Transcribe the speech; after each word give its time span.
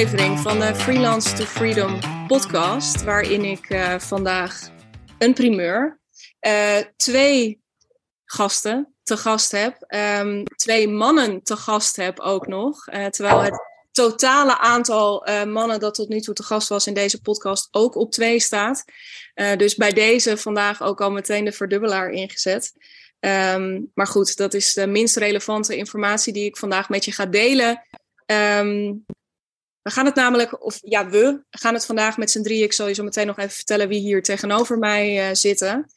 aflevering 0.00 0.38
van 0.38 0.58
de 0.58 0.74
Freelance 0.74 1.34
to 1.34 1.44
Freedom 1.44 1.98
podcast, 2.26 3.02
waarin 3.02 3.44
ik 3.44 3.70
uh, 3.70 3.98
vandaag 3.98 4.70
een 5.18 5.34
primeur, 5.34 6.00
uh, 6.46 6.76
twee 6.96 7.60
gasten 8.24 8.94
te 9.02 9.16
gast 9.16 9.52
heb, 9.52 9.94
um, 10.20 10.44
twee 10.44 10.88
mannen 10.88 11.42
te 11.42 11.56
gast 11.56 11.96
heb 11.96 12.20
ook 12.20 12.46
nog, 12.46 12.88
uh, 12.88 13.06
terwijl 13.06 13.40
het 13.40 13.60
totale 13.90 14.58
aantal 14.58 15.26
mannen 15.46 15.80
dat 15.80 15.94
tot 15.94 16.08
nu 16.08 16.20
toe 16.20 16.34
te 16.34 16.42
gast 16.42 16.68
was 16.68 16.86
in 16.86 16.94
deze 16.94 17.20
podcast 17.20 17.68
ook 17.70 17.94
op 17.94 18.12
twee 18.12 18.40
staat. 18.40 18.84
dus 19.56 19.74
bij 19.74 19.92
deze 19.92 20.36
vandaag 20.36 20.82
ook 20.82 21.00
al 21.00 21.10
meteen 21.10 21.44
de 21.44 21.52
verdubbelaar 21.52 22.10
ingezet. 22.10 22.72
Um, 23.20 23.90
maar 23.94 24.06
goed, 24.06 24.36
dat 24.36 24.54
is 24.54 24.72
de 24.72 24.86
minst 24.86 25.16
relevante 25.16 25.76
informatie 25.76 26.32
die 26.32 26.44
ik 26.44 26.56
vandaag 26.56 26.88
met 26.88 27.04
je 27.04 27.12
ga 27.12 27.26
delen. 27.26 27.84
Um, 28.26 29.04
we 29.82 29.90
gaan 29.90 30.06
het 30.06 30.14
namelijk, 30.14 30.64
of 30.64 30.78
ja, 30.82 31.08
we 31.08 31.42
gaan 31.50 31.74
het 31.74 31.86
vandaag 31.86 32.16
met 32.16 32.30
z'n 32.30 32.42
drieën. 32.42 32.64
Ik 32.64 32.72
zal 32.72 32.88
je 32.88 32.94
zo 32.94 33.04
meteen 33.04 33.26
nog 33.26 33.38
even 33.38 33.50
vertellen 33.50 33.88
wie 33.88 34.00
hier 34.00 34.22
tegenover 34.22 34.78
mij 34.78 35.28
uh, 35.28 35.34
zitten. 35.34 35.92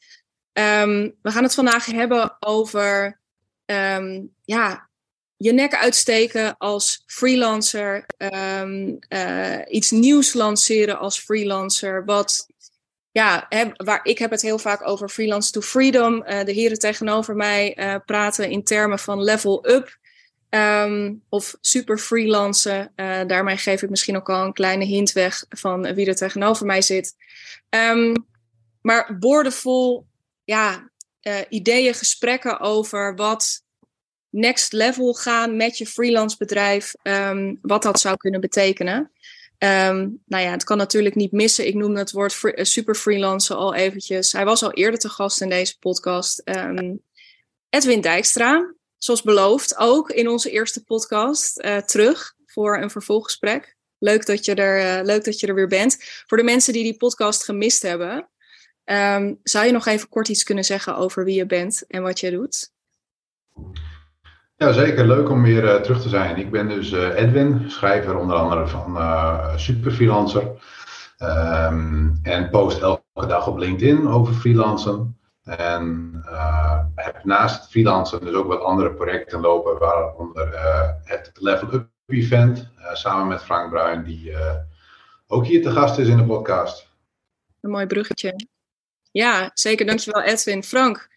Um, 0.52 1.14
we 1.22 1.30
gaan 1.30 1.42
het 1.42 1.54
vandaag 1.54 1.86
hebben 1.86 2.36
over 2.40 3.20
um, 3.64 4.34
ja, 4.44 4.88
je 5.36 5.52
nek 5.52 5.74
uitsteken 5.74 6.56
als 6.58 7.02
freelancer. 7.06 8.06
Um, 8.52 8.98
uh, 9.08 9.58
iets 9.68 9.90
nieuws 9.90 10.32
lanceren 10.32 10.98
als 10.98 11.18
freelancer. 11.18 12.04
Wat, 12.04 12.46
ja, 13.10 13.48
waar, 13.76 14.00
ik 14.02 14.18
heb 14.18 14.30
het 14.30 14.42
heel 14.42 14.58
vaak 14.58 14.88
over 14.88 15.08
freelance 15.08 15.50
to 15.50 15.60
freedom. 15.60 16.14
Uh, 16.14 16.44
de 16.44 16.52
heren 16.52 16.78
tegenover 16.78 17.36
mij 17.36 17.76
praten 18.04 18.50
in 18.50 18.64
termen 18.64 18.98
van 18.98 19.22
level 19.22 19.68
up. 19.68 19.98
Um, 20.54 21.22
of 21.28 21.56
super 21.60 21.98
freelancen. 21.98 22.92
Uh, 22.96 23.20
daarmee 23.26 23.56
geef 23.56 23.82
ik 23.82 23.90
misschien 23.90 24.16
ook 24.16 24.30
al 24.30 24.44
een 24.44 24.52
kleine 24.52 24.84
hint 24.84 25.12
weg 25.12 25.44
van 25.48 25.94
wie 25.94 26.06
er 26.06 26.14
tegenover 26.14 26.66
mij 26.66 26.82
zit. 26.82 27.14
Um, 27.70 28.26
maar 28.80 29.18
boordevol 29.18 30.06
ja, 30.44 30.90
uh, 31.22 31.38
ideeën, 31.48 31.94
gesprekken 31.94 32.60
over 32.60 33.14
wat 33.14 33.62
next 34.30 34.72
level 34.72 35.14
gaan 35.14 35.56
met 35.56 35.78
je 35.78 35.86
freelance 35.86 36.36
bedrijf. 36.36 36.94
Um, 37.02 37.58
wat 37.62 37.82
dat 37.82 38.00
zou 38.00 38.16
kunnen 38.16 38.40
betekenen. 38.40 39.10
nou 39.58 40.18
ja, 40.26 40.50
het 40.50 40.64
kan 40.64 40.76
natuurlijk 40.76 41.14
niet 41.14 41.32
missen. 41.32 41.66
Ik 41.66 41.74
noem 41.74 41.96
het 41.96 42.12
woord 42.12 42.34
free, 42.34 42.56
uh, 42.56 42.64
super 42.64 42.94
freelancer 42.94 43.56
al 43.56 43.74
eventjes. 43.74 44.32
Hij 44.32 44.44
was 44.44 44.62
al 44.62 44.72
eerder 44.72 45.00
te 45.00 45.08
gast 45.08 45.40
in 45.40 45.48
deze 45.48 45.78
podcast. 45.78 46.42
Edwin 47.70 48.00
Dijkstra 48.00 48.74
zoals 49.04 49.22
beloofd, 49.22 49.76
ook 49.76 50.10
in 50.10 50.28
onze 50.28 50.50
eerste 50.50 50.84
podcast 50.84 51.60
uh, 51.60 51.76
terug 51.76 52.34
voor 52.46 52.78
een 52.78 52.90
vervolggesprek. 52.90 53.76
Leuk 53.98 54.26
dat, 54.26 54.44
je 54.44 54.54
er, 54.54 54.98
uh, 54.98 55.04
leuk 55.04 55.24
dat 55.24 55.40
je 55.40 55.46
er 55.46 55.54
weer 55.54 55.68
bent. 55.68 55.96
Voor 56.26 56.36
de 56.36 56.44
mensen 56.44 56.72
die 56.72 56.82
die 56.82 56.96
podcast 56.96 57.44
gemist 57.44 57.82
hebben, 57.82 58.28
um, 58.84 59.40
zou 59.42 59.66
je 59.66 59.72
nog 59.72 59.86
even 59.86 60.08
kort 60.08 60.28
iets 60.28 60.42
kunnen 60.42 60.64
zeggen 60.64 60.96
over 60.96 61.24
wie 61.24 61.36
je 61.36 61.46
bent 61.46 61.84
en 61.86 62.02
wat 62.02 62.20
je 62.20 62.30
doet? 62.30 62.72
Ja, 64.56 64.72
zeker. 64.72 65.06
Leuk 65.06 65.28
om 65.28 65.42
weer 65.42 65.64
uh, 65.64 65.74
terug 65.74 66.02
te 66.02 66.08
zijn. 66.08 66.36
Ik 66.36 66.50
ben 66.50 66.68
dus 66.68 66.92
Edwin, 66.92 67.70
schrijver 67.70 68.16
onder 68.18 68.36
andere 68.36 68.66
van 68.66 68.98
Superfreelancer. 69.58 70.42
Um, 71.18 72.18
en 72.22 72.50
post 72.50 72.80
elke 72.80 73.26
dag 73.26 73.46
op 73.46 73.58
LinkedIn 73.58 74.08
over 74.08 74.34
freelancen. 74.34 75.18
En 75.44 76.12
uh, 76.26 76.84
heb 76.94 77.24
naast 77.24 77.60
het 77.60 77.70
freelancen 77.70 78.20
dus 78.20 78.34
ook 78.34 78.46
wat 78.46 78.60
andere 78.60 78.94
projecten 78.94 79.40
lopen, 79.40 79.78
waaronder 79.78 80.52
uh, 80.52 80.90
het 81.04 81.30
Level 81.34 81.72
Up 81.72 81.88
Event, 82.06 82.68
uh, 82.78 82.94
samen 82.94 83.26
met 83.26 83.42
Frank 83.42 83.70
Bruin, 83.70 84.02
die 84.02 84.32
ook 85.26 85.46
hier 85.46 85.62
te 85.62 85.70
gast 85.70 85.98
is 85.98 86.08
in 86.08 86.16
de 86.16 86.24
podcast. 86.24 86.88
Een 87.60 87.70
mooi 87.70 87.86
bruggetje. 87.86 88.46
Ja, 89.10 89.50
zeker. 89.54 89.86
Dankjewel 89.86 90.22
Edwin. 90.22 90.62
Frank, 90.62 91.08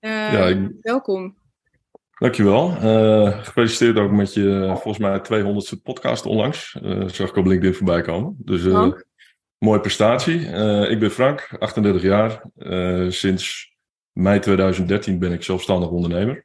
ja, 0.00 0.46
ik... 0.46 0.70
welkom. 0.80 1.38
Dankjewel. 2.18 2.68
gefeliciteerd 3.42 3.98
ook 3.98 4.10
met 4.10 4.34
je 4.34 4.76
volgens 4.82 4.98
mij 4.98 5.18
200ste 5.18 5.82
podcast 5.82 6.26
onlangs. 6.26 6.76
zag 7.06 7.28
ik 7.28 7.36
op 7.36 7.46
LinkedIn 7.46 7.74
voorbij 7.74 8.00
komen. 8.00 8.36
Dus 8.38 8.62
Mooie 9.60 9.80
prestatie. 9.80 10.40
Uh, 10.40 10.90
ik 10.90 10.98
ben 10.98 11.10
Frank, 11.10 11.56
38 11.58 12.02
jaar. 12.02 12.42
Uh, 12.56 13.10
sinds 13.10 13.72
mei 14.12 14.38
2013 14.38 15.18
ben 15.18 15.32
ik 15.32 15.42
zelfstandig 15.42 15.88
ondernemer. 15.88 16.44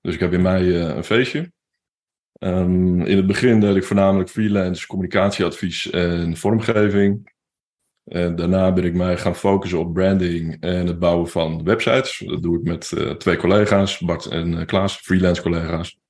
Dus 0.00 0.14
ik 0.14 0.20
heb 0.20 0.32
in 0.32 0.42
mei 0.42 0.64
uh, 0.64 0.96
een 0.96 1.04
feestje. 1.04 1.52
Um, 2.38 3.02
in 3.02 3.16
het 3.16 3.26
begin 3.26 3.60
deed 3.60 3.76
ik 3.76 3.84
voornamelijk 3.84 4.30
freelance 4.30 4.86
communicatieadvies 4.86 5.90
en 5.90 6.36
vormgeving. 6.36 7.32
En 8.04 8.36
daarna 8.36 8.72
ben 8.72 8.84
ik 8.84 8.94
mij 8.94 9.16
gaan 9.16 9.36
focussen 9.36 9.78
op 9.78 9.92
branding 9.92 10.56
en 10.60 10.86
het 10.86 10.98
bouwen 10.98 11.28
van 11.28 11.64
websites. 11.64 12.18
Dat 12.18 12.42
doe 12.42 12.58
ik 12.58 12.64
met 12.64 12.92
twee 13.18 13.36
collega's, 13.36 13.98
Bart 13.98 14.26
en 14.26 14.66
Klaas, 14.66 14.96
freelance 14.96 15.42
collega's. 15.42 16.01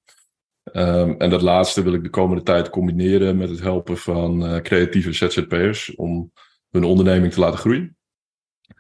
Um, 0.65 1.19
en 1.19 1.31
dat 1.31 1.43
laatste 1.43 1.83
wil 1.83 1.93
ik 1.93 2.03
de 2.03 2.11
komende 2.11 2.43
tijd 2.43 2.71
combineren 2.71 3.37
met 3.37 3.49
het 3.49 3.61
helpen 3.61 3.99
van 3.99 4.43
uh, 4.43 4.61
creatieve 4.61 5.13
ZZP'ers 5.13 5.95
om 5.95 6.33
hun 6.71 6.85
onderneming 6.85 7.33
te 7.33 7.41
laten 7.41 7.59
groeien. 7.59 7.97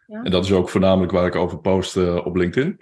Ja. 0.07 0.23
En 0.23 0.31
dat 0.31 0.45
is 0.45 0.53
ook 0.53 0.69
voornamelijk 0.69 1.13
waar 1.13 1.27
ik 1.27 1.35
over 1.35 1.59
post 1.59 1.97
uh, 1.97 2.27
op 2.27 2.37
LinkedIn. 2.37 2.81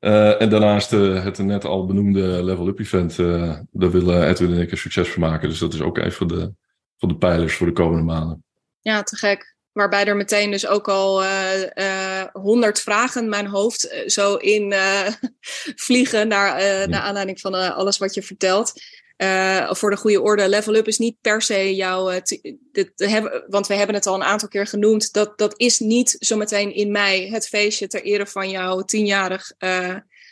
Uh, 0.00 0.40
en 0.40 0.50
daarnaast 0.50 0.90
het 0.90 1.38
net 1.38 1.64
al 1.64 1.86
benoemde 1.86 2.44
Level 2.44 2.68
Up 2.68 2.78
Event, 2.78 3.16
daar 3.16 3.90
willen 3.90 4.28
Edwin 4.28 4.52
en 4.52 4.60
ik 4.60 4.70
een 4.70 4.78
succes 4.78 5.08
van 5.08 5.22
maken. 5.22 5.48
Dus 5.48 5.58
dat 5.58 5.74
is 5.74 5.80
ook 5.80 5.98
een 5.98 6.12
van 6.12 6.28
de, 6.28 6.52
van 6.96 7.08
de 7.08 7.16
pijlers 7.16 7.56
voor 7.56 7.66
de 7.66 7.72
komende 7.72 8.04
maanden. 8.04 8.44
Ja, 8.80 9.02
te 9.02 9.16
gek. 9.16 9.55
Waarbij 9.76 10.04
er 10.04 10.16
meteen 10.16 10.50
dus 10.50 10.66
ook 10.66 10.88
al 10.88 11.22
eh, 11.22 12.20
eh, 12.20 12.26
honderd 12.32 12.78
uh, 12.78 12.82
vragen 12.82 13.28
mijn 13.28 13.46
hoofd 13.46 13.92
uh, 13.92 14.08
zo 14.08 14.34
in 14.34 14.74
vliegen 15.86 16.28
naar, 16.28 16.88
naar 16.88 17.00
aanleiding 17.00 17.40
van 17.40 17.54
alles 17.74 17.98
wat 17.98 18.14
je 18.14 18.22
vertelt. 18.22 18.72
voor 19.68 19.90
de 19.90 19.96
goede 19.96 20.20
orde, 20.20 20.48
level 20.48 20.74
up 20.74 20.86
is 20.86 20.98
niet 20.98 21.16
per 21.20 21.42
se 21.42 21.74
jouw. 21.74 22.20
dit, 22.72 22.90
hebben, 22.94 23.44
want 23.48 23.66
we 23.66 23.74
hebben 23.74 23.94
het 23.94 24.06
al 24.06 24.14
een 24.14 24.22
aantal 24.22 24.48
keer 24.48 24.66
genoemd. 24.66 25.12
Dat, 25.12 25.38
dat 25.38 25.54
is 25.56 25.78
niet 25.78 26.16
zometeen 26.18 26.74
in 26.74 26.90
mei 26.90 27.30
het 27.30 27.48
feestje 27.48 27.86
ter 27.86 28.02
ere 28.02 28.26
van 28.26 28.50
jouw 28.50 28.82
tienjarig 28.82 29.52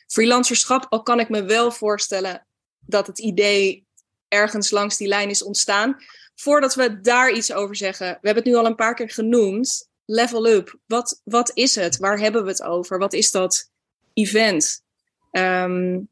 freelancerschap. 0.06 0.86
Al 0.88 1.02
kan 1.02 1.20
ik 1.20 1.28
me 1.28 1.44
wel 1.44 1.70
voorstellen 1.70 2.46
dat 2.80 3.06
het 3.06 3.18
idee 3.18 3.86
ergens 4.28 4.70
langs 4.70 4.96
die 4.96 5.08
lijn 5.08 5.30
is 5.30 5.42
ontstaan 5.42 5.96
voordat 6.34 6.74
we 6.74 7.00
daar 7.00 7.32
iets 7.32 7.52
over 7.52 7.76
zeggen, 7.76 8.06
we 8.06 8.26
hebben 8.26 8.42
het 8.42 8.52
nu 8.52 8.58
al 8.58 8.66
een 8.66 8.74
paar 8.74 8.94
keer 8.94 9.10
genoemd. 9.10 9.92
Level 10.06 10.46
up. 10.46 10.78
Wat, 10.86 11.20
wat 11.24 11.50
is 11.54 11.74
het? 11.74 11.96
Waar 11.96 12.18
hebben 12.18 12.42
we 12.42 12.48
het 12.48 12.62
over? 12.62 12.98
Wat 12.98 13.12
is 13.12 13.30
dat 13.30 13.70
event? 14.12 14.82
Um, 15.30 16.08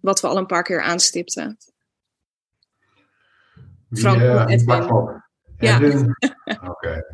wat 0.00 0.20
we 0.20 0.26
al 0.26 0.36
een 0.36 0.46
paar 0.46 0.62
keer 0.62 0.82
aanstipten. 0.82 1.56
Frank, 3.90 4.20
uh, 4.20 4.44
Edwin. 4.46 4.86
Ja. 5.58 5.76
Oké. 6.46 6.70
Okay. 6.70 7.04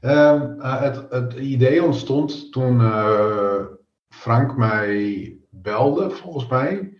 Um, 0.00 0.60
uh, 0.60 0.80
het, 0.80 1.10
het, 1.10 1.32
idee 1.34 1.82
ontstond 1.82 2.52
toen 2.52 2.80
uh, 2.80 3.64
Frank 4.08 4.56
mij 4.56 5.36
belde, 5.50 6.10
volgens 6.10 6.46
mij. 6.46 6.98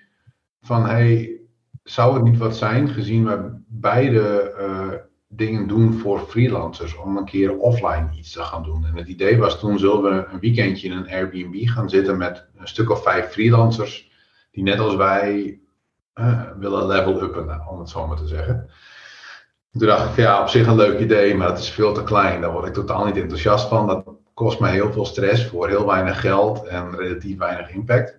Van 0.61 0.87
hey, 0.87 1.41
zou 1.85 2.15
het 2.15 2.23
niet 2.23 2.39
wat 2.39 2.57
zijn, 2.57 2.89
gezien 2.89 3.25
we 3.25 3.63
beide 3.67 4.55
uh, 4.59 4.99
dingen 5.29 5.69
doen 5.69 5.93
voor 5.93 6.19
freelancers, 6.19 6.97
om 6.97 7.17
een 7.17 7.25
keer 7.25 7.57
offline 7.57 8.09
iets 8.17 8.33
te 8.33 8.43
gaan 8.43 8.63
doen? 8.63 8.87
En 8.87 8.97
het 8.97 9.09
idee 9.09 9.39
was 9.39 9.59
toen 9.59 9.79
zullen 9.79 10.03
we 10.03 10.27
een 10.33 10.41
weekendje 10.41 10.89
in 10.89 10.97
een 10.97 11.11
Airbnb 11.11 11.69
gaan 11.69 11.89
zitten 11.89 12.17
met 12.17 12.47
een 12.57 12.69
stuk 12.69 12.91
of 12.91 13.03
vijf 13.03 13.27
freelancers, 13.27 14.11
die 14.51 14.63
net 14.63 14.79
als 14.79 14.95
wij 14.95 15.61
uh, 16.15 16.51
willen 16.59 16.87
level 16.87 17.23
uppen, 17.23 17.69
om 17.69 17.79
het 17.79 17.89
zo 17.89 18.07
maar 18.07 18.17
te 18.17 18.27
zeggen. 18.27 18.71
Toen 19.79 19.87
dacht 19.87 20.11
ik, 20.11 20.17
ja, 20.17 20.41
op 20.41 20.49
zich 20.49 20.67
een 20.67 20.77
leuk 20.77 20.99
idee, 20.99 21.35
maar 21.35 21.49
het 21.49 21.59
is 21.59 21.71
veel 21.71 21.95
te 21.95 22.03
klein. 22.03 22.41
Daar 22.41 22.53
word 22.53 22.67
ik 22.67 22.73
totaal 22.73 23.05
niet 23.05 23.17
enthousiast 23.17 23.69
van. 23.69 23.87
Dat 23.87 24.05
kost 24.35 24.61
me 24.61 24.69
heel 24.69 24.93
veel 24.93 25.05
stress 25.05 25.47
voor 25.47 25.69
heel 25.69 25.87
weinig 25.87 26.21
geld 26.21 26.65
en 26.65 26.97
relatief 26.97 27.39
weinig 27.39 27.71
impact. 27.71 28.19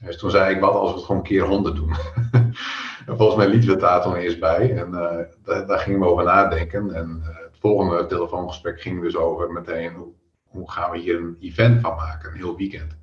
Dus 0.00 0.18
toen 0.18 0.30
zei 0.30 0.54
ik, 0.54 0.60
wat 0.60 0.74
als 0.74 0.90
we 0.90 0.96
het 0.96 1.04
gewoon 1.04 1.20
een 1.20 1.26
keer 1.26 1.42
100 1.42 1.76
doen? 1.76 1.94
en 3.06 3.16
volgens 3.16 3.36
mij 3.36 3.48
lieten 3.48 3.68
we 3.68 3.74
het 3.74 4.04
daar 4.04 4.16
eerst 4.16 4.40
bij. 4.40 4.76
En 4.76 4.88
uh, 4.88 5.18
daar, 5.44 5.66
daar, 5.66 5.78
gingen 5.78 6.00
we 6.00 6.06
over 6.06 6.24
nadenken. 6.24 6.94
En 6.94 7.22
uh, 7.22 7.26
het 7.26 7.58
volgende 7.58 8.06
telefoongesprek 8.06 8.80
ging 8.80 9.02
dus 9.02 9.16
over 9.16 9.52
meteen, 9.52 9.94
hoe, 9.94 10.12
hoe, 10.44 10.70
gaan 10.70 10.90
we 10.90 10.98
hier 10.98 11.16
een 11.16 11.36
event 11.40 11.80
van 11.80 11.96
maken, 11.96 12.30
een 12.30 12.36
heel 12.36 12.56
weekend. 12.56 12.96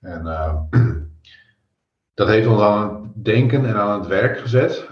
En 0.00 0.26
uh, 0.26 0.60
dat 2.14 2.28
heeft 2.28 2.46
ons 2.46 2.60
aan 2.60 3.02
het 3.02 3.24
denken 3.24 3.66
en 3.66 3.76
aan 3.76 3.98
het 3.98 4.08
werk 4.08 4.38
gezet. 4.38 4.88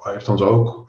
heeft 0.00 0.28
ons 0.28 0.42
ook 0.42 0.88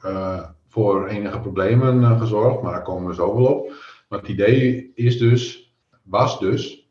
voor 0.68 1.06
enige 1.06 1.40
problemen 1.40 2.18
gezorgd, 2.18 2.62
maar 2.62 2.72
daar 2.72 2.82
komen 2.82 3.08
we 3.08 3.14
zo 3.14 3.36
wel 3.36 3.46
op. 3.46 3.72
Maar 4.08 4.18
het 4.18 4.28
idee 4.28 4.92
is 4.94 5.18
dus, 5.18 5.74
was 6.02 6.38
dus, 6.38 6.90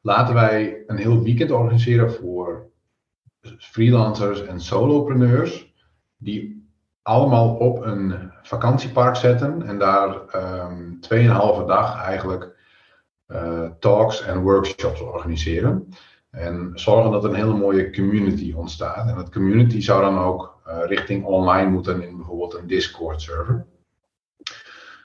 laten 0.00 0.34
wij 0.34 0.82
een 0.86 0.96
heel 0.96 1.22
weekend 1.22 1.50
organiseren 1.50 2.12
voor 2.12 2.69
freelancers 3.58 4.42
en 4.42 4.60
solopreneurs 4.60 5.74
die 6.16 6.68
allemaal 7.02 7.56
op 7.56 7.84
een 7.84 8.32
vakantiepark 8.42 9.16
zetten 9.16 9.62
en 9.62 9.78
daar 9.78 10.20
um, 10.70 10.98
dag 11.66 12.02
eigenlijk 12.02 12.58
talks 13.78 14.22
en 14.22 14.42
workshops 14.42 15.00
organiseren. 15.00 15.88
En 16.30 16.72
zorgen 16.74 17.10
dat 17.10 17.24
een 17.24 17.34
hele 17.34 17.56
mooie 17.56 17.92
community 17.92 18.52
ontstaat. 18.52 19.08
En 19.08 19.14
dat 19.14 19.30
community 19.30 19.80
zou 19.80 20.02
dan 20.02 20.18
ook 20.18 20.60
richting 20.64 21.24
online 21.24 21.70
moeten 21.70 22.02
in 22.02 22.16
bijvoorbeeld 22.16 22.54
een 22.54 22.66
Discord 22.66 23.22
server. 23.22 23.66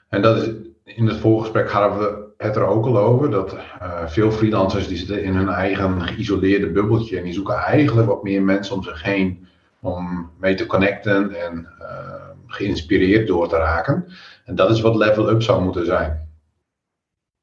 En 0.08 0.22
dat 0.22 0.36
is, 0.36 0.54
in 0.84 1.06
het 1.06 1.16
voorgesprek 1.16 1.70
hadden 1.70 1.98
we 1.98 2.25
het 2.36 2.56
er 2.56 2.66
ook 2.66 2.86
al 2.86 2.98
over, 2.98 3.30
dat 3.30 3.52
uh, 3.52 4.08
veel 4.08 4.30
freelancers 4.30 4.88
die 4.88 4.96
zitten 4.96 5.22
in 5.22 5.34
hun 5.34 5.48
eigen 5.48 6.02
geïsoleerde 6.02 6.70
bubbeltje 6.70 7.18
en 7.18 7.24
die 7.24 7.32
zoeken 7.32 7.54
eigenlijk 7.54 8.08
wat 8.08 8.22
meer 8.22 8.42
mensen 8.42 8.74
om 8.74 8.82
zich 8.82 9.02
heen 9.02 9.48
om 9.80 10.30
mee 10.38 10.54
te 10.54 10.66
connecten 10.66 11.44
en 11.44 11.68
uh, 11.80 12.28
geïnspireerd 12.46 13.26
door 13.26 13.48
te 13.48 13.56
raken. 13.56 14.12
En 14.44 14.54
dat 14.54 14.70
is 14.70 14.80
wat 14.80 14.96
level 14.96 15.30
up 15.30 15.42
zou 15.42 15.62
moeten 15.62 15.86
zijn. 15.86 16.28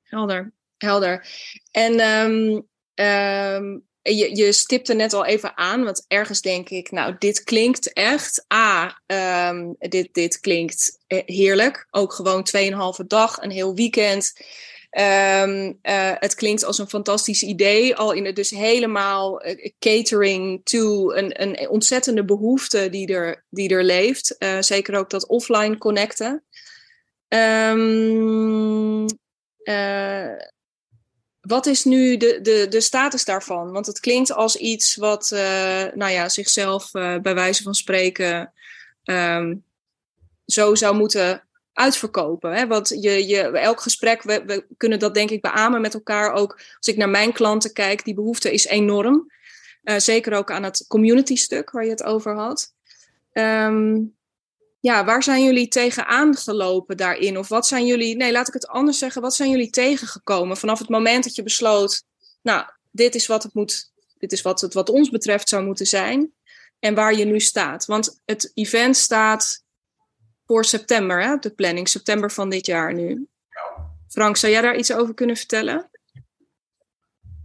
Helder, 0.02 0.52
helder. 0.78 1.26
En 1.72 2.00
um, 2.00 2.68
um, 3.06 3.84
je, 4.02 4.36
je 4.36 4.52
stipte 4.52 4.94
net 4.94 5.14
al 5.14 5.26
even 5.26 5.58
aan, 5.58 5.84
want 5.84 6.06
ergens 6.08 6.42
denk 6.42 6.70
ik, 6.70 6.92
nou, 6.92 7.16
dit 7.20 7.44
klinkt 7.44 7.94
echt. 7.94 8.46
A, 8.54 9.02
um, 9.50 9.76
dit, 9.80 10.14
dit 10.14 10.40
klinkt 10.40 11.04
eh, 11.08 11.22
heerlijk. 11.26 11.88
Ook 11.92 12.14
gewoon 12.14 12.48
2,5 13.02 13.08
dag, 13.08 13.38
een 13.38 13.52
heel 13.52 13.76
weekend. 13.76 14.34
Um, 15.00 15.80
uh, 15.84 16.12
het 16.20 16.36
klinkt 16.36 16.64
als 16.64 16.78
een 16.78 16.90
fantastisch 16.90 17.44
idee, 17.44 17.96
al 17.96 18.12
in 18.12 18.26
het 18.26 18.36
dus 18.36 18.50
helemaal 18.50 19.46
uh, 19.46 19.72
catering 19.80 20.62
to 20.64 21.12
een, 21.12 21.42
een 21.42 21.70
ontzettende 21.70 22.26
behoefte 22.26 22.90
die 22.90 23.08
er, 23.08 23.46
die 23.50 23.70
er 23.70 23.84
leeft. 23.84 24.36
Uh, 24.40 24.62
zeker 24.62 24.96
ook 24.96 25.10
dat 25.10 25.28
offline 25.28 25.78
connecten. 25.78 26.44
Um, 27.28 29.06
wat 31.42 31.66
is 31.66 31.84
nu 31.84 32.18
de, 32.18 32.40
de, 32.42 32.68
de 32.70 32.82
status 32.82 33.26
daarvan? 33.26 33.72
Want 33.72 33.86
het 33.86 34.00
klinkt 34.00 34.32
als 34.32 34.56
iets 34.56 34.96
wat 34.96 35.30
nou 35.94 36.12
ja, 36.12 36.30
zichzelf 36.30 36.92
bij 36.92 37.34
wijze 37.34 37.64
van 37.64 37.74
spreken 37.74 38.54
um, 39.04 39.64
zo 40.46 40.76
zou 40.76 40.96
moeten 40.96 41.48
uitverkopen. 41.74 42.54
Hè? 42.54 42.68
Want 42.68 42.90
je, 42.90 43.28
je, 43.28 43.42
elk 43.42 43.82
gesprek, 43.82 44.22
we, 44.22 44.44
we 44.46 44.66
kunnen 44.78 45.00
dat 45.00 45.14
denk 45.14 45.30
ik 45.30 45.42
beamen 45.42 45.82
met 45.82 45.94
elkaar. 45.94 46.34
Ook 46.34 46.60
als 46.78 46.88
ik 46.88 46.98
naar 46.98 47.10
mijn 47.10 47.34
klanten 47.34 47.74
kijk, 47.74 48.04
die 48.04 48.14
behoefte 48.14 48.54
is 48.54 48.66
enorm. 48.66 49.32
Uh, 49.84 49.98
zeker 49.98 50.34
ook 50.34 50.52
aan 50.52 50.64
het 50.64 50.86
community 50.88 51.36
stuk 51.36 51.72
waar 51.72 51.84
je 51.84 51.90
het 51.90 52.04
over 52.04 52.36
had. 52.36 52.74
Um, 53.34 54.16
ja, 54.80 55.06
waar 55.06 55.24
zijn 55.24 55.44
jullie 55.44 55.68
tegenaan 55.68 56.36
gelopen 56.36 56.98
daarin? 56.98 57.38
Of 57.38 57.48
wat 57.48 57.68
zijn 57.68 57.86
jullie, 57.86 58.16
nee, 58.16 58.32
laat 58.32 58.48
ik 58.48 58.54
het 58.54 58.68
anders 58.68 58.98
zeggen, 58.98 59.22
wat 59.22 59.36
zijn 59.36 59.50
jullie 59.50 59.70
tegengekomen 59.70 60.58
vanaf 60.58 60.80
het 60.80 60.90
moment 60.90 61.24
dat 61.24 61.36
je 61.36 61.44
besloot, 61.44 62.04
nou, 62.42 62.66
dit 62.92 63.16
is 63.16 63.28
wat 63.28 63.44
het 63.44 63.54
moet, 63.54 63.92
dit 64.18 64.32
is 64.32 64.42
wat 64.42 64.62
het 64.62 64.74
wat 64.74 64.90
ons 64.90 65.10
betreft 65.10 65.50
zou 65.50 65.64
moeten 65.64 65.86
zijn 65.86 66.34
en 66.80 66.96
waar 66.96 67.16
je 67.16 67.26
nu 67.26 67.40
staat? 67.40 67.86
Want 67.86 68.22
het 68.26 68.52
event 68.54 68.98
staat 68.98 69.63
voor 70.46 70.66
september, 70.66 71.24
hè, 71.24 71.38
de 71.38 71.50
planning, 71.50 71.88
september 71.88 72.32
van 72.32 72.50
dit 72.50 72.66
jaar 72.66 72.94
nu. 72.94 73.28
Frank, 74.08 74.38
zou 74.38 74.52
jij 74.52 74.62
daar 74.62 74.76
iets 74.76 74.94
over 74.94 75.14
kunnen 75.14 75.36
vertellen? 75.36 75.90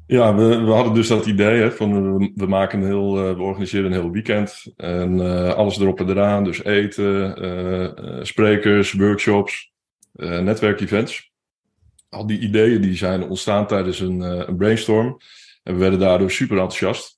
Ja, 0.07 0.35
we, 0.35 0.57
we 0.57 0.71
hadden 0.71 0.95
dus 0.95 1.09
dat 1.09 1.27
idee 1.27 1.61
hè, 1.61 1.73
van 1.73 2.19
we, 2.35 2.47
maken 2.47 2.81
een 2.81 2.87
heel, 2.87 3.29
uh, 3.29 3.37
we 3.37 3.43
organiseren 3.43 3.87
een 3.87 4.01
heel 4.01 4.11
weekend 4.11 4.73
en 4.77 5.19
uh, 5.19 5.55
alles 5.55 5.79
erop 5.79 6.01
en 6.01 6.09
eraan. 6.09 6.45
Dus 6.45 6.65
eten, 6.65 7.45
uh, 7.45 8.23
sprekers, 8.23 8.93
workshops, 8.93 9.73
netwerkevents. 10.13 11.33
Al 12.09 12.27
die 12.27 12.39
ideeën 12.39 12.81
die 12.81 12.97
zijn 12.97 13.23
ontstaan 13.23 13.67
tijdens 13.67 14.01
een, 14.01 14.21
een 14.21 14.57
brainstorm 14.57 15.19
en 15.63 15.75
we 15.75 15.81
werden 15.81 15.99
daardoor 15.99 16.31
super 16.31 16.59
enthousiast. 16.59 17.18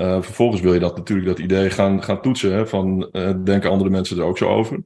Vervolgens 0.00 0.60
wil 0.60 0.72
je 0.72 0.80
dat 0.80 0.96
natuurlijk 0.96 1.28
dat 1.28 1.38
idee 1.38 1.70
gaan, 1.70 2.02
gaan 2.02 2.22
toetsen 2.22 2.52
hè, 2.52 2.66
van 2.66 3.10
denken 3.44 3.70
andere 3.70 3.90
mensen 3.90 4.18
er 4.18 4.24
ook 4.24 4.38
zo 4.38 4.48
over. 4.48 4.84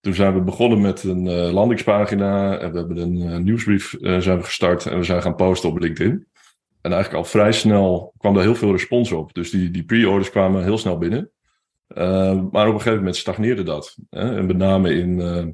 Toen 0.00 0.14
zijn 0.14 0.34
we 0.34 0.40
begonnen 0.40 0.80
met 0.80 1.02
een 1.02 1.28
landingspagina 1.52 2.58
en 2.58 2.72
we 2.72 2.78
hebben 2.78 2.96
een 2.96 3.44
nieuwsbrief 3.44 3.96
zijn 4.00 4.38
we 4.38 4.42
gestart 4.42 4.86
en 4.86 4.98
we 4.98 5.04
zijn 5.04 5.22
gaan 5.22 5.34
posten 5.34 5.68
op 5.68 5.78
LinkedIn. 5.78 6.26
En 6.80 6.92
eigenlijk 6.92 7.24
al 7.24 7.30
vrij 7.30 7.52
snel 7.52 8.12
kwam 8.18 8.36
er 8.36 8.42
heel 8.42 8.54
veel 8.54 8.72
respons 8.72 9.12
op. 9.12 9.34
Dus 9.34 9.50
die, 9.50 9.70
die 9.70 9.84
pre-orders 9.84 10.30
kwamen 10.30 10.62
heel 10.62 10.78
snel 10.78 10.98
binnen. 10.98 11.30
Uh, 11.88 12.42
maar 12.50 12.66
op 12.66 12.74
een 12.74 12.80
gegeven 12.80 12.98
moment 12.98 13.16
stagneerde 13.16 13.62
dat. 13.62 13.96
Hè? 14.10 14.36
En 14.36 14.46
met 14.46 14.56
name 14.56 14.94
in 14.94 15.10
uh, 15.10 15.44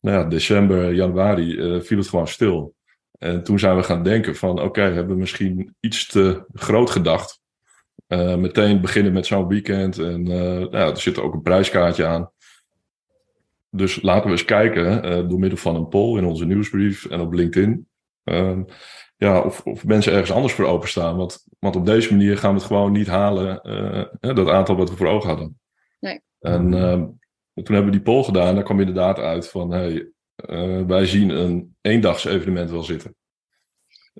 nou 0.00 0.16
ja, 0.16 0.24
december, 0.24 0.94
januari 0.94 1.56
uh, 1.56 1.80
viel 1.80 1.98
het 1.98 2.08
gewoon 2.08 2.28
stil. 2.28 2.74
En 3.18 3.42
toen 3.42 3.58
zijn 3.58 3.76
we 3.76 3.82
gaan 3.82 4.02
denken 4.02 4.36
van 4.36 4.62
oké, 4.62 4.80
hebben 4.80 5.14
we 5.14 5.20
misschien 5.20 5.74
iets 5.80 6.06
te 6.06 6.44
groot 6.52 6.90
gedacht. 6.90 7.40
Meteen 8.16 8.80
beginnen 8.80 9.12
met 9.12 9.26
zo'n 9.26 9.48
weekend. 9.48 9.98
En 9.98 10.22
nou 10.22 10.70
ja, 10.70 10.86
er 10.86 11.00
zit 11.00 11.18
ook 11.18 11.34
een 11.34 11.42
prijskaartje 11.42 12.06
aan. 12.06 12.30
Dus 13.70 14.02
laten 14.02 14.24
we 14.24 14.30
eens 14.30 14.44
kijken 14.44 15.02
door 15.28 15.38
middel 15.38 15.58
van 15.58 15.76
een 15.76 15.88
poll 15.88 16.18
in 16.18 16.24
onze 16.24 16.46
nieuwsbrief 16.46 17.06
en 17.06 17.20
op 17.20 17.32
LinkedIn. 17.32 17.88
Ehm, 18.24 18.62
ja, 19.16 19.40
of, 19.40 19.60
of 19.60 19.84
mensen 19.84 20.12
ergens 20.12 20.32
anders 20.32 20.52
voor 20.52 20.64
openstaan. 20.64 21.16
Want, 21.16 21.46
want 21.58 21.76
op 21.76 21.86
deze 21.86 22.10
manier 22.10 22.38
gaan 22.38 22.52
we 22.52 22.58
het 22.58 22.66
gewoon 22.66 22.92
niet 22.92 23.06
halen, 23.06 23.60
dat 24.20 24.48
aantal 24.48 24.76
wat 24.76 24.90
we 24.90 24.96
voor 24.96 25.08
ogen 25.08 25.28
hadden. 25.28 25.58
Nee. 26.00 26.20
En 26.40 26.72
uh, 26.72 26.92
toen 27.64 27.74
hebben 27.74 27.84
we 27.84 27.90
die 27.90 28.00
poll 28.00 28.22
gedaan. 28.22 28.54
Daar 28.54 28.64
kwam 28.64 28.80
inderdaad 28.80 29.18
uit 29.18 29.48
van, 29.48 29.70
hey, 29.70 30.10
uh, 30.50 30.82
wij 30.86 31.06
zien 31.06 31.28
een 31.28 31.76
eendags 31.80 32.24
evenement 32.24 32.70
wel 32.70 32.82
zitten. 32.82 33.14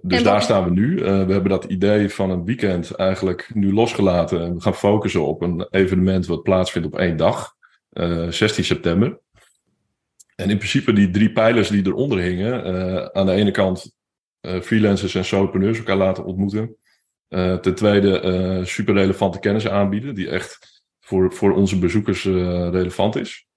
Dus 0.03 0.23
daar 0.23 0.43
staan 0.43 0.65
we 0.65 0.71
nu. 0.71 0.95
Uh, 0.95 1.05
we 1.05 1.33
hebben 1.33 1.49
dat 1.49 1.65
idee 1.65 2.09
van 2.09 2.31
een 2.31 2.45
weekend 2.45 2.91
eigenlijk 2.91 3.51
nu 3.55 3.73
losgelaten. 3.73 4.41
En 4.43 4.55
we 4.55 4.61
gaan 4.61 4.75
focussen 4.75 5.27
op 5.27 5.43
een 5.43 5.67
evenement 5.71 6.27
wat 6.27 6.43
plaatsvindt 6.43 6.87
op 6.87 6.99
één 6.99 7.17
dag. 7.17 7.57
16 8.29 8.65
september. 8.65 9.19
En 10.35 10.51
in 10.51 10.57
principe 10.57 10.93
die 10.93 11.11
drie 11.11 11.33
pijlers 11.33 11.69
die 11.69 11.87
eronder 11.87 12.19
hingen. 12.19 12.65
aan 13.15 13.27
de 13.27 13.33
ene 13.33 13.51
kant 13.51 13.93
freelancers 14.41 15.15
en 15.15 15.25
solopreneurs 15.25 15.79
elkaar 15.79 15.97
laten 15.97 16.25
ontmoeten. 16.25 16.77
Ten 17.29 17.75
tweede, 17.75 18.61
super 18.65 18.95
relevante 18.95 19.39
kennis 19.39 19.69
aanbieden, 19.69 20.15
die 20.15 20.29
echt 20.29 20.83
voor, 21.01 21.33
voor 21.33 21.53
onze 21.53 21.79
bezoekers 21.79 22.25
relevant 22.25 23.17
is. 23.17 23.49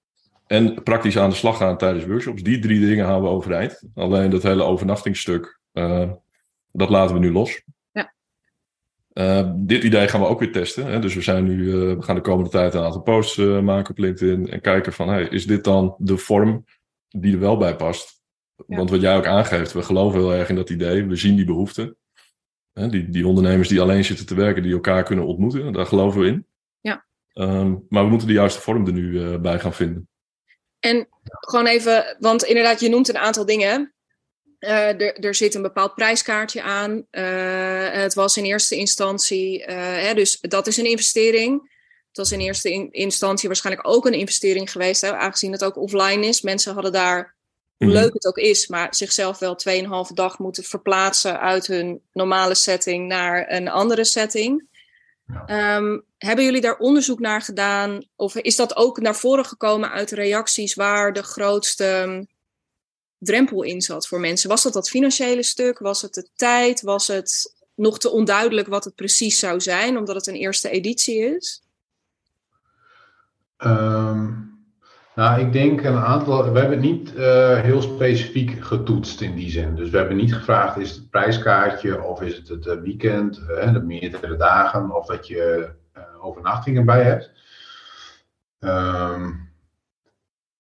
En 0.52 0.84
praktisch 0.84 1.18
aan 1.18 1.30
de 1.30 1.36
slag 1.36 1.58
gaan 1.58 1.78
tijdens 1.78 2.06
workshops. 2.06 2.44
Die 2.44 2.60
drie 2.60 2.80
dingen 2.80 3.06
houden 3.06 3.30
we 3.30 3.36
overeind. 3.36 3.84
Alleen 3.96 4.30
dat 4.30 4.44
hele 4.44 4.64
overnachtingsstuk, 4.64 5.60
dat 6.72 6.90
laten 6.90 7.16
we 7.16 7.22
nu 7.22 7.32
los. 7.32 7.62
Ja. 9.14 9.54
dit 9.58 9.84
idee 9.84 10.08
gaan 10.08 10.22
we 10.22 10.28
ook 10.28 10.40
weer 10.40 10.52
testen. 10.52 10.86
Hè? 10.86 11.00
Dus 11.00 11.16
we, 11.16 11.22
zijn 11.22 11.44
nu, 11.44 11.72
we 11.72 12.02
gaan 12.02 12.16
de 12.16 12.22
komende 12.22 12.50
tijd 12.50 12.74
een 12.74 12.84
aantal 12.84 13.02
posts 13.02 13.38
maken 13.38 13.92
op 13.92 13.98
LinkedIn. 13.98 14.50
En 14.50 14.62
kijken 14.62 14.94
van, 14.94 15.10
hey, 15.10 15.24
is 15.24 15.46
dit 15.46 15.64
dan 15.64 15.96
de 15.98 16.18
vorm 16.18 16.66
die 17.10 17.34
er 17.34 17.40
wel 17.40 17.58
bij 17.58 17.76
past? 17.76 18.22
Want 18.68 18.90
wat 18.90 19.02
jij 19.02 19.16
ook 19.16 19.26
aangeeft, 19.26 19.74
we 19.74 19.82
geloven 19.82 20.20
heel 20.20 20.34
erg 20.34 20.50
in 20.50 20.56
dat 20.56 20.70
idee. 20.70 21.06
We 21.06 21.16
zien 21.16 21.36
die 21.36 21.46
behoeften. 21.46 21.96
Die, 22.74 23.10
die 23.10 23.28
ondernemers 23.28 23.68
die 23.68 23.82
alleen 23.82 24.06
zitten 24.06 24.26
te 24.26 24.36
werken, 24.36 24.64
die 24.64 24.74
elkaar 24.74 25.04
kunnen 25.04 25.26
ontmoeten, 25.26 25.74
daar 25.74 25.86
geloven 25.86 26.22
we 26.22 26.28
in. 26.28 26.46
Ja. 26.82 27.06
Um, 27.34 27.86
maar 27.90 28.04
we 28.04 28.10
moeten 28.10 28.28
de 28.28 28.34
juiste 28.34 28.62
vorm 28.62 28.88
er 28.88 28.94
nu 28.94 29.38
bij 29.40 29.60
gaan 29.60 29.74
vinden. 29.74 30.10
En 30.80 31.08
gewoon 31.30 31.66
even, 31.66 32.16
want 32.20 32.44
inderdaad, 32.44 32.80
je 32.80 32.90
noemt 32.90 33.10
een 33.10 33.18
aantal 33.18 33.46
dingen. 33.46 33.94
Uh, 34.62 35.24
er, 35.26 35.36
zit 35.36 35.56
een 35.56 35.62
bepaald 35.62 35.96
prijskaartje 35.96 36.62
aan. 36.62 37.06
Uh, 37.12 37.90
het 37.92 38.14
was 38.14 38.38
in 38.38 38.44
eerste 38.44 38.76
instantie, 38.76 39.64
hè, 39.64 40.14
dus 40.14 40.40
dat 40.42 40.68
is 40.68 40.78
een 40.78 40.86
investering. 40.86 41.70
Het 42.08 42.18
was 42.18 42.32
in 42.32 42.40
eerste 42.40 42.72
in, 42.72 42.92
instantie 42.92 43.48
waarschijnlijk 43.48 43.88
ook 43.88 44.06
een 44.06 44.14
investering 44.14 44.72
geweest, 44.72 45.02
hè, 45.02 45.16
aangezien 45.16 45.52
het 45.52 45.64
ook 45.64 45.78
offline 45.78 46.26
is. 46.26 46.42
Mensen 46.42 46.74
hadden 46.74 46.92
daar 46.92 47.36
hoe 47.78 47.88
mhm. 47.88 48.00
leuk 48.00 48.14
het 48.14 48.26
ook 48.26 48.38
is, 48.38 48.68
maar 48.68 48.96
zichzelf 48.96 49.40
wel 49.40 49.58
2,5 50.08 50.14
dag 50.14 50.40
moeten 50.40 50.64
verplaatsen 50.64 51.40
uit 51.40 51.68
hun 51.68 52.02
normale 52.14 52.56
setting 52.56 53.08
naar 53.08 53.52
een 53.52 53.70
andere 53.70 54.04
setting. 54.04 54.70
Um, 55.48 56.04
hebben 56.18 56.46
jullie 56.46 56.62
daar 56.62 56.78
onderzoek 56.78 57.20
naar 57.20 57.42
gedaan? 57.42 58.06
Of 58.16 58.36
is 58.36 58.56
dat 58.56 58.76
ook 58.76 59.00
naar 59.00 59.16
voren 59.16 59.46
gekomen 59.46 59.92
uit 59.92 60.10
de 60.10 60.16
reacties 60.16 60.74
waar 60.74 61.14
de 61.14 61.24
grootste 61.24 61.86
um, 61.86 62.28
drempel 63.22 63.64
in 63.64 63.82
zat 63.82 64.08
voor 64.08 64.20
mensen? 64.20 64.50
Was 64.50 64.64
dat 64.64 64.74
dat 64.74 64.90
financiële 64.90 65.44
stuk? 65.44 65.80
Was 65.80 66.02
het 66.02 66.14
de 66.14 66.28
tijd? 66.36 66.82
Was 66.82 67.08
het 67.08 67.56
nog 67.76 68.00
te 68.00 68.10
onduidelijk 68.10 68.68
wat 68.68 68.84
het 68.84 68.96
precies 68.96 69.40
zou 69.40 69.60
zijn, 69.60 69.98
omdat 69.98 70.16
het 70.16 70.28
een 70.28 70.36
eerste 70.36 70.70
editie 70.70 71.36
is? 71.36 71.64
Um, 73.58 74.52
nou, 75.16 75.40
ik 75.40 75.54
denk 75.54 75.84
een 75.84 75.98
aantal. 75.98 76.52
We 76.52 76.60
hebben 76.60 76.78
het 76.78 76.90
niet 76.90 77.14
uh, 77.16 77.60
heel 77.60 77.82
specifiek 77.82 78.66
getoetst 78.66 79.22
in 79.22 79.36
die 79.36 79.50
zin. 79.50 79.76
Dus 79.76 79.90
we 79.90 79.98
hebben 79.98 80.18
niet 80.18 80.34
gevraagd: 80.34 80.78
is 80.78 80.92
het 80.92 81.10
prijskaartje 81.10 82.04
of 82.04 82.22
is 82.22 82.38
het 82.38 82.48
het 82.48 82.68
eh, 82.68 82.80
weekend, 82.80 83.40
uh, 83.50 83.74
de 83.74 83.82
meerdere 83.82 84.38
dagen, 84.38 84.96
of 84.96 85.06
dat 85.06 85.28
je 85.28 85.70
overnachtingen 86.22 86.86
bij 86.86 87.04
hebt. 87.04 87.32
Um, 88.60 89.51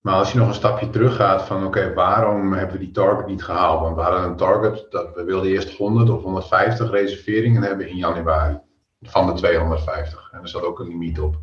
Maar 0.01 0.13
als 0.13 0.31
je 0.31 0.37
nog 0.37 0.47
een 0.47 0.53
stapje 0.53 0.89
terug 0.89 1.15
gaat 1.15 1.43
van 1.43 1.65
oké, 1.65 1.93
waarom 1.93 2.53
hebben 2.53 2.77
we 2.77 2.83
die 2.83 2.91
target 2.91 3.27
niet 3.27 3.43
gehaald? 3.43 3.81
Want 3.81 3.95
we 3.95 4.01
hadden 4.01 4.23
een 4.23 4.35
target 4.35 4.85
dat 4.89 5.15
we 5.15 5.23
wilden 5.23 5.49
eerst 5.49 5.77
100 5.77 6.09
of 6.09 6.21
150 6.21 6.91
reserveringen 6.91 7.61
hebben 7.61 7.89
in 7.89 7.95
januari 7.95 8.59
van 9.01 9.27
de 9.27 9.33
250. 9.33 10.29
En 10.31 10.41
er 10.41 10.47
zat 10.47 10.63
ook 10.63 10.79
een 10.79 10.87
limiet 10.87 11.19
op. 11.19 11.35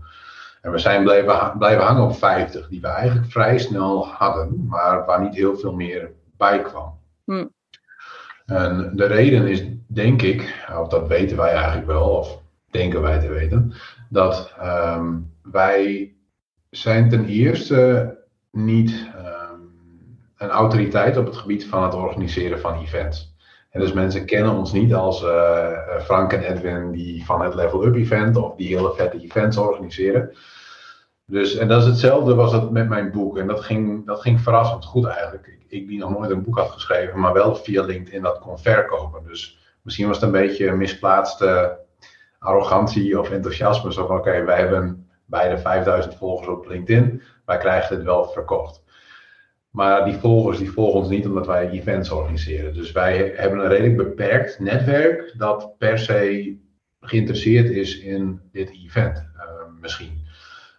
En 0.63 0.71
we 0.71 0.79
zijn 0.79 1.03
blijven, 1.03 1.59
blijven 1.59 1.85
hangen 1.85 2.03
op 2.03 2.17
50, 2.17 2.69
die 2.69 2.81
we 2.81 2.87
eigenlijk 2.87 3.31
vrij 3.31 3.59
snel 3.59 4.07
hadden, 4.07 4.67
maar 4.67 5.07
waar 5.07 5.21
niet 5.21 5.35
heel 5.35 5.57
veel 5.57 5.73
meer 5.73 6.11
bij 6.37 6.63
kwam. 6.63 6.99
Hm. 7.25 7.47
En 8.47 8.93
de 8.95 9.07
reden 9.07 9.47
is, 9.47 9.65
denk 9.87 10.23
ik, 10.23 10.67
of 10.81 10.89
dat 10.89 11.09
weten 11.09 11.37
wij 11.37 11.53
eigenlijk 11.53 11.87
wel, 11.87 12.09
of 12.09 12.43
denken 12.71 13.01
wij 13.01 13.19
te 13.21 13.29
weten, 13.29 13.73
dat 14.09 14.55
ehm, 14.59 15.15
wij 15.43 16.13
zijn 16.71 17.09
ten 17.09 17.25
eerste 17.25 18.18
niet 18.51 19.09
um, 19.17 19.77
een 20.37 20.51
autoriteit 20.51 21.17
op 21.17 21.27
het 21.27 21.37
gebied 21.37 21.67
van 21.67 21.83
het 21.83 21.95
organiseren 21.95 22.61
van 22.61 22.81
events. 22.81 23.37
En 23.71 23.81
dus 23.81 23.93
mensen 23.93 24.27
kennen 24.27 24.55
ons 24.55 24.73
niet 24.73 24.95
als 24.95 25.23
uh, 25.23 26.01
Frank 26.01 26.33
en 26.33 26.43
Edwin 26.43 26.91
die 26.91 27.25
van 27.25 27.41
het 27.41 27.55
Level 27.55 27.87
Up 27.87 27.95
event 27.95 28.37
of 28.37 28.55
die 28.57 28.77
hele 28.77 28.93
vette 28.95 29.21
events 29.21 29.57
organiseren. 29.57 30.37
Dus, 31.27 31.57
en 31.57 31.69
dat 31.69 31.83
is 31.83 31.87
hetzelfde 31.89 32.35
was 32.35 32.53
het 32.53 32.71
met 32.71 32.89
mijn 32.89 33.11
boek. 33.11 33.39
En 33.39 33.47
dat 33.47 33.61
ging, 33.61 34.07
dat 34.07 34.21
ging 34.21 34.41
verrassend 34.41 34.85
goed 34.85 35.07
eigenlijk. 35.07 35.47
Ik, 35.47 35.65
ik 35.69 35.89
die 35.89 35.99
nog 35.99 36.11
nooit 36.11 36.31
een 36.31 36.43
boek 36.43 36.59
had 36.59 36.71
geschreven, 36.71 37.21
maar 37.21 37.33
wel 37.33 37.55
via 37.55 37.83
LinkedIn 37.83 38.23
dat 38.23 38.39
kon 38.39 38.59
verkopen. 38.59 39.25
Dus 39.25 39.59
misschien 39.83 40.07
was 40.07 40.17
het 40.17 40.25
een 40.25 40.41
beetje 40.41 40.73
misplaatste 40.73 41.79
arrogantie 42.39 43.19
of 43.19 43.31
enthousiasme. 43.31 43.93
Zo 43.93 44.07
van 44.07 44.17
oké, 44.17 44.45
wij 44.45 44.59
hebben 44.59 45.09
bijna 45.25 45.59
5000 45.59 46.15
volgers 46.15 46.49
op 46.49 46.69
LinkedIn. 46.69 47.23
Wij 47.49 47.59
krijgen 47.59 47.97
het 47.97 48.05
wel 48.05 48.25
verkocht. 48.25 48.83
Maar 49.71 50.05
die 50.05 50.15
volgers 50.15 50.59
die 50.59 50.71
volgen 50.71 51.01
ons 51.01 51.09
niet 51.09 51.27
omdat 51.27 51.47
wij 51.47 51.69
events 51.69 52.11
organiseren. 52.11 52.75
Dus 52.75 52.93
wij 52.93 53.33
hebben 53.37 53.59
een 53.59 53.69
redelijk 53.69 53.97
beperkt 53.97 54.59
netwerk 54.59 55.35
dat 55.37 55.79
per 55.79 55.99
se 55.99 56.57
geïnteresseerd 57.01 57.71
is 57.71 57.99
in 57.99 58.41
dit 58.53 58.71
event. 58.71 59.31
Uh, 59.37 59.43
misschien. 59.81 60.27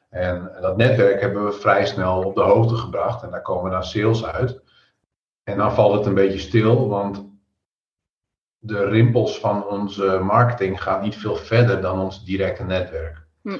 En 0.10 0.52
dat 0.62 0.78
netwerk 0.78 1.22
hebben 1.22 1.46
we 1.46 1.52
vrij 1.52 1.86
snel 1.86 2.24
op 2.24 2.36
de 2.36 2.42
hoogte 2.42 2.76
gebracht. 2.76 3.24
En 3.24 3.32
daar 3.32 3.42
komen 3.42 3.72
dan 3.72 3.84
sales 3.84 4.26
uit. 4.26 4.62
En 5.44 5.58
dan 5.58 5.74
valt 5.74 5.94
het 5.94 6.06
een 6.06 6.14
beetje 6.14 6.40
stil, 6.40 6.88
want 6.88 7.28
de 8.60 8.86
rimpels 8.86 9.40
van 9.40 9.66
onze 9.66 10.20
marketing 10.24 10.84
gaan 10.84 11.02
niet 11.02 11.16
veel 11.16 11.36
verder 11.36 11.82
dan 11.82 12.00
ons 12.00 12.26
directe 12.26 12.64
netwerk. 12.64 13.28
Hm. 13.42 13.58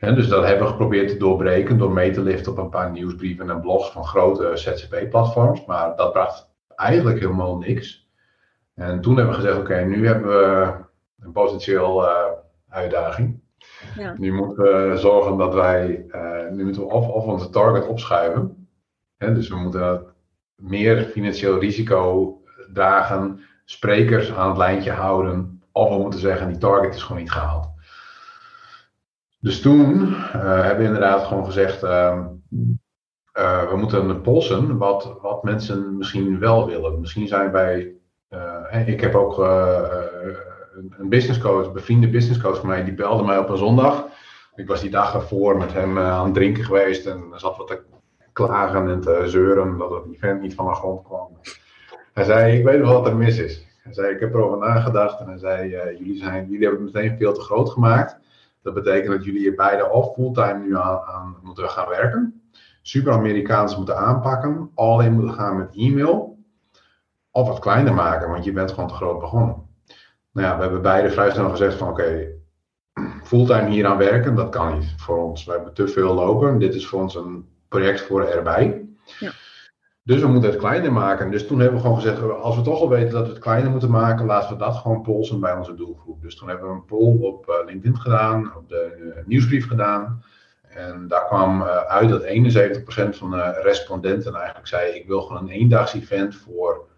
Dus 0.00 0.28
dat 0.28 0.44
hebben 0.44 0.64
we 0.64 0.70
geprobeerd 0.70 1.08
te 1.08 1.16
doorbreken 1.16 1.78
door 1.78 1.92
mee 1.92 2.10
te 2.10 2.22
liften 2.22 2.52
op 2.52 2.58
een 2.58 2.68
paar 2.68 2.90
nieuwsbrieven 2.90 3.50
en 3.50 3.60
blogs 3.60 3.90
van 3.90 4.04
grote 4.04 4.50
ZZP-platforms. 4.54 5.64
Maar 5.64 5.96
dat 5.96 6.12
bracht 6.12 6.50
eigenlijk 6.76 7.20
helemaal 7.20 7.58
niks. 7.58 8.08
En 8.74 9.00
toen 9.00 9.16
hebben 9.16 9.34
we 9.34 9.40
gezegd: 9.40 9.58
oké, 9.58 9.80
nu 9.84 10.06
hebben 10.06 10.28
we 10.28 10.72
een 11.20 11.32
potentieel 11.32 12.04
uh, 12.04 12.24
uitdaging. 12.68 13.40
Ja. 13.96 14.14
Nu 14.18 14.32
moeten 14.32 14.90
we 14.90 14.96
zorgen 14.96 15.36
dat 15.36 15.54
wij, 15.54 16.04
uh, 16.08 16.50
nu 16.50 16.64
moeten 16.64 16.82
we 16.82 16.88
of, 16.88 17.08
of 17.08 17.24
onze 17.24 17.50
target 17.50 17.86
opschuiven. 17.86 18.68
dus 19.16 19.48
we 19.48 19.56
moeten 19.56 20.06
meer 20.56 21.02
financieel 21.04 21.58
risico 21.58 22.34
dragen, 22.72 23.40
sprekers 23.64 24.32
aan 24.32 24.48
het 24.48 24.58
lijntje 24.58 24.90
houden. 24.90 25.62
Of 25.72 25.88
we 25.88 25.98
moeten 25.98 26.20
zeggen, 26.20 26.48
die 26.48 26.58
target 26.58 26.94
is 26.94 27.02
gewoon 27.02 27.22
niet 27.22 27.32
gehaald. 27.32 27.69
Dus 29.40 29.60
toen 29.60 30.08
uh, 30.08 30.62
hebben 30.62 30.78
we 30.78 30.84
inderdaad 30.84 31.26
gewoon 31.26 31.44
gezegd, 31.44 31.84
uh, 31.84 32.18
uh, 33.38 33.70
we 33.70 33.76
moeten 33.76 34.20
polsen 34.20 34.78
wat, 34.78 35.18
wat 35.22 35.42
mensen 35.42 35.96
misschien 35.96 36.38
wel 36.38 36.66
willen. 36.66 37.00
Misschien 37.00 37.28
zijn 37.28 37.52
wij, 37.52 37.94
ik 38.86 39.00
heb 39.00 39.14
ook 39.14 39.38
een 40.98 41.08
business 41.08 41.40
coach, 41.40 41.66
een 41.66 41.72
bevriende 41.72 42.08
business 42.08 42.40
coach 42.40 42.58
van 42.58 42.68
mij, 42.68 42.84
die 42.84 42.94
belde 42.94 43.24
mij 43.24 43.38
op 43.38 43.48
een 43.48 43.56
zondag. 43.56 44.06
Ik 44.54 44.66
was 44.66 44.80
die 44.80 44.90
dag 44.90 45.14
ervoor 45.14 45.56
met 45.56 45.72
hem 45.72 45.98
aan 45.98 46.24
het 46.24 46.34
drinken 46.34 46.64
geweest 46.64 47.06
en 47.06 47.22
zat 47.34 47.56
wat 47.56 47.66
te 47.66 47.82
klagen 48.32 48.90
en 48.90 49.00
te 49.00 49.22
zeuren 49.24 49.78
dat 49.78 49.90
het 49.90 50.14
event 50.14 50.40
niet 50.40 50.54
van 50.54 50.66
de 50.66 50.74
grond 50.74 51.02
kwam. 51.02 51.38
Hij 52.12 52.24
zei, 52.24 52.58
ik 52.58 52.64
weet 52.64 52.80
wel 52.80 52.92
wat 52.92 53.06
er 53.06 53.16
mis 53.16 53.38
is. 53.38 53.66
Hij 53.82 53.92
zei, 53.92 54.14
ik 54.14 54.20
heb 54.20 54.34
erover 54.34 54.58
nagedacht 54.58 55.20
en 55.20 55.26
hij 55.26 55.38
zei, 55.38 55.70
jullie, 55.98 56.16
zijn, 56.16 56.46
jullie 56.50 56.66
hebben 56.66 56.84
het 56.84 56.94
meteen 56.94 57.18
veel 57.18 57.32
te 57.32 57.40
groot 57.40 57.70
gemaakt. 57.70 58.18
Dat 58.62 58.74
betekent 58.74 59.12
dat 59.12 59.24
jullie 59.24 59.40
hier 59.40 59.54
beide 59.54 59.90
of 59.90 60.14
fulltime 60.14 60.58
nu 60.58 60.76
aan, 60.76 61.36
moeten 61.42 61.70
gaan 61.70 61.88
werken. 61.88 62.42
Super 62.82 63.12
Amerikaans 63.12 63.76
moeten 63.76 63.96
aanpakken. 63.96 64.70
Alleen 64.74 65.12
moeten 65.12 65.34
gaan 65.34 65.56
met 65.56 65.76
e-mail. 65.76 66.38
Of 67.30 67.48
wat 67.48 67.58
kleiner 67.58 67.94
maken, 67.94 68.30
want 68.30 68.44
je 68.44 68.52
bent 68.52 68.72
gewoon 68.72 68.88
te 68.88 68.94
groot 68.94 69.20
begonnen. 69.20 69.68
Nou 70.32 70.46
ja, 70.46 70.56
we 70.56 70.62
hebben 70.62 70.82
beide 70.82 71.10
vrij 71.10 71.30
snel 71.30 71.50
gezegd 71.50 71.74
van 71.74 71.88
oké, 71.88 72.26
fulltime 73.24 73.68
hier 73.68 73.86
aan 73.86 73.98
werken, 73.98 74.34
dat 74.34 74.48
kan 74.48 74.78
niet 74.78 74.94
voor 74.96 75.18
ons. 75.18 75.44
We 75.44 75.52
hebben 75.52 75.74
te 75.74 75.88
veel 75.88 76.14
lopen. 76.14 76.58
Dit 76.58 76.74
is 76.74 76.86
voor 76.86 77.00
ons 77.00 77.14
een 77.14 77.48
project 77.68 78.00
voor 78.00 78.24
erbij. 78.24 78.88
Ja. 79.18 79.32
Dus 80.02 80.20
we 80.20 80.26
moeten 80.26 80.50
het 80.50 80.58
kleiner 80.58 80.92
maken. 80.92 81.30
Dus 81.30 81.46
toen 81.46 81.58
hebben 81.58 81.76
we 81.76 81.82
gewoon 81.82 82.00
gezegd, 82.00 82.22
als 82.30 82.56
we 82.56 82.62
toch 82.62 82.80
al 82.80 82.88
weten 82.88 83.12
dat 83.12 83.26
we 83.26 83.32
het 83.32 83.42
kleiner 83.42 83.70
moeten 83.70 83.90
maken, 83.90 84.26
laten 84.26 84.50
we 84.50 84.56
dat 84.56 84.76
gewoon 84.76 85.02
polsen 85.02 85.40
bij 85.40 85.52
onze 85.52 85.74
doelgroep. 85.74 86.22
Dus 86.22 86.36
toen 86.36 86.48
hebben 86.48 86.68
we 86.68 86.74
een 86.74 86.84
poll 86.84 87.22
op 87.22 87.48
uh, 87.48 87.54
LinkedIn 87.66 88.00
gedaan, 88.00 88.56
op 88.56 88.68
de 88.68 88.96
uh, 88.98 89.26
nieuwsbrief 89.26 89.68
gedaan. 89.68 90.24
En 90.62 91.08
daar 91.08 91.26
kwam 91.26 91.60
uh, 91.60 91.76
uit 91.76 92.08
dat 92.08 92.22
71% 92.22 92.28
van 93.16 93.30
de 93.30 93.60
respondenten 93.62 94.34
eigenlijk 94.34 94.66
zei, 94.66 94.92
ik 94.92 95.06
wil 95.06 95.22
gewoon 95.22 95.42
een 95.42 95.54
eendags 95.54 95.94
event 95.94 96.36
voor 96.36 96.88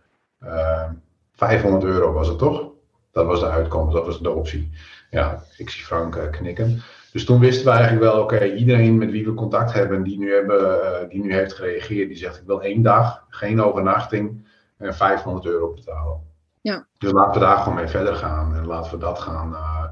500 1.34 1.84
euro 1.84 2.12
was 2.12 2.28
het 2.28 2.38
toch? 2.38 2.70
Dat 3.12 3.26
was 3.26 3.40
de 3.40 3.48
uitkomst, 3.48 3.94
dat 3.94 4.06
was 4.06 4.20
de 4.20 4.30
optie. 4.30 4.70
Ja, 5.10 5.42
ik 5.56 5.70
zie 5.70 5.84
Frank 5.84 6.28
knikken. 6.30 6.82
Dus 7.12 7.24
toen 7.24 7.40
wisten 7.40 7.64
we 7.64 7.70
eigenlijk 7.70 8.02
wel, 8.02 8.22
oké, 8.22 8.44
iedereen 8.44 8.98
met 8.98 9.10
wie 9.10 9.24
we 9.24 9.34
contact 9.34 9.72
hebben, 9.72 10.02
die 10.02 10.18
nu, 10.18 10.34
hebben, 10.34 10.60
uh, 10.60 11.08
die 11.08 11.20
nu 11.20 11.34
heeft 11.34 11.52
gereageerd, 11.52 12.08
die 12.08 12.16
zegt 12.16 12.36
ik 12.36 12.46
wil 12.46 12.62
één 12.62 12.82
dag, 12.82 13.24
geen 13.28 13.62
overnachting 13.62 14.46
en 14.78 14.94
500 14.94 15.46
euro 15.46 15.72
betalen. 15.72 16.20
Ja. 16.60 16.86
Dus 16.98 17.12
laten 17.12 17.40
we 17.40 17.46
daar 17.46 17.56
gewoon 17.56 17.74
mee 17.74 17.86
verder 17.86 18.14
gaan 18.14 18.54
en 18.54 18.66
laten 18.66 18.90
we 18.90 18.98
dat 18.98 19.18
gaan 19.18 19.52
uh, 19.52 19.84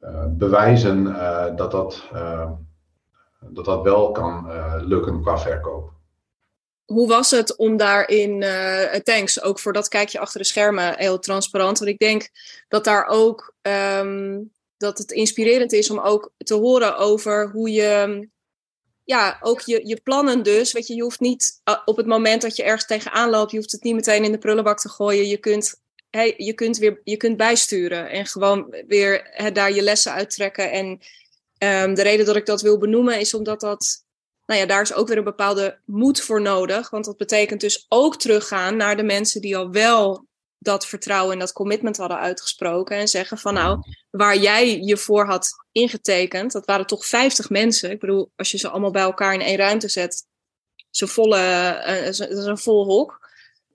uh, 0.00 0.24
bewijzen 0.28 1.04
dat, 1.56 1.70
dat, 1.70 2.02
dat 3.40 3.64
dat 3.64 3.82
wel 3.82 4.10
kan 4.10 4.50
lukken 4.84 5.22
qua 5.22 5.38
verkoop. 5.38 5.92
Hoe 6.84 7.08
was 7.08 7.30
het 7.30 7.56
om 7.56 7.76
daarin, 7.76 8.44
thanks, 9.02 9.42
ook 9.42 9.58
voor 9.58 9.72
dat 9.72 9.88
kijkje 9.88 10.18
achter 10.18 10.40
de 10.40 10.46
schermen, 10.46 10.98
heel 10.98 11.18
transparant. 11.18 11.78
Want 11.78 11.90
ik 11.90 11.98
denk 11.98 12.28
dat 12.68 12.84
daar 12.84 13.06
ook 13.06 13.54
um, 13.62 14.50
dat 14.82 14.98
het 14.98 15.12
inspirerend 15.12 15.72
is 15.72 15.90
om 15.90 15.98
ook 15.98 16.32
te 16.36 16.54
horen 16.54 16.96
over 16.96 17.50
hoe 17.50 17.70
je, 17.70 18.28
ja, 19.04 19.38
ook 19.40 19.60
je, 19.60 19.86
je 19.86 20.00
plannen 20.00 20.42
dus. 20.42 20.72
Weet 20.72 20.86
je, 20.86 20.94
je 20.94 21.02
hoeft 21.02 21.20
niet 21.20 21.60
eh, 21.64 21.78
op 21.84 21.96
het 21.96 22.06
moment 22.06 22.42
dat 22.42 22.56
je 22.56 22.62
ergens 22.62 22.86
tegenaan 22.86 23.30
loopt, 23.30 23.50
je 23.50 23.56
hoeft 23.56 23.72
het 23.72 23.82
niet 23.82 23.94
meteen 23.94 24.24
in 24.24 24.32
de 24.32 24.38
prullenbak 24.38 24.78
te 24.78 24.88
gooien. 24.88 25.26
Je 25.26 25.36
kunt, 25.36 25.82
hey, 26.10 26.34
je 26.36 26.52
kunt, 26.52 26.78
weer, 26.78 27.00
je 27.04 27.16
kunt 27.16 27.36
bijsturen 27.36 28.10
en 28.10 28.26
gewoon 28.26 28.76
weer 28.86 29.30
hè, 29.32 29.52
daar 29.52 29.72
je 29.72 29.82
lessen 29.82 30.12
uittrekken. 30.12 30.70
En 30.70 30.86
um, 31.86 31.94
de 31.94 32.02
reden 32.02 32.26
dat 32.26 32.36
ik 32.36 32.46
dat 32.46 32.62
wil 32.62 32.78
benoemen 32.78 33.20
is 33.20 33.34
omdat 33.34 33.60
dat, 33.60 34.04
nou 34.46 34.60
ja, 34.60 34.66
daar 34.66 34.82
is 34.82 34.94
ook 34.94 35.08
weer 35.08 35.18
een 35.18 35.24
bepaalde 35.24 35.78
moed 35.84 36.20
voor 36.20 36.40
nodig. 36.40 36.90
Want 36.90 37.04
dat 37.04 37.16
betekent 37.16 37.60
dus 37.60 37.86
ook 37.88 38.16
teruggaan 38.16 38.76
naar 38.76 38.96
de 38.96 39.02
mensen 39.02 39.40
die 39.40 39.56
al 39.56 39.70
wel 39.70 40.26
dat 40.62 40.86
vertrouwen 40.86 41.32
en 41.32 41.38
dat 41.38 41.52
commitment 41.52 41.96
hadden 41.96 42.18
uitgesproken. 42.18 42.96
En 42.96 43.08
zeggen 43.08 43.38
van 43.38 43.54
nou, 43.54 43.82
waar 44.10 44.36
jij 44.36 44.80
je 44.80 44.96
voor 44.96 45.26
had 45.26 45.50
ingetekend, 45.72 46.52
dat 46.52 46.66
waren 46.66 46.86
toch 46.86 47.06
50 47.06 47.50
mensen. 47.50 47.90
Ik 47.90 48.00
bedoel, 48.00 48.30
als 48.36 48.50
je 48.50 48.58
ze 48.58 48.68
allemaal 48.68 48.90
bij 48.90 49.02
elkaar 49.02 49.34
in 49.34 49.40
één 49.40 49.56
ruimte 49.56 49.88
zet, 49.88 50.26
is 50.90 51.02
volle, 51.10 51.38
uh, 51.86 52.06
is 52.06 52.18
een 52.18 52.58
vol 52.58 52.84
hok. 52.84 53.30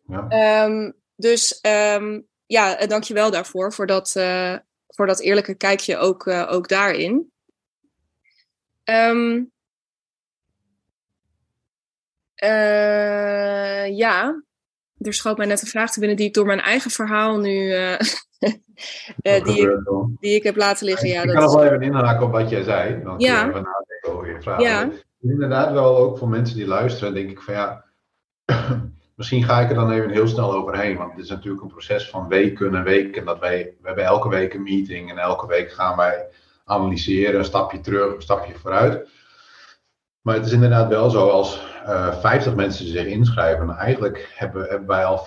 Ja. 0.07 0.63
Um, 0.65 0.93
dus 1.15 1.59
um, 1.61 2.27
ja, 2.45 2.85
dankjewel 2.85 3.31
daarvoor, 3.31 3.73
voor 3.73 3.87
dat, 3.87 4.13
uh, 4.17 4.57
voor 4.87 5.07
dat 5.07 5.19
eerlijke 5.19 5.55
kijkje 5.55 5.97
ook, 5.97 6.25
uh, 6.25 6.47
ook 6.51 6.67
daarin. 6.67 7.31
Um, 8.83 9.51
ja, 13.95 14.43
er 15.01 15.13
schoot 15.13 15.37
mij 15.37 15.45
net 15.45 15.61
een 15.61 15.67
vraag 15.67 15.91
te 15.91 15.99
binnen 15.99 16.17
die 16.17 16.27
ik 16.27 16.33
door 16.33 16.45
mijn 16.45 16.61
eigen 16.61 16.91
verhaal 16.91 17.39
nu. 17.39 17.73
Uh, 19.23 19.35
uh, 19.35 19.43
die, 19.43 19.61
ik, 19.61 19.79
die 20.19 20.35
ik 20.35 20.43
heb 20.43 20.55
laten 20.55 20.85
liggen. 20.85 21.07
Ja, 21.07 21.21
ik 21.21 21.29
kan 21.29 21.43
nog 21.43 21.53
wel 21.53 21.63
even 21.63 21.81
inhaken 21.81 22.25
op 22.25 22.31
wat 22.31 22.49
jij 22.49 22.63
zei. 22.63 23.03
Dan 23.03 23.19
ja. 23.19 23.39
even 23.47 23.63
nadenken 23.63 24.13
over 24.13 24.27
je 24.27 24.41
vraag. 24.41 24.61
Ja. 24.61 24.89
Inderdaad, 25.21 25.71
wel 25.71 25.97
ook 25.97 26.17
voor 26.17 26.29
mensen 26.29 26.57
die 26.57 26.67
luisteren, 26.67 27.13
denk 27.13 27.29
ik 27.29 27.41
van 27.41 27.53
ja. 27.53 27.83
misschien 29.15 29.43
ga 29.43 29.59
ik 29.59 29.69
er 29.69 29.75
dan 29.75 29.91
even 29.91 30.09
heel 30.09 30.27
snel 30.27 30.53
overheen. 30.53 30.97
Want 30.97 31.11
het 31.11 31.23
is 31.23 31.29
natuurlijk 31.29 31.63
een 31.63 31.69
proces 31.69 32.09
van 32.09 32.27
weken 32.27 32.75
en 32.75 32.83
weken. 32.83 33.25
Dat 33.25 33.39
wij, 33.39 33.73
we 33.81 33.87
hebben 33.87 34.05
elke 34.05 34.29
week 34.29 34.53
een 34.53 34.63
meeting 34.63 35.09
en 35.09 35.17
elke 35.17 35.47
week 35.47 35.71
gaan 35.71 35.97
wij 35.97 36.27
analyseren, 36.65 37.39
een 37.39 37.45
stapje 37.45 37.79
terug, 37.79 38.15
een 38.15 38.21
stapje 38.21 38.53
vooruit. 38.55 39.09
Maar 40.27 40.35
het 40.35 40.45
is 40.45 40.51
inderdaad 40.51 40.89
wel 40.89 41.09
zo 41.09 41.29
als 41.29 41.61
uh, 41.85 42.07
eh, 42.07 42.19
50 42.19 42.55
mensen 42.55 42.87
zich 42.87 43.05
inschrijven. 43.05 43.69
Eigenlijk 43.69 44.33
hebben, 44.35 44.67
hebben 44.69 44.87
wij 44.87 45.05
al 45.05 45.25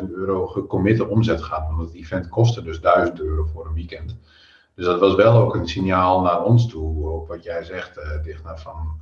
50.000 0.00 0.10
euro 0.10 0.46
gecommitte 0.46 1.08
omzet 1.08 1.42
gehad. 1.42 1.68
Want 1.68 1.88
het 1.88 1.94
event 1.94 2.28
kostte 2.28 2.62
dus 2.62 2.80
1000 2.80 3.20
euro 3.20 3.44
voor 3.44 3.66
een 3.66 3.74
weekend. 3.74 4.16
Dus 4.74 4.84
dat 4.84 5.00
was 5.00 5.14
wel 5.14 5.32
ook 5.32 5.54
een 5.54 5.68
signaal 5.68 6.20
naar 6.20 6.44
ons 6.44 6.68
toe. 6.68 7.06
Ook 7.06 7.28
wat 7.28 7.42
jij 7.42 7.64
zegt, 7.64 7.96
uh, 7.98 8.22
Digna, 8.22 8.56
van 8.56 9.00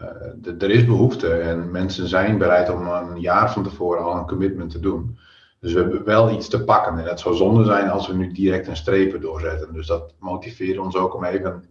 uh, 0.00 0.62
er 0.62 0.70
is 0.70 0.84
behoefte. 0.84 1.28
En 1.28 1.70
mensen 1.70 2.08
zijn 2.08 2.38
bereid 2.38 2.70
om 2.70 2.86
een 2.86 3.20
jaar 3.20 3.52
van 3.52 3.62
tevoren 3.62 4.04
al 4.04 4.16
een 4.16 4.26
commitment 4.26 4.70
te 4.70 4.80
doen. 4.80 5.18
Dus 5.60 5.72
we 5.72 5.80
hebben 5.80 6.04
wel 6.04 6.30
iets 6.30 6.48
te 6.48 6.64
pakken. 6.64 6.98
En 6.98 7.04
het 7.04 7.20
zou 7.20 7.34
zonde 7.34 7.64
zijn 7.64 7.90
als 7.90 8.08
we 8.08 8.14
nu 8.14 8.32
direct 8.32 8.66
een 8.66 8.76
strepen 8.76 9.20
doorzetten. 9.20 9.72
Dus 9.72 9.86
dat 9.86 10.14
motiveert 10.18 10.78
ons 10.78 10.96
ook 10.96 11.14
om 11.14 11.24
even 11.24 11.64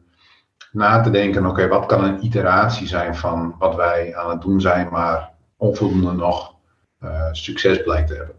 na 0.77 1.01
te 1.01 1.09
denken, 1.09 1.45
oké, 1.45 1.67
wat 1.67 1.85
kan 1.85 2.03
een 2.03 2.25
iteratie 2.25 2.87
zijn 2.87 3.15
van 3.15 3.55
wat 3.59 3.75
wij 3.75 4.15
aan 4.15 4.29
het 4.29 4.41
doen 4.41 4.61
zijn, 4.61 4.89
maar 4.89 5.31
onvoldoende 5.57 6.11
nog 6.11 6.55
uh, 7.03 7.27
succes 7.31 7.83
blijkt 7.83 8.07
te 8.07 8.15
hebben. 8.15 8.35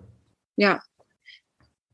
Ja. 0.55 0.87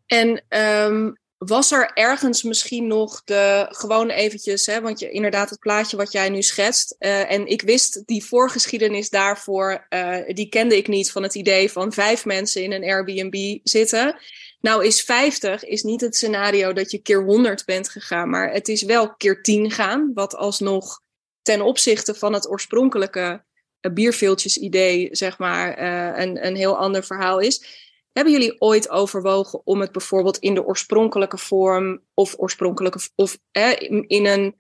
En 0.06 0.42
um, 0.48 1.18
was 1.38 1.72
er 1.72 1.90
ergens 1.94 2.42
misschien 2.42 2.86
nog 2.86 3.24
de, 3.24 3.66
gewoon 3.70 4.10
eventjes, 4.10 4.66
hè, 4.66 4.80
want 4.80 4.98
je, 4.98 5.10
inderdaad 5.10 5.50
het 5.50 5.58
plaatje 5.58 5.96
wat 5.96 6.12
jij 6.12 6.28
nu 6.28 6.42
schetst. 6.42 6.96
Uh, 6.98 7.30
en 7.30 7.46
ik 7.46 7.62
wist 7.62 8.02
die 8.06 8.24
voorgeschiedenis 8.24 9.10
daarvoor, 9.10 9.86
uh, 9.90 10.16
die 10.26 10.48
kende 10.48 10.76
ik 10.76 10.88
niet 10.88 11.12
van 11.12 11.22
het 11.22 11.34
idee 11.34 11.72
van 11.72 11.92
vijf 11.92 12.24
mensen 12.24 12.62
in 12.62 12.72
een 12.72 12.84
Airbnb 12.84 13.58
zitten. 13.62 14.16
Nou 14.64 14.85
is 14.85 15.02
50 15.02 15.64
is 15.64 15.83
niet 15.83 16.00
het 16.00 16.16
scenario 16.16 16.73
dat 16.73 16.90
je 16.90 16.99
keer 16.99 17.23
100 17.23 17.64
bent 17.64 17.88
gegaan, 17.88 18.30
maar 18.30 18.52
het 18.52 18.68
is 18.68 18.83
wel 18.83 19.14
keer 19.14 19.42
10 19.42 19.71
gaan, 19.71 20.11
wat 20.14 20.37
alsnog 20.37 21.00
ten 21.42 21.62
opzichte 21.62 22.14
van 22.14 22.33
het 22.33 22.49
oorspronkelijke 22.49 23.44
uh, 23.80 23.92
bierveeltjes 23.92 24.56
idee, 24.56 25.09
zeg 25.11 25.38
maar, 25.38 25.78
een, 26.18 26.47
een 26.47 26.56
heel 26.56 26.76
ander 26.76 27.04
verhaal 27.04 27.38
is. 27.38 27.83
Hebben 28.12 28.33
jullie 28.33 28.61
ooit 28.61 28.88
overwogen 28.90 29.66
om 29.66 29.80
het 29.80 29.92
bijvoorbeeld 29.92 30.38
in 30.38 30.54
de 30.54 30.64
oorspronkelijke 30.64 31.38
vorm 31.38 32.02
of 32.14 32.35
oorspronkelijke 32.37 32.99
of 33.14 33.38
in 34.06 34.26
een 34.26 34.56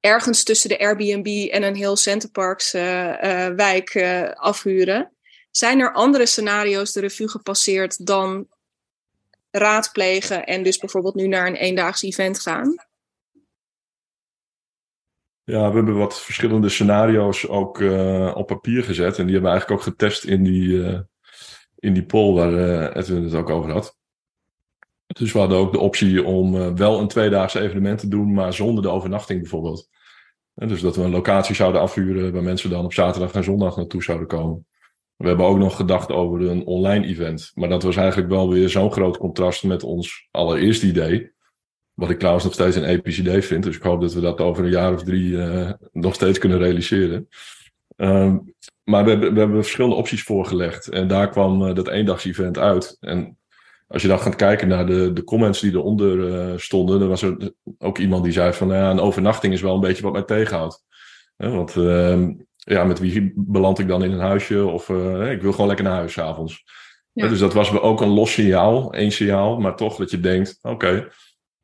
ergens 0.00 0.42
tussen 0.42 0.68
de 0.68 0.78
Airbnb 0.78 1.48
en 1.50 1.62
een 1.62 1.76
heel 1.76 1.96
Centerparks 1.96 2.74
uh, 2.74 3.22
uh, 3.22 3.46
wijk 3.46 3.96
afhuren? 4.34 5.12
Zijn 5.50 5.80
er 5.80 5.92
andere 5.92 6.26
scenario's 6.26 6.92
de 6.92 7.00
revue 7.00 7.28
gepasseerd 7.28 8.06
dan 8.06 8.48
raadplegen 9.50 10.46
en 10.46 10.62
dus 10.62 10.78
bijvoorbeeld 10.78 11.14
nu 11.14 11.26
naar 11.26 11.46
een 11.46 11.56
eendaags 11.56 12.02
event 12.02 12.40
gaan? 12.40 12.74
Ja, 15.44 15.68
we 15.68 15.76
hebben 15.76 15.96
wat 15.96 16.20
verschillende 16.20 16.68
scenario's 16.68 17.48
ook 17.48 17.80
op 18.34 18.46
papier 18.46 18.82
gezet 18.82 19.18
en 19.18 19.24
die 19.24 19.32
hebben 19.34 19.50
we 19.52 19.58
eigenlijk 19.58 19.70
ook 19.70 19.82
getest 19.82 20.24
in 20.24 20.42
die 20.42 21.06
in 21.78 21.92
die 21.92 22.04
poll 22.04 22.34
waar 22.34 22.52
uh, 22.52 22.96
Edwin 22.96 23.24
het 23.24 23.34
ook 23.34 23.50
over 23.50 23.70
had. 23.70 23.96
Dus 25.06 25.32
we 25.32 25.38
hadden 25.38 25.58
ook 25.58 25.72
de 25.72 25.78
optie 25.78 26.24
om 26.24 26.76
wel 26.76 27.00
een 27.00 27.08
tweedaagse 27.08 27.60
evenement 27.60 27.98
te 27.98 28.08
doen, 28.08 28.32
maar 28.32 28.52
zonder 28.52 28.82
de 28.82 28.88
overnachting 28.88 29.40
bijvoorbeeld. 29.40 29.88
Dus 30.54 30.80
dat 30.80 30.96
we 30.96 31.02
een 31.02 31.10
locatie 31.10 31.54
zouden 31.54 31.80
afhuren 31.80 32.32
waar 32.32 32.42
mensen 32.42 32.70
dan 32.70 32.84
op 32.84 32.92
zaterdag 32.92 33.32
en 33.32 33.44
zondag 33.44 33.76
naartoe 33.76 34.02
zouden 34.02 34.26
komen. 34.26 34.66
We 35.18 35.28
hebben 35.28 35.46
ook 35.46 35.58
nog 35.58 35.76
gedacht 35.76 36.12
over 36.12 36.40
een 36.40 36.66
online 36.66 37.06
event. 37.06 37.52
Maar 37.54 37.68
dat 37.68 37.82
was 37.82 37.96
eigenlijk 37.96 38.28
wel 38.28 38.48
weer 38.48 38.68
zo'n 38.68 38.92
groot 38.92 39.18
contrast 39.18 39.64
met 39.64 39.82
ons 39.82 40.28
allereerste 40.30 40.86
idee. 40.86 41.32
Wat 41.94 42.10
ik 42.10 42.18
trouwens 42.18 42.44
nog 42.44 42.54
steeds 42.54 42.76
een 42.76 42.84
episch 42.84 43.18
idee 43.18 43.42
vind. 43.42 43.64
Dus 43.64 43.76
ik 43.76 43.82
hoop 43.82 44.00
dat 44.00 44.14
we 44.14 44.20
dat 44.20 44.40
over 44.40 44.64
een 44.64 44.70
jaar 44.70 44.92
of 44.92 45.02
drie 45.02 45.30
uh, 45.30 45.72
nog 45.92 46.14
steeds 46.14 46.38
kunnen 46.38 46.58
realiseren. 46.58 47.28
Um, 47.96 48.54
maar 48.84 49.04
we 49.04 49.10
hebben, 49.10 49.62
verschillende 49.62 49.96
opties 49.96 50.22
voorgelegd. 50.22 50.88
En 50.88 51.08
daar 51.08 51.28
kwam 51.28 51.62
uh, 51.62 51.74
dat 51.74 51.88
eendags-event 51.88 52.58
uit. 52.58 52.96
En 53.00 53.38
als 53.86 54.02
je 54.02 54.08
dan 54.08 54.20
gaat 54.20 54.36
kijken 54.36 54.68
naar 54.68 54.86
de, 54.86 55.12
de 55.12 55.24
comments 55.24 55.60
die 55.60 55.72
eronder 55.72 56.18
uh, 56.18 56.58
stonden, 56.58 56.98
dan 56.98 57.08
was 57.08 57.22
er 57.22 57.52
ook 57.78 57.98
iemand 57.98 58.24
die 58.24 58.32
zei 58.32 58.52
van 58.52 58.68
ja, 58.68 58.90
een 58.90 59.00
overnachting 59.00 59.52
is 59.52 59.60
wel 59.60 59.74
een 59.74 59.80
beetje 59.80 60.02
wat 60.02 60.12
mij 60.12 60.22
tegenhoudt. 60.22 60.84
want 61.36 61.76
uh, 61.76 62.28
ja, 62.68 62.84
met 62.84 62.98
wie 62.98 63.32
beland 63.36 63.78
ik 63.78 63.88
dan 63.88 64.04
in 64.04 64.12
een 64.12 64.18
huisje? 64.18 64.66
Of 64.66 64.88
uh, 64.88 65.30
ik 65.30 65.42
wil 65.42 65.50
gewoon 65.50 65.66
lekker 65.66 65.84
naar 65.84 65.94
huis 65.94 66.20
avonds. 66.20 66.64
Ja. 67.12 67.28
dus 67.28 67.38
dat 67.38 67.52
was 67.52 67.80
ook 67.80 68.00
een 68.00 68.08
los 68.08 68.32
signaal, 68.32 68.92
één 68.92 69.12
signaal, 69.12 69.58
maar 69.58 69.76
toch 69.76 69.96
dat 69.96 70.10
je 70.10 70.20
denkt, 70.20 70.58
oké, 70.62 70.74
okay, 70.74 71.08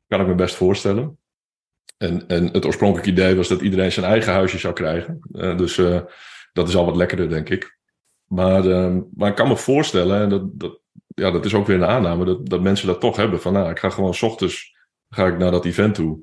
kan 0.07 0.21
ik 0.21 0.27
me 0.27 0.35
best 0.35 0.55
voorstellen. 0.55 1.17
En, 1.97 2.27
en 2.27 2.49
het 2.51 2.65
oorspronkelijke 2.65 3.11
idee 3.11 3.35
was 3.35 3.47
dat 3.47 3.61
iedereen 3.61 3.91
zijn 3.91 4.05
eigen 4.05 4.33
huisje 4.33 4.57
zou 4.57 4.73
krijgen. 4.73 5.19
dus 5.57 5.75
dat 6.53 6.67
is 6.67 6.75
al 6.75 6.85
wat 6.85 6.95
lekkerder, 6.95 7.29
denk 7.29 7.49
ik. 7.49 7.77
Maar, 8.25 8.65
uh, 8.65 8.97
maar 9.15 9.29
ik 9.29 9.35
kan 9.35 9.47
me 9.47 9.57
voorstellen, 9.57 10.21
en 10.21 10.29
dat, 10.29 10.59
dat, 10.59 10.79
ja, 11.07 11.31
dat 11.31 11.45
is 11.45 11.53
ook 11.53 11.67
weer 11.67 11.75
een 11.75 11.85
aanname, 11.85 12.25
dat, 12.25 12.49
dat 12.49 12.61
mensen 12.61 12.87
dat 12.87 12.99
toch 12.99 13.15
hebben. 13.15 13.41
Van 13.41 13.53
nou, 13.53 13.69
ik 13.69 13.79
ga 13.79 13.89
gewoon 13.89 14.13
s 14.13 14.21
ochtends 14.21 14.75
ga 15.09 15.27
ik 15.27 15.37
naar 15.37 15.51
dat 15.51 15.65
event 15.65 15.95
toe. 15.95 16.19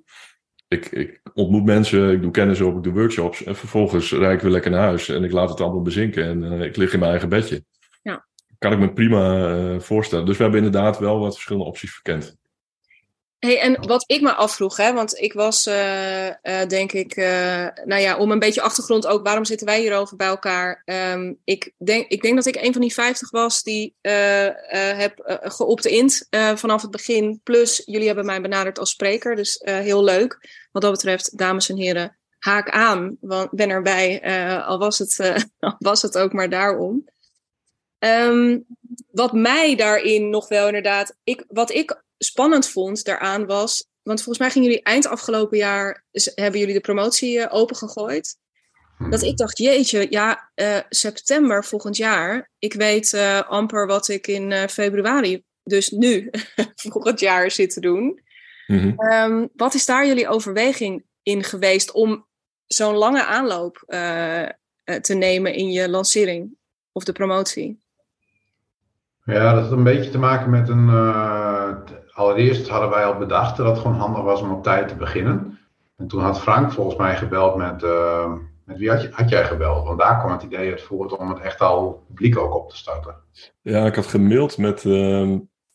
Ik, 0.72 0.86
ik 0.86 1.20
ontmoet 1.34 1.64
mensen, 1.64 2.12
ik 2.12 2.22
doe 2.22 2.30
kennis 2.30 2.60
op, 2.60 2.76
ik 2.76 2.82
doe 2.82 2.92
workshops. 2.92 3.44
En 3.44 3.56
vervolgens 3.56 4.12
rijd 4.12 4.34
ik 4.34 4.40
weer 4.40 4.50
lekker 4.50 4.70
naar 4.70 4.80
huis 4.80 5.08
en 5.08 5.24
ik 5.24 5.32
laat 5.32 5.48
het 5.48 5.60
allemaal 5.60 5.82
bezinken. 5.82 6.24
En 6.24 6.42
uh, 6.42 6.60
ik 6.60 6.76
lig 6.76 6.92
in 6.92 6.98
mijn 6.98 7.10
eigen 7.10 7.28
bedje. 7.28 7.64
Ja. 8.02 8.26
Kan 8.58 8.72
ik 8.72 8.78
me 8.78 8.92
prima 8.92 9.54
uh, 9.56 9.80
voorstellen. 9.80 10.26
Dus 10.26 10.36
we 10.36 10.42
hebben 10.42 10.64
inderdaad 10.64 10.98
wel 10.98 11.18
wat 11.18 11.32
verschillende 11.32 11.68
opties 11.68 11.92
verkend. 11.92 12.36
Hey, 13.46 13.60
en 13.60 13.86
wat 13.86 14.04
ik 14.06 14.20
me 14.20 14.32
afvroeg, 14.32 14.76
hè, 14.76 14.92
want 14.92 15.18
ik 15.18 15.32
was, 15.32 15.66
uh, 15.66 16.26
uh, 16.26 16.66
denk 16.68 16.92
ik, 16.92 17.16
uh, 17.16 17.66
nou 17.84 18.00
ja, 18.00 18.16
om 18.18 18.30
een 18.30 18.38
beetje 18.38 18.62
achtergrond 18.62 19.06
ook, 19.06 19.24
waarom 19.24 19.44
zitten 19.44 19.66
wij 19.66 19.80
hierover 19.80 20.16
bij 20.16 20.26
elkaar? 20.26 20.82
Um, 20.84 21.38
ik, 21.44 21.72
denk, 21.78 22.08
ik 22.08 22.22
denk 22.22 22.36
dat 22.36 22.46
ik 22.46 22.56
een 22.56 22.72
van 22.72 22.80
die 22.80 22.92
50 22.92 23.30
was 23.30 23.62
die 23.62 23.94
heb 24.00 25.40
geopt-ind 25.42 26.26
vanaf 26.54 26.82
het 26.82 26.90
begin. 26.90 27.40
Plus, 27.42 27.82
jullie 27.84 28.06
hebben 28.06 28.26
mij 28.26 28.40
benaderd 28.40 28.78
als 28.78 28.90
spreker, 28.90 29.36
dus 29.36 29.60
heel 29.64 30.04
leuk. 30.04 30.38
Wat 30.72 30.82
dat 30.82 30.92
betreft, 30.92 31.38
dames 31.38 31.68
en 31.68 31.76
heren, 31.76 32.16
haak 32.38 32.70
aan, 32.70 33.16
want 33.20 33.50
ben 33.50 33.70
erbij, 33.70 34.22
al, 34.64 34.78
was 34.78 34.98
het, 34.98 35.44
was 35.78 36.02
het 36.02 36.18
ook 36.18 36.32
maar 36.32 36.48
daarom. 36.50 37.04
Um, 37.98 38.66
wat 39.10 39.32
mij 39.32 39.76
daarin 39.76 40.30
nog 40.30 40.48
wel 40.48 40.66
inderdaad, 40.66 41.16
ik, 41.24 41.44
wat 41.48 41.70
ik 41.70 42.02
spannend 42.18 42.68
vond 42.68 43.04
daaraan 43.04 43.46
was. 43.46 43.86
Want 44.02 44.22
volgens 44.22 44.38
mij 44.38 44.50
gingen 44.50 44.68
jullie 44.68 44.84
eind 44.84 45.06
afgelopen 45.06 45.58
jaar. 45.58 46.04
hebben 46.34 46.60
jullie 46.60 46.74
de 46.74 46.80
promotie 46.80 47.38
uh, 47.38 47.46
opengegooid. 47.50 48.40
Dat 49.10 49.22
ik 49.22 49.36
dacht, 49.36 49.58
jeetje, 49.58 50.06
ja, 50.10 50.50
uh, 50.54 50.78
september 50.88 51.64
volgend 51.64 51.96
jaar. 51.96 52.50
Ik 52.58 52.72
weet 52.72 53.12
uh, 53.12 53.42
amper 53.48 53.86
wat 53.86 54.08
ik 54.08 54.26
in 54.26 54.68
februari, 54.68 55.42
dus 55.62 55.90
nu, 55.90 56.30
volgend 56.90 57.20
jaar 57.20 57.50
zit 57.50 57.72
te 57.72 57.80
doen. 57.80 58.20
Mm 58.66 58.78
-hmm. 58.78 59.12
um, 59.12 59.48
wat 59.54 59.74
is 59.74 59.86
daar 59.86 60.06
jullie 60.06 60.28
overweging 60.28 61.04
in 61.22 61.42
geweest 61.44 61.92
om 61.92 62.26
zo'n 62.66 62.94
lange 62.94 63.24
aanloop 63.24 63.84
te 65.00 65.14
nemen 65.14 65.54
in 65.54 65.70
je 65.70 65.88
lancering 65.88 66.56
of 66.92 67.04
de 67.04 67.12
promotie? 67.12 67.81
Ja, 69.24 69.54
dat 69.54 69.62
had 69.62 69.72
een 69.72 69.82
beetje 69.82 70.10
te 70.10 70.18
maken 70.18 70.50
met 70.50 70.68
een 70.68 70.88
allereerst 72.12 72.68
hadden 72.68 72.90
wij 72.90 73.04
al 73.04 73.18
bedacht 73.18 73.56
dat 73.56 73.66
het 73.66 73.78
gewoon 73.78 73.96
handig 73.96 74.22
was 74.22 74.40
om 74.40 74.52
op 74.52 74.62
tijd 74.62 74.88
te 74.88 74.94
beginnen. 74.94 75.58
En 75.96 76.06
toen 76.06 76.22
had 76.22 76.40
Frank 76.40 76.72
volgens 76.72 76.96
mij 76.96 77.16
gebeld 77.16 77.56
met, 77.56 77.82
uh, 77.82 78.32
met 78.64 78.78
wie 78.78 78.90
had, 78.90 79.02
je, 79.02 79.08
had 79.12 79.28
jij 79.28 79.44
gebeld? 79.44 79.86
Want 79.86 79.98
daar 79.98 80.18
kwam 80.18 80.32
het 80.32 80.42
idee 80.42 80.70
uit 80.70 80.82
voort 80.82 81.16
om 81.16 81.28
het 81.28 81.40
echt 81.40 81.60
al 81.60 82.04
publiek 82.06 82.38
ook 82.38 82.54
op 82.54 82.70
te 82.70 82.76
starten. 82.76 83.14
Ja, 83.60 83.86
ik 83.86 83.94
had 83.94 84.06
gemaild 84.06 84.58
met 84.58 84.84
uh, 84.84 85.30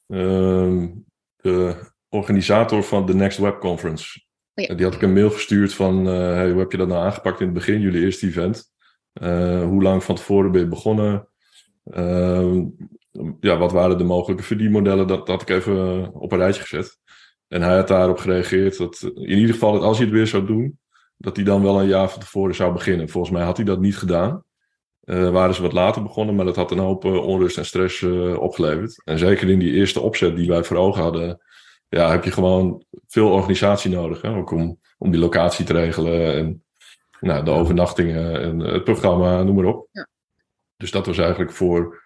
uh, 0.08 0.88
de 1.36 1.76
organisator 2.10 2.84
van 2.84 3.06
de 3.06 3.16
Next 3.16 3.38
Web 3.38 3.60
Conference. 3.60 4.20
Oh 4.54 4.66
ja. 4.66 4.74
Die 4.74 4.86
had 4.86 4.96
ik 4.96 5.02
een 5.02 5.14
mail 5.14 5.30
gestuurd 5.30 5.74
van, 5.74 6.08
eh, 6.08 6.14
hey, 6.14 6.50
hoe 6.50 6.60
heb 6.60 6.72
je 6.72 6.78
dat 6.78 6.88
nou 6.88 7.06
aangepakt 7.06 7.40
in 7.40 7.46
het 7.46 7.56
begin, 7.56 7.80
jullie 7.80 8.04
eerste 8.04 8.28
event? 8.28 8.72
Eh, 9.14 9.64
hoe 9.64 9.84
lang 9.84 10.04
van 10.04 10.16
tevoren 10.16 10.52
ben 10.52 10.62
je 10.62 10.68
begonnen? 10.68 11.28
Ehm, 11.84 12.66
ja, 13.40 13.58
wat 13.58 13.72
waren 13.72 13.98
de 13.98 14.04
mogelijke 14.04 14.44
verdienmodellen? 14.44 15.08
Dat, 15.08 15.18
dat 15.18 15.28
had 15.28 15.42
ik 15.42 15.50
even 15.50 16.14
op 16.14 16.32
een 16.32 16.38
rijtje 16.38 16.62
gezet. 16.62 16.98
En 17.48 17.62
hij 17.62 17.76
had 17.76 17.88
daarop 17.88 18.18
gereageerd 18.18 18.78
dat 18.78 19.02
in 19.02 19.38
ieder 19.38 19.54
geval 19.54 19.72
dat 19.72 19.82
als 19.82 19.98
hij 19.98 20.06
het 20.06 20.16
weer 20.16 20.28
zou 20.28 20.46
doen, 20.46 20.80
dat 21.18 21.36
hij 21.36 21.46
dan 21.46 21.64
wel 21.64 21.80
een 21.80 21.88
jaar 21.88 22.10
van 22.10 22.20
tevoren 22.20 22.56
zou 22.56 22.74
beginnen. 22.74 23.10
Volgens 23.10 23.34
mij 23.34 23.44
had 23.44 23.58
hij 23.58 23.66
dat 23.66 23.80
niet 23.80 23.98
gedaan. 23.98 24.44
Uh, 25.04 25.30
waren 25.30 25.56
ze 25.56 25.62
wat 25.62 25.74
later 25.74 26.04
begonnen, 26.04 26.36
maar 26.36 26.46
dat 26.46 26.56
had 26.56 26.72
een 26.72 26.78
hoop 26.78 27.06
uh, 27.06 27.26
onrust 27.26 27.58
en 27.58 27.66
stress 27.66 28.02
uh, 28.02 28.40
opgeleverd. 28.40 29.02
En 29.04 29.18
zeker 29.18 29.50
in 29.50 29.60
die 29.60 29.74
eerste 29.74 30.00
opzet 30.00 30.36
die 30.36 30.48
wij 30.48 30.64
voor 30.64 30.78
ogen 30.78 31.02
hadden, 31.02 31.42
ja, 31.90 32.12
heb 32.12 32.24
je 32.24 32.32
gewoon 32.32 32.84
veel 33.08 33.32
organisatie 33.32 33.92
nodig. 33.92 34.22
Hè? 34.22 34.36
Ook 34.36 34.52
om, 34.52 34.80
om 34.98 35.12
die 35.12 35.20
locatie 35.20 35.66
te 35.66 35.74
regelen 35.74 36.34
en 36.34 36.64
nou, 37.20 37.46
de 37.46 37.52
overnachtingen 37.52 38.42
en 38.42 38.60
het 38.60 38.84
programma, 38.84 39.44
noem 39.44 39.56
maar 39.56 39.66
op. 39.66 39.88
Ja. 39.92 40.08
Dus 40.78 40.92
dat 40.92 41.06
was 41.06 41.18
eigenlijk 41.18 41.52
voor 41.52 42.04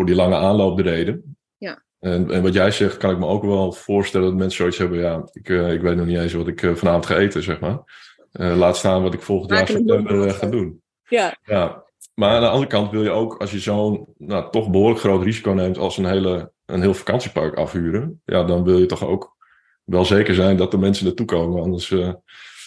voor 0.00 0.08
die 0.08 0.18
lange 0.18 0.36
aanloop 0.36 0.76
de 0.76 0.82
reden. 0.82 1.36
Ja. 1.56 1.82
En, 1.98 2.30
en 2.30 2.42
wat 2.42 2.54
jij 2.54 2.70
zegt, 2.70 2.96
kan 2.96 3.10
ik 3.10 3.18
me 3.18 3.26
ook 3.26 3.44
wel 3.44 3.72
voorstellen 3.72 4.26
dat 4.26 4.36
mensen 4.36 4.56
zoiets 4.56 4.78
hebben. 4.78 4.98
Ja, 4.98 5.28
ik, 5.32 5.48
uh, 5.48 5.72
ik 5.72 5.80
weet 5.80 5.96
nog 5.96 6.06
niet 6.06 6.18
eens 6.18 6.32
wat 6.32 6.48
ik 6.48 6.62
uh, 6.62 6.74
vanavond 6.74 7.06
ga 7.06 7.16
eten, 7.16 7.42
zeg 7.42 7.60
maar. 7.60 7.78
laat 8.32 8.76
staan 8.76 9.02
wat 9.02 9.14
ik 9.14 9.22
volgend 9.22 9.50
jaar 9.50 9.66
september 9.66 10.30
ga 10.30 10.46
doen. 10.46 10.82
Ja. 11.08 11.36
ja. 11.42 11.84
Maar 12.14 12.34
aan 12.34 12.40
de 12.40 12.48
andere 12.48 12.66
kant 12.66 12.90
wil 12.90 13.02
je 13.02 13.10
ook, 13.10 13.36
als 13.36 13.50
je 13.50 13.58
zo'n 13.58 14.14
nou, 14.18 14.50
toch 14.50 14.70
behoorlijk 14.70 15.00
groot 15.00 15.22
risico 15.22 15.52
neemt 15.52 15.78
als 15.78 15.96
een, 15.96 16.06
hele, 16.06 16.52
een 16.66 16.80
heel 16.80 16.94
vakantiepark 16.94 17.54
afhuren, 17.54 18.22
ja, 18.24 18.44
dan 18.44 18.64
wil 18.64 18.78
je 18.78 18.86
toch 18.86 19.04
ook 19.04 19.36
wel 19.84 20.04
zeker 20.04 20.34
zijn 20.34 20.56
dat 20.56 20.70
de 20.70 20.78
mensen 20.78 21.04
naartoe 21.04 21.26
komen. 21.26 21.62
Anders 21.62 21.94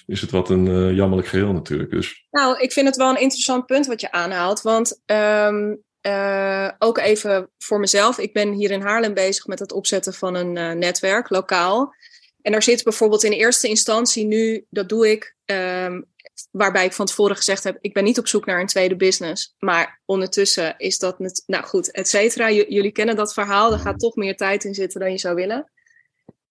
is 0.06 0.22
het 0.22 0.32
wat 0.32 0.50
een 0.50 0.96
jammerlijk 0.96 1.28
geheel 1.28 1.54
natuurlijk. 1.54 1.90
Dus. 1.90 2.28
Nou, 2.32 2.60
ik 2.60 2.72
vind 2.72 2.88
het 2.88 2.96
wel 2.96 3.10
een 3.10 3.22
interessant 3.22 3.66
punt 3.66 3.88
wat 3.88 4.02
je 4.02 4.12
aanhaalt. 4.12 4.62
Want 4.62 5.02
um, 5.06 5.84
uh, 6.08 6.70
ook 6.80 6.98
even 6.98 7.50
voor 7.58 7.80
mezelf. 7.80 8.18
Ik 8.18 8.34
ben 8.34 8.52
hier 8.52 8.72
in 8.72 8.82
Haarlem 8.82 9.14
bezig 9.14 9.48
met 9.48 9.60
het 9.60 9.72
opzetten 9.72 10.14
van 10.14 10.36
een 10.36 10.80
netwerk, 10.80 11.30
lokaal. 11.30 11.96
En 12.42 12.52
daar 12.52 12.64
zit 12.64 12.84
bijvoorbeeld 12.84 13.24
in 13.24 13.32
eerste 13.32 13.68
instantie 13.68 14.26
nu, 14.26 14.66
dat 14.70 14.90
doe 14.90 15.12
ik, 15.12 15.36
um, 15.46 16.06
waarbij 16.52 16.86
ik 16.86 16.94
van 16.94 17.06
tevoren 17.06 17.36
gezegd 17.36 17.64
heb, 17.64 17.78
ik 17.82 17.94
ben 17.94 18.04
niet 18.04 18.20
op 18.20 18.28
zoek 18.28 18.46
naar 18.46 18.60
een 18.60 18.68
tweede 18.68 18.96
business. 18.96 19.56
Maar 19.60 20.02
ondertussen 20.06 20.76
is 20.78 21.00
dat, 21.00 21.44
nou 21.46 21.64
goed, 21.64 21.92
et 21.92 22.08
cetera. 22.08 22.52
jullie 22.52 22.92
kennen 22.92 23.16
dat 23.16 23.34
verhaal, 23.34 23.72
er 23.72 23.80
gaat 23.80 24.00
toch 24.00 24.16
meer 24.16 24.36
tijd 24.36 24.64
in 24.64 24.74
zitten 24.74 25.00
dan 25.00 25.12
je 25.12 25.18
zou 25.18 25.36
willen. 25.36 25.72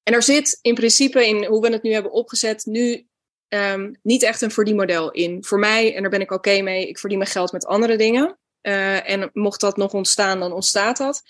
En 0.03 0.13
er 0.13 0.23
zit 0.23 0.59
in 0.63 0.75
principe 0.75 1.27
in 1.27 1.45
hoe 1.45 1.61
we 1.61 1.73
het 1.73 1.83
nu 1.83 1.93
hebben 1.93 2.13
opgezet, 2.13 2.65
nu 2.65 3.07
um, 3.49 3.99
niet 4.03 4.23
echt 4.23 4.41
een 4.41 4.51
verdienmodel 4.51 5.11
in. 5.11 5.45
Voor 5.45 5.59
mij, 5.59 5.95
en 5.95 6.03
daar 6.03 6.11
ben 6.11 6.21
ik 6.21 6.31
oké 6.31 6.61
mee, 6.61 6.89
ik 6.89 6.99
verdien 6.99 7.19
mijn 7.19 7.31
geld 7.31 7.53
met 7.53 7.67
andere 7.67 7.97
dingen. 7.97 8.39
Uh, 8.63 9.11
en 9.11 9.31
mocht 9.33 9.61
dat 9.61 9.77
nog 9.77 9.93
ontstaan, 9.93 10.41
dan 10.41 10.53
ontstaat 10.53 10.97
dat. 10.97 11.23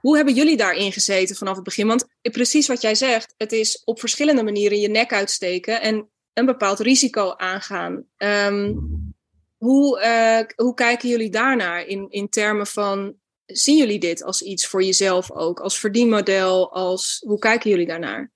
Hoe 0.00 0.16
hebben 0.16 0.34
jullie 0.34 0.56
daarin 0.56 0.92
gezeten 0.92 1.36
vanaf 1.36 1.54
het 1.54 1.64
begin? 1.64 1.86
Want 1.86 2.06
precies 2.22 2.68
wat 2.68 2.80
jij 2.80 2.94
zegt, 2.94 3.34
het 3.36 3.52
is 3.52 3.82
op 3.84 4.00
verschillende 4.00 4.42
manieren 4.42 4.80
je 4.80 4.88
nek 4.88 5.12
uitsteken 5.12 5.80
en 5.80 6.08
een 6.32 6.46
bepaald 6.46 6.78
risico 6.78 7.34
aangaan. 7.36 8.04
Um, 8.16 9.14
hoe, 9.56 10.00
uh, 10.00 10.66
hoe 10.66 10.74
kijken 10.74 11.08
jullie 11.08 11.30
daarnaar 11.30 11.86
in, 11.86 12.06
in 12.10 12.28
termen 12.28 12.66
van 12.66 13.14
zien 13.46 13.76
jullie 13.76 13.98
dit 13.98 14.24
als 14.24 14.42
iets 14.42 14.66
voor 14.66 14.82
jezelf 14.82 15.30
ook? 15.30 15.60
Als 15.60 15.78
verdienmodel? 15.78 16.72
Als, 16.72 17.22
hoe 17.26 17.38
kijken 17.38 17.70
jullie 17.70 17.86
daarnaar? 17.86 18.32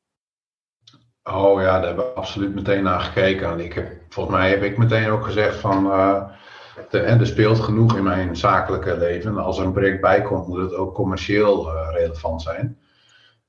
Oh 1.23 1.61
ja, 1.61 1.79
daar 1.79 1.87
hebben 1.87 2.05
we 2.05 2.11
absoluut 2.11 2.55
meteen 2.55 2.83
naar 2.83 3.01
gekeken. 3.01 3.51
En 3.51 3.61
ik 3.61 3.73
heb, 3.73 3.93
volgens 4.09 4.37
mij 4.37 4.51
heb 4.51 4.63
ik 4.63 4.79
meteen 4.79 5.11
ook 5.11 5.25
gezegd 5.25 5.61
van... 5.61 5.87
Uh, 5.87 6.37
er 6.91 7.27
speelt 7.27 7.61
genoeg 7.61 7.97
in 7.97 8.03
mijn 8.03 8.37
zakelijke 8.37 8.97
leven. 8.97 9.39
Als 9.39 9.59
er 9.59 9.65
een 9.65 9.73
project 9.73 10.01
bij 10.01 10.23
komt, 10.23 10.47
moet 10.47 10.61
het 10.61 10.75
ook 10.75 10.95
commercieel 10.95 11.67
uh, 11.67 11.89
relevant 11.91 12.43
zijn. 12.43 12.79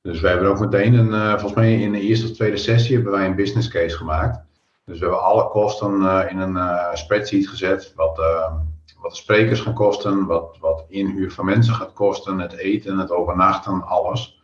Dus 0.01 0.19
we 0.21 0.27
hebben 0.27 0.49
ook 0.49 0.59
meteen, 0.59 0.93
een, 0.93 1.11
uh, 1.11 1.29
volgens 1.29 1.53
mij 1.53 1.81
in 1.81 1.91
de 1.91 1.99
eerste 1.99 2.27
of 2.27 2.33
tweede 2.33 2.57
sessie, 2.57 2.95
hebben 2.95 3.13
wij 3.13 3.25
een 3.25 3.35
business 3.35 3.67
case 3.67 3.97
gemaakt. 3.97 4.39
Dus 4.85 4.99
we 4.99 5.05
hebben 5.05 5.23
alle 5.23 5.49
kosten 5.49 6.29
in 6.29 6.39
een 6.39 6.97
spreadsheet 6.97 7.47
gezet. 7.47 7.93
Wat 7.95 8.19
wat 9.01 9.11
de 9.11 9.17
sprekers 9.17 9.59
gaan 9.59 9.73
kosten, 9.73 10.25
wat, 10.25 10.57
wat 10.59 10.85
inhuur 10.87 11.31
van 11.31 11.45
mensen 11.45 11.73
gaat 11.73 11.93
kosten, 11.93 12.39
het 12.39 12.53
eten, 12.53 12.97
het 12.97 13.11
overnachten, 13.11 13.83
alles. 13.83 14.41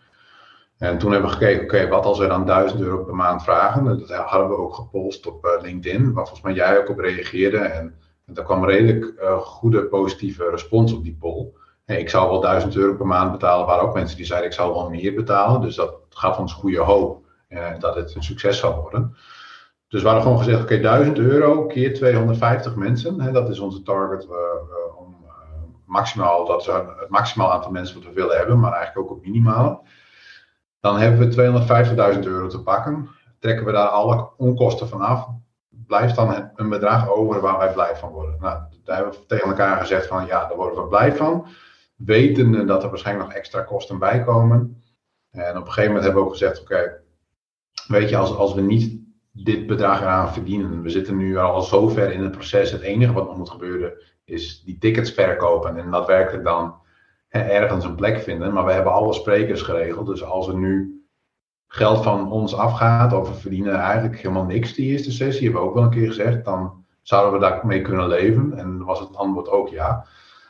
En 0.78 0.98
toen 0.98 1.12
hebben 1.12 1.30
we 1.30 1.36
gekeken, 1.36 1.64
oké, 1.64 1.88
wat 1.88 2.06
als 2.06 2.20
we 2.20 2.28
dan 2.28 2.46
1000 2.46 2.82
euro 2.82 3.04
per 3.04 3.16
maand 3.16 3.44
vragen? 3.44 3.86
Dat 3.86 4.10
hadden 4.12 4.50
we 4.50 4.58
ook 4.58 4.76
gepost 4.76 5.28
op 5.28 5.60
LinkedIn, 5.62 6.14
waar 6.14 6.28
volgens 6.28 6.42
mij 6.42 6.54
jij 6.54 6.80
ook 6.80 6.90
op 6.90 7.00
reageerde. 7.00 7.58
En 7.58 7.96
daar 8.26 8.46
kwam 8.46 8.66
redelijk 8.66 9.14
uh, 9.22 9.38
goede 9.38 9.86
positieve 9.86 10.50
respons 10.50 10.94
op 10.94 11.04
die 11.04 11.18
poll. 11.20 11.48
Ik 11.86 12.10
zou 12.10 12.30
wel 12.30 12.42
1000 12.42 12.76
euro 12.76 12.96
per 12.96 13.08
maand 13.08 13.32
betalen, 13.32 13.66
waren 13.66 13.84
ook 13.84 13.94
mensen 13.94 14.18
die 14.18 14.26
zeiden 14.26 14.50
ik 14.50 14.56
zou 14.56 14.74
wel 14.74 14.90
meer 14.90 15.14
betalen. 15.14 15.62
Dus 15.62 15.76
dat 15.76 15.96
gaf 16.10 16.40
ons 16.40 16.54
goede 16.54 16.80
hoop 16.80 17.26
uh, 17.50 17.80
dat 17.80 17.96
het 17.96 18.16
een 18.16 18.24
succes 18.24 18.60
zou 18.60 18.82
worden. 18.82 19.16
Dus 19.88 20.02
we 20.02 20.08
hadden 20.08 20.24
gewoon 20.26 20.44
gezegd, 20.44 20.62
oké, 20.62 20.80
1000 20.80 21.18
euro 21.18 21.66
keer 21.66 21.94
250 21.94 22.76
mensen. 22.76 23.22
Hè, 23.22 23.32
dat 23.32 23.50
is 23.50 23.60
onze 23.60 23.82
target 23.82 24.24
uh, 24.24 24.32
om 24.98 25.16
maximaal, 25.86 26.46
dat 26.46 26.62
is 26.62 26.68
het 26.68 27.10
maximaal 27.10 27.52
aantal 27.52 27.72
mensen 27.72 27.96
wat 27.96 28.06
we 28.06 28.14
willen 28.14 28.38
hebben, 28.38 28.60
maar 28.60 28.74
eigenlijk 28.74 29.12
ook 29.12 29.18
op 29.18 29.26
minimale. 29.26 29.80
Dan 30.80 30.98
hebben 30.98 31.30
we 31.30 32.16
250.000 32.16 32.20
euro 32.20 32.48
te 32.48 32.62
pakken. 32.62 33.10
Trekken 33.40 33.66
we 33.66 33.72
daar 33.72 33.88
alle 33.88 34.30
onkosten 34.38 34.88
van 34.88 35.02
af. 35.02 35.28
Blijft 35.88 36.16
dan 36.16 36.52
een 36.56 36.70
bedrag 36.70 37.10
over 37.10 37.42
waar 37.42 37.58
wij 37.58 37.74
blij 37.74 37.96
van 37.96 38.12
worden. 38.12 38.38
Nou, 38.40 38.60
daar 38.84 38.96
hebben 38.96 39.14
we 39.14 39.26
tegen 39.26 39.48
elkaar 39.48 39.78
gezegd 39.78 40.08
van 40.08 40.26
ja, 40.26 40.48
daar 40.48 40.58
worden 40.58 40.82
we 40.82 40.88
blij 40.88 41.16
van. 41.16 41.48
Wetende 41.96 42.66
dat 42.66 42.84
er 42.84 42.90
waarschijnlijk 42.90 43.28
nog 43.28 43.38
extra 43.38 43.62
kosten 43.62 44.00
bij 44.00 44.24
komen. 44.24 44.84
En 45.32 45.58
op 45.58 45.66
een 45.66 45.72
gegeven 45.72 45.86
moment 45.86 46.04
hebben 46.04 46.22
we 46.22 46.28
ook 46.28 46.34
gezegd, 46.34 46.62
oké, 46.62 47.02
weet 47.88 48.10
je, 48.10 48.18
als, 48.18 48.36
als 48.36 48.54
we 48.54 48.62
niet 48.62 49.04
dit 49.32 49.68
bedrag 49.68 50.02
eraan 50.02 50.34
verdienen. 50.34 50.82
We 50.82 50.90
zitten 50.90 51.18
nu 51.18 51.38
al 51.38 51.62
zo 51.62 51.88
ver 51.88 52.12
in 52.12 52.24
het 52.24 52.32
proces. 52.32 52.72
Het 52.72 52.82
enige 52.82 53.14
wat 53.14 53.28
nog 53.28 53.38
moet 53.38 53.50
gebeuren 53.50 53.94
is 54.26 54.64
die 54.64 54.78
tickets 54.78 55.12
verkopen 55.12 55.78
en 55.78 55.92
daadwerkelijk 55.92 56.44
dan 56.44 56.76
ergens 57.30 57.86
een 57.86 57.96
plek 57.96 58.20
vinden. 58.20 58.54
Maar 58.54 58.66
we 58.66 58.72
hebben 58.72 58.94
alle 58.94 59.14
sprekers 59.14 59.62
geregeld. 59.62 60.08
Dus 60.08 60.24
als 60.24 60.48
er 60.48 60.56
nu 60.56 60.95
geld 61.68 62.04
van 62.04 62.32
ons 62.32 62.56
afgaat 62.56 63.14
of 63.14 63.28
we 63.30 63.36
verdienen 63.36 63.76
eigenlijk 63.76 64.18
helemaal 64.18 64.46
niks 64.46 64.74
die 64.74 64.92
eerste 64.92 65.12
sessie, 65.12 65.44
hebben 65.44 65.62
we 65.62 65.68
ook 65.68 65.74
wel 65.74 65.84
een 65.84 65.90
keer 65.90 66.08
gezegd, 66.08 66.46
dan 66.46 66.86
zouden 67.02 67.40
we 67.40 67.46
daarmee 67.46 67.82
kunnen 67.82 68.08
leven. 68.08 68.58
En 68.58 68.84
was 68.84 69.00
het 69.00 69.16
antwoord 69.16 69.50
ook 69.50 69.70
ja. 69.70 70.06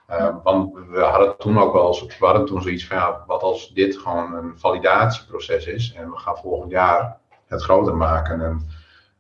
Uh, 0.10 0.36
want 0.44 0.74
we 0.90 1.00
hadden 1.00 1.38
toen 1.38 1.60
ook 1.60 1.74
wel 1.74 2.00
we 2.20 2.26
hadden 2.26 2.46
toen 2.46 2.62
zoiets 2.62 2.88
van 2.88 2.98
ja, 2.98 3.24
wat 3.28 3.42
als 3.42 3.74
dit 3.74 3.98
gewoon 3.98 4.34
een 4.34 4.60
validatieproces 4.60 5.66
is 5.66 5.94
en 5.94 6.10
we 6.10 6.18
gaan 6.18 6.38
volgend 6.38 6.72
jaar 6.72 7.18
het 7.46 7.64
groter 7.64 7.96
maken 7.96 8.42
en 8.42 8.68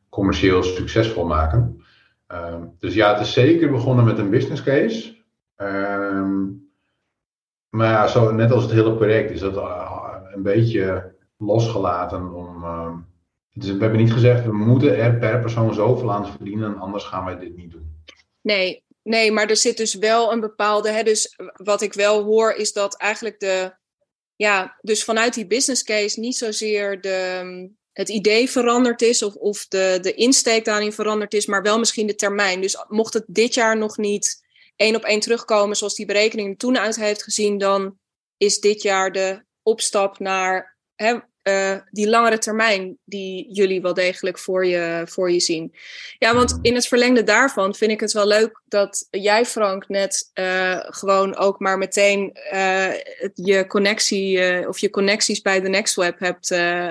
commercieel 0.09 0.63
succesvol 0.63 1.25
maken. 1.25 1.83
Um, 2.27 2.75
dus 2.79 2.93
ja, 2.93 3.11
het 3.11 3.19
is 3.19 3.33
zeker 3.33 3.71
begonnen 3.71 4.05
met 4.05 4.17
een 4.17 4.29
business 4.29 4.63
case. 4.63 5.15
Um, 5.57 6.69
maar 7.69 7.89
ja, 7.89 8.07
zo, 8.07 8.31
net 8.31 8.51
als 8.51 8.63
het 8.63 8.71
hele 8.71 8.95
project 8.95 9.31
is 9.31 9.39
dat 9.39 9.55
uh, 9.55 10.15
een 10.33 10.43
beetje 10.43 11.14
losgelaten 11.45 12.33
om. 12.33 12.63
Uh, 12.63 12.95
we 13.53 13.67
hebben 13.67 13.97
niet 13.97 14.13
gezegd, 14.13 14.45
we 14.45 14.53
moeten 14.53 14.97
er 14.97 15.17
per 15.17 15.39
persoon 15.39 15.73
zoveel 15.73 16.11
aan 16.11 16.27
verdienen, 16.27 16.77
anders 16.77 17.03
gaan 17.03 17.25
wij 17.25 17.37
dit 17.37 17.55
niet 17.55 17.71
doen. 17.71 18.03
Nee, 18.41 18.83
nee, 19.03 19.31
maar 19.31 19.49
er 19.49 19.57
zit 19.57 19.77
dus 19.77 19.93
wel 19.93 20.31
een 20.31 20.39
bepaalde. 20.39 20.89
Hè, 20.89 21.03
dus 21.03 21.35
wat 21.53 21.81
ik 21.81 21.93
wel 21.93 22.23
hoor, 22.23 22.53
is 22.53 22.73
dat 22.73 22.97
eigenlijk 22.97 23.39
de. 23.39 23.75
Ja, 24.35 24.77
dus 24.81 25.03
vanuit 25.03 25.33
die 25.33 25.47
business 25.47 25.83
case 25.83 26.19
niet 26.19 26.37
zozeer 26.37 27.01
de, 27.01 27.69
het 27.95 28.09
idee 28.09 28.49
veranderd 28.49 29.01
is 29.01 29.23
of, 29.23 29.35
of 29.35 29.67
de, 29.67 29.97
de 30.01 30.13
insteek 30.13 30.65
daarin 30.65 30.91
veranderd 30.91 31.33
is, 31.33 31.45
maar 31.45 31.61
wel 31.61 31.79
misschien 31.79 32.07
de 32.07 32.15
termijn. 32.15 32.61
Dus 32.61 32.85
mocht 32.87 33.13
het 33.13 33.23
dit 33.27 33.53
jaar 33.53 33.77
nog 33.77 33.97
niet 33.97 34.43
één 34.75 34.95
op 34.95 35.03
één 35.03 35.19
terugkomen 35.19 35.75
zoals 35.75 35.95
die 35.95 36.05
berekening 36.05 36.49
er 36.49 36.57
toen 36.57 36.77
uit 36.77 36.95
heeft 36.95 37.23
gezien, 37.23 37.57
dan 37.57 37.97
is 38.37 38.59
dit 38.59 38.81
jaar 38.81 39.11
de 39.11 39.43
opstap 39.63 40.19
naar 40.19 40.77
hè, 40.95 41.19
uh, 41.47 41.77
die 41.91 42.09
langere 42.09 42.37
termijn 42.37 42.97
die 43.03 43.53
jullie 43.53 43.81
wel 43.81 43.93
degelijk 43.93 44.39
voor 44.39 44.65
je, 44.65 45.03
voor 45.07 45.31
je 45.31 45.39
zien. 45.39 45.75
Ja, 46.17 46.33
want 46.33 46.59
in 46.61 46.75
het 46.75 46.87
verlengde 46.87 47.23
daarvan 47.23 47.75
vind 47.75 47.91
ik 47.91 47.99
het 47.99 48.11
wel 48.11 48.27
leuk 48.27 48.61
dat 48.65 49.07
jij, 49.11 49.45
Frank, 49.45 49.87
net 49.87 50.31
uh, 50.33 50.79
gewoon 50.79 51.35
ook 51.35 51.59
maar 51.59 51.77
meteen 51.77 52.37
uh, 52.53 52.93
je 53.33 53.65
connectie 53.67 54.67
of 54.67 54.79
je 54.79 54.89
connecties 54.89 55.41
bij 55.41 55.61
de 55.61 55.69
NextWeb 55.69 56.19
hebt, 56.19 56.49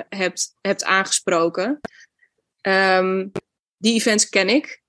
hebt, 0.08 0.54
hebt 0.60 0.84
aangesproken. 0.84 1.80
Um, 2.62 3.32
die 3.76 3.94
events 3.94 4.28
ken 4.28 4.48
ik. 4.48 4.82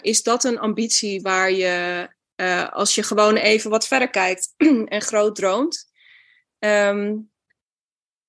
is 0.00 0.22
dat 0.22 0.44
een 0.44 0.58
ambitie 0.58 1.20
waar 1.22 1.52
je, 1.52 2.08
als 2.70 2.94
je 2.94 3.02
gewoon 3.02 3.36
even 3.36 3.70
wat 3.70 3.86
verder 3.86 4.10
kijkt 4.10 4.54
en 4.84 5.02
groot 5.02 5.36
droomt, 5.36 5.90
um, 6.58 7.30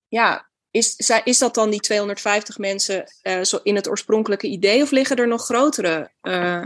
ja, 0.10 0.50
is, 0.72 1.12
is 1.24 1.38
dat 1.38 1.56
dan 1.56 1.70
die 1.70 1.80
250 1.80 2.58
mensen 2.58 3.04
uh, 3.24 3.42
zo 3.42 3.60
in 3.64 3.76
het 3.76 3.90
oorspronkelijke 3.90 4.48
idee 4.48 4.82
of 4.82 4.92
liggen 4.92 5.18
er 5.18 5.28
nog 5.28 5.46
grotere 5.46 6.12
uh, 6.22 6.64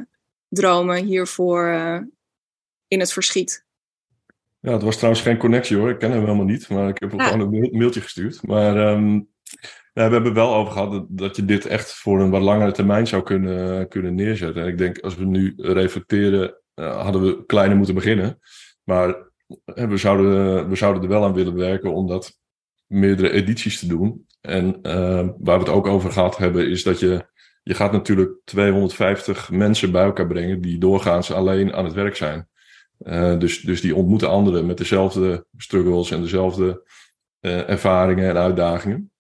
dromen 0.48 1.06
hiervoor 1.06 1.68
uh, 1.68 2.00
in 2.88 3.00
het 3.00 3.14
verschiet? 3.14 3.66
Ja, 4.60 4.72
het 4.72 4.84
was 4.84 4.96
trouwens 4.96 5.24
geen 5.24 5.38
connectie 5.38 5.78
hoor. 5.78 5.90
Ik 5.90 6.00
ken 6.00 6.12
hem 6.12 6.24
helemaal 6.24 6.46
niet, 6.46 6.70
maar 6.70 6.90
ik 6.90 7.00
heb 7.00 7.12
hem 7.12 7.20
ah. 7.20 7.28
gewoon 7.28 7.54
een 7.54 7.78
mailtje 7.78 8.02
gestuurd. 8.02 8.48
Maar 8.48 8.78
um, 8.78 9.30
ja, 9.94 10.08
we 10.08 10.14
hebben 10.14 10.34
wel 10.34 10.56
over 10.56 10.74
gehad 10.74 10.92
dat, 10.92 11.06
dat, 11.10 11.36
je 11.36 11.46
dit 11.46 11.66
echt 11.66 11.94
voor 11.94 12.22
een 12.22 12.30
wat 12.30 12.42
langere 12.42 12.72
termijn 12.72 13.08
zou 13.08 13.24
kunnen, 13.24 13.88
kunnen 13.88 14.16
neerzetten. 14.16 14.62
En 14.62 14.68
ik 14.68 14.78
denk, 14.78 15.00
als 15.00 15.16
we 15.16 15.26
nu 15.26 15.54
reflecteren, 15.58 16.58
hadden 16.76 17.22
we 17.22 17.46
kleiner 17.46 17.78
moeten 17.78 17.96
beginnen. 17.96 18.40
Maar 18.84 19.32
we 19.66 19.98
zouden, 19.98 20.70
we 20.70 20.76
zouden 20.76 21.04
er 21.04 21.10
wel 21.10 21.24
aan 21.24 21.34
willen 21.34 21.56
werken, 21.56 21.94
omdat 21.94 22.38
meerdere 22.94 23.32
edities 23.32 23.80
te 23.80 23.88
doen. 23.88 24.26
En 24.42 24.80
uh, 24.82 25.28
waar 25.38 25.60
we 25.60 25.66
het 25.66 25.70
ook 25.70 25.88
over 25.88 26.12
gehad 26.12 26.38
hebben, 26.38 26.70
is 26.70 26.84
dat 26.84 27.00
je, 27.00 27.26
je 27.64 27.74
gaat 27.74 27.92
natuurlijk 27.92 28.32
250 28.46 29.52
mensen 29.52 29.92
bij 29.92 30.04
elkaar 30.04 30.28
brengen 30.28 30.62
die 30.62 30.78
doorgaans 30.78 31.32
alleen 31.32 31.74
aan 31.74 31.86
het 31.86 31.94
werk 31.94 32.16
zijn. 32.16 32.48
Uh, 33.00 33.40
dus, 33.40 33.62
dus 33.62 33.82
die 33.82 33.96
ontmoeten 33.96 34.30
anderen 34.30 34.66
met 34.66 34.78
dezelfde 34.78 35.46
struggles 35.58 36.12
en 36.12 36.22
dezelfde 36.22 36.84
uh, 37.42 37.70
ervaringen 37.70 38.30
en 38.30 38.38
uitdagingen. 38.38 39.12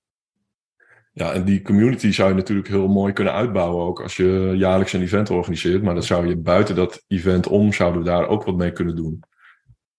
Ja, 1.13 1.33
en 1.33 1.43
die 1.43 1.61
community 1.61 2.11
zou 2.11 2.29
je 2.29 2.35
natuurlijk 2.35 2.67
heel 2.67 2.87
mooi 2.87 3.13
kunnen 3.13 3.33
uitbouwen, 3.33 3.85
ook 3.85 4.01
als 4.01 4.15
je 4.17 4.53
jaarlijks 4.55 4.93
een 4.93 5.01
event 5.01 5.29
organiseert. 5.29 5.83
Maar 5.83 5.95
dat 5.95 6.05
zou 6.05 6.27
je 6.27 6.37
buiten 6.37 6.75
dat 6.75 7.03
event 7.07 7.47
om, 7.47 7.73
zouden 7.73 8.01
we 8.01 8.07
daar 8.07 8.27
ook 8.27 8.43
wat 8.43 8.55
mee 8.55 8.71
kunnen 8.71 8.95
doen. 8.95 9.23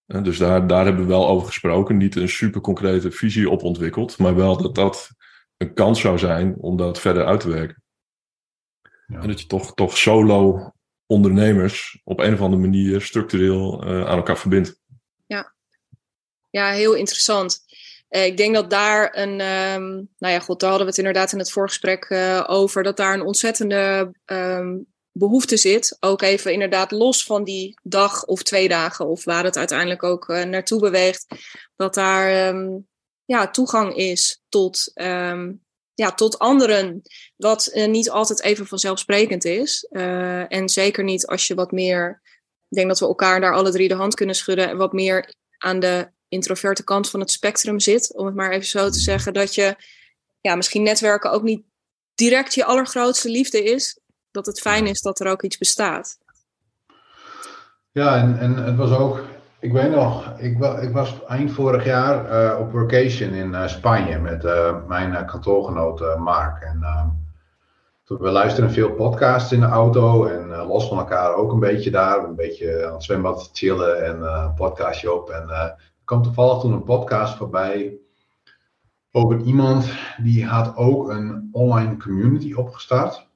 Dus 0.05 0.37
daar, 0.37 0.67
daar 0.67 0.85
hebben 0.85 1.03
we 1.03 1.09
wel 1.09 1.27
over 1.27 1.47
gesproken. 1.47 1.97
Niet 1.97 2.15
een 2.15 2.29
super 2.29 2.61
concrete 2.61 3.11
visie 3.11 3.49
op 3.49 3.63
ontwikkeld, 3.63 4.17
maar 4.17 4.35
wel 4.35 4.57
dat 4.57 4.75
dat 4.75 5.09
een 5.57 5.73
kans 5.73 5.99
zou 5.99 6.17
zijn 6.17 6.55
om 6.57 6.77
dat 6.77 6.99
verder 6.99 7.25
uit 7.25 7.39
te 7.39 7.49
werken. 7.49 7.83
Ja. 9.07 9.19
En 9.19 9.27
dat 9.27 9.39
je 9.39 9.47
toch, 9.47 9.73
toch 9.73 9.97
solo 9.97 10.71
ondernemers 11.05 12.01
op 12.03 12.19
een 12.19 12.33
of 12.33 12.41
andere 12.41 12.61
manier 12.61 13.01
structureel 13.01 13.87
uh, 13.87 14.05
aan 14.05 14.17
elkaar 14.17 14.37
verbindt. 14.37 14.81
Ja, 15.25 15.53
ja 16.49 16.71
heel 16.71 16.93
interessant. 16.93 17.63
Uh, 18.09 18.25
ik 18.25 18.37
denk 18.37 18.55
dat 18.55 18.69
daar 18.69 19.17
een, 19.17 19.41
um, 19.41 20.09
nou 20.17 20.33
ja, 20.33 20.39
goed, 20.39 20.59
daar 20.59 20.69
hadden 20.69 20.87
we 20.87 20.93
het 20.93 21.05
inderdaad 21.05 21.31
in 21.31 21.39
het 21.39 21.51
voorgesprek 21.51 22.09
uh, 22.09 22.43
over, 22.47 22.83
dat 22.83 22.97
daar 22.97 23.13
een 23.13 23.25
ontzettende 23.25 24.13
um, 24.25 24.85
behoefte 25.17 25.57
zit. 25.57 25.97
Ook 25.99 26.21
even 26.21 26.53
inderdaad 26.53 26.91
los 26.91 27.23
van 27.23 27.43
die 27.43 27.79
dag 27.83 28.25
of 28.25 28.43
twee 28.43 28.67
dagen, 28.67 29.07
of 29.07 29.23
waar 29.23 29.43
het 29.43 29.57
uiteindelijk 29.57 30.03
ook 30.03 30.27
naartoe 30.27 30.79
beweegt, 30.79 31.25
dat 31.75 31.93
daar 31.93 32.47
um, 32.55 32.87
ja, 33.25 33.49
toegang 33.49 33.95
is 33.95 34.41
tot 34.49 34.91
ja, 35.95 36.11
tot 36.11 36.39
anderen, 36.39 37.01
wat 37.35 37.71
uh, 37.73 37.87
niet 37.87 38.09
altijd 38.09 38.41
even 38.41 38.67
vanzelfsprekend 38.67 39.45
is. 39.45 39.87
Uh, 39.89 40.53
en 40.53 40.69
zeker 40.69 41.03
niet 41.03 41.27
als 41.27 41.47
je 41.47 41.55
wat 41.55 41.71
meer, 41.71 42.21
ik 42.69 42.77
denk 42.77 42.87
dat 42.87 42.99
we 42.99 43.05
elkaar 43.05 43.41
daar 43.41 43.53
alle 43.53 43.71
drie 43.71 43.87
de 43.87 43.95
hand 43.95 44.13
kunnen 44.15 44.35
schudden 44.35 44.69
en 44.69 44.77
wat 44.77 44.93
meer 44.93 45.33
aan 45.57 45.79
de 45.79 46.09
introverte 46.27 46.83
kant 46.83 47.09
van 47.09 47.19
het 47.19 47.31
spectrum 47.31 47.79
zit, 47.79 48.15
om 48.15 48.25
het 48.25 48.35
maar 48.35 48.51
even 48.51 48.67
zo 48.67 48.89
te 48.89 48.99
zeggen, 48.99 49.33
dat 49.33 49.55
je 49.55 49.75
ja, 50.41 50.55
misschien 50.55 50.83
netwerken 50.83 51.31
ook 51.31 51.43
niet 51.43 51.63
direct 52.15 52.53
je 52.53 52.65
allergrootste 52.65 53.29
liefde 53.29 53.63
is, 53.63 53.99
dat 54.35 54.45
het 54.45 54.61
fijn 54.61 54.87
is 54.87 55.01
dat 55.01 55.19
er 55.19 55.27
ook 55.27 55.41
iets 55.41 55.57
bestaat. 55.57 56.17
Ja, 57.91 58.17
en, 58.17 58.39
en 58.39 58.55
het 58.55 58.75
was 58.75 58.91
ook 58.91 59.23
ik 59.59 59.71
weet 59.71 59.91
nog, 59.91 60.33
ik, 60.37 60.57
ik 60.81 60.93
was 60.93 61.25
eind 61.25 61.51
vorig 61.51 61.85
jaar 61.85 62.31
uh, 62.31 62.59
op 62.59 62.71
vacation 62.71 63.29
in 63.29 63.51
uh, 63.51 63.67
Spanje 63.67 64.19
met 64.19 64.43
uh, 64.43 64.75
mijn 64.87 65.25
kantoorgenoot 65.25 66.17
Mark. 66.17 66.61
En 66.61 66.79
we 68.07 68.29
luisteren 68.29 68.71
veel 68.71 68.91
podcasts 68.91 69.51
in 69.51 69.59
de 69.59 69.65
auto 69.65 70.25
en 70.25 70.65
los 70.65 70.87
van 70.87 70.97
elkaar 70.97 71.35
ook 71.35 71.51
een 71.51 71.59
beetje 71.59 71.91
daar. 71.91 72.23
Een 72.23 72.35
beetje 72.35 72.85
aan 72.87 72.93
het 72.93 73.03
zwembad 73.03 73.49
chillen 73.53 74.05
en 74.05 74.21
een 74.21 74.53
podcastje 74.53 75.13
op. 75.13 75.29
En 75.29 75.49
er 75.49 75.93
kwam 76.03 76.23
toevallig 76.23 76.61
toen 76.61 76.73
een 76.73 76.83
podcast 76.83 77.37
voorbij 77.37 77.97
over 79.11 79.41
iemand 79.41 79.85
die 80.17 80.45
had 80.45 80.75
ook 80.75 81.09
een 81.09 81.49
online 81.51 81.97
community 81.97 82.53
opgestart. 82.53 83.27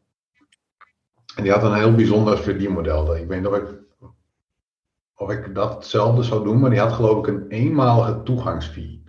En 1.39 1.45
die 1.45 1.53
had 1.53 1.63
een 1.63 1.73
heel 1.73 1.95
bijzonder 1.95 2.37
verdienmodel. 2.37 3.15
Ik 3.15 3.27
weet 3.27 3.41
nog, 3.41 3.55
ik 3.55 3.63
of 5.15 5.31
ik 5.31 5.55
dat 5.55 5.73
hetzelfde 5.73 6.23
zou 6.23 6.43
doen, 6.43 6.59
maar 6.59 6.69
die 6.69 6.79
had 6.79 6.91
geloof 6.91 7.17
ik 7.17 7.27
een 7.27 7.47
eenmalige 7.47 8.23
toegangsfee. 8.23 9.03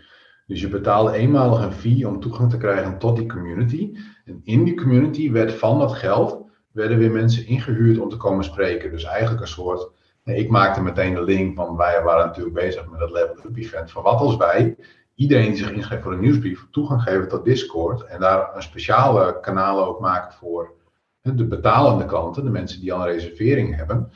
Dus 0.47 0.61
je 0.61 0.69
betaalde 0.69 1.13
eenmalig 1.13 1.63
een 1.63 1.73
fee 1.73 2.09
om 2.09 2.21
toegang 2.21 2.51
te 2.51 2.57
krijgen 2.57 2.99
tot 2.99 3.17
die 3.17 3.29
community. 3.29 3.97
En 4.25 4.41
in 4.45 4.65
die 4.65 4.75
community 4.75 5.31
werd 5.31 5.53
van 5.53 5.79
dat 5.79 5.93
geld 5.93 6.45
werden 6.73 6.99
weer 6.99 7.11
mensen 7.11 7.47
ingehuurd 7.47 7.99
om 7.99 8.09
te 8.09 8.17
komen 8.17 8.45
spreken. 8.45 8.91
Dus 8.91 9.05
eigenlijk 9.05 9.41
een 9.41 9.49
soort. 9.49 9.91
Ik 10.25 10.51
maakte 10.51 10.83
meteen 10.83 11.15
de 11.15 11.25
link, 11.25 11.57
want 11.57 11.77
wij 11.77 12.03
waren 12.03 12.27
natuurlijk 12.27 12.55
bezig 12.55 12.91
met 12.91 13.01
dat 13.01 13.11
Level 13.11 13.37
Up 13.45 13.57
event. 13.57 13.91
Van 13.91 14.03
wat 14.03 14.21
als 14.21 14.37
wij 14.37 14.77
iedereen 15.15 15.49
die 15.49 15.57
zich 15.57 15.73
inschrijft 15.73 16.03
voor 16.03 16.13
een 16.13 16.21
nieuwsbrief 16.21 16.67
toegang 16.71 17.03
geven 17.03 17.29
tot 17.29 17.45
Discord. 17.45 18.05
En 18.05 18.21
daar 18.21 18.57
een 18.57 18.63
speciale 18.63 19.41
kanaal 19.41 19.85
ook 19.85 20.01
maken 20.01 20.33
voor 20.33 20.79
de 21.23 21.47
betalende 21.47 22.05
klanten, 22.05 22.45
de 22.45 22.51
mensen 22.51 22.81
die 22.81 22.93
al 22.93 23.01
een 23.01 23.13
reservering 23.13 23.77
hebben. 23.77 24.13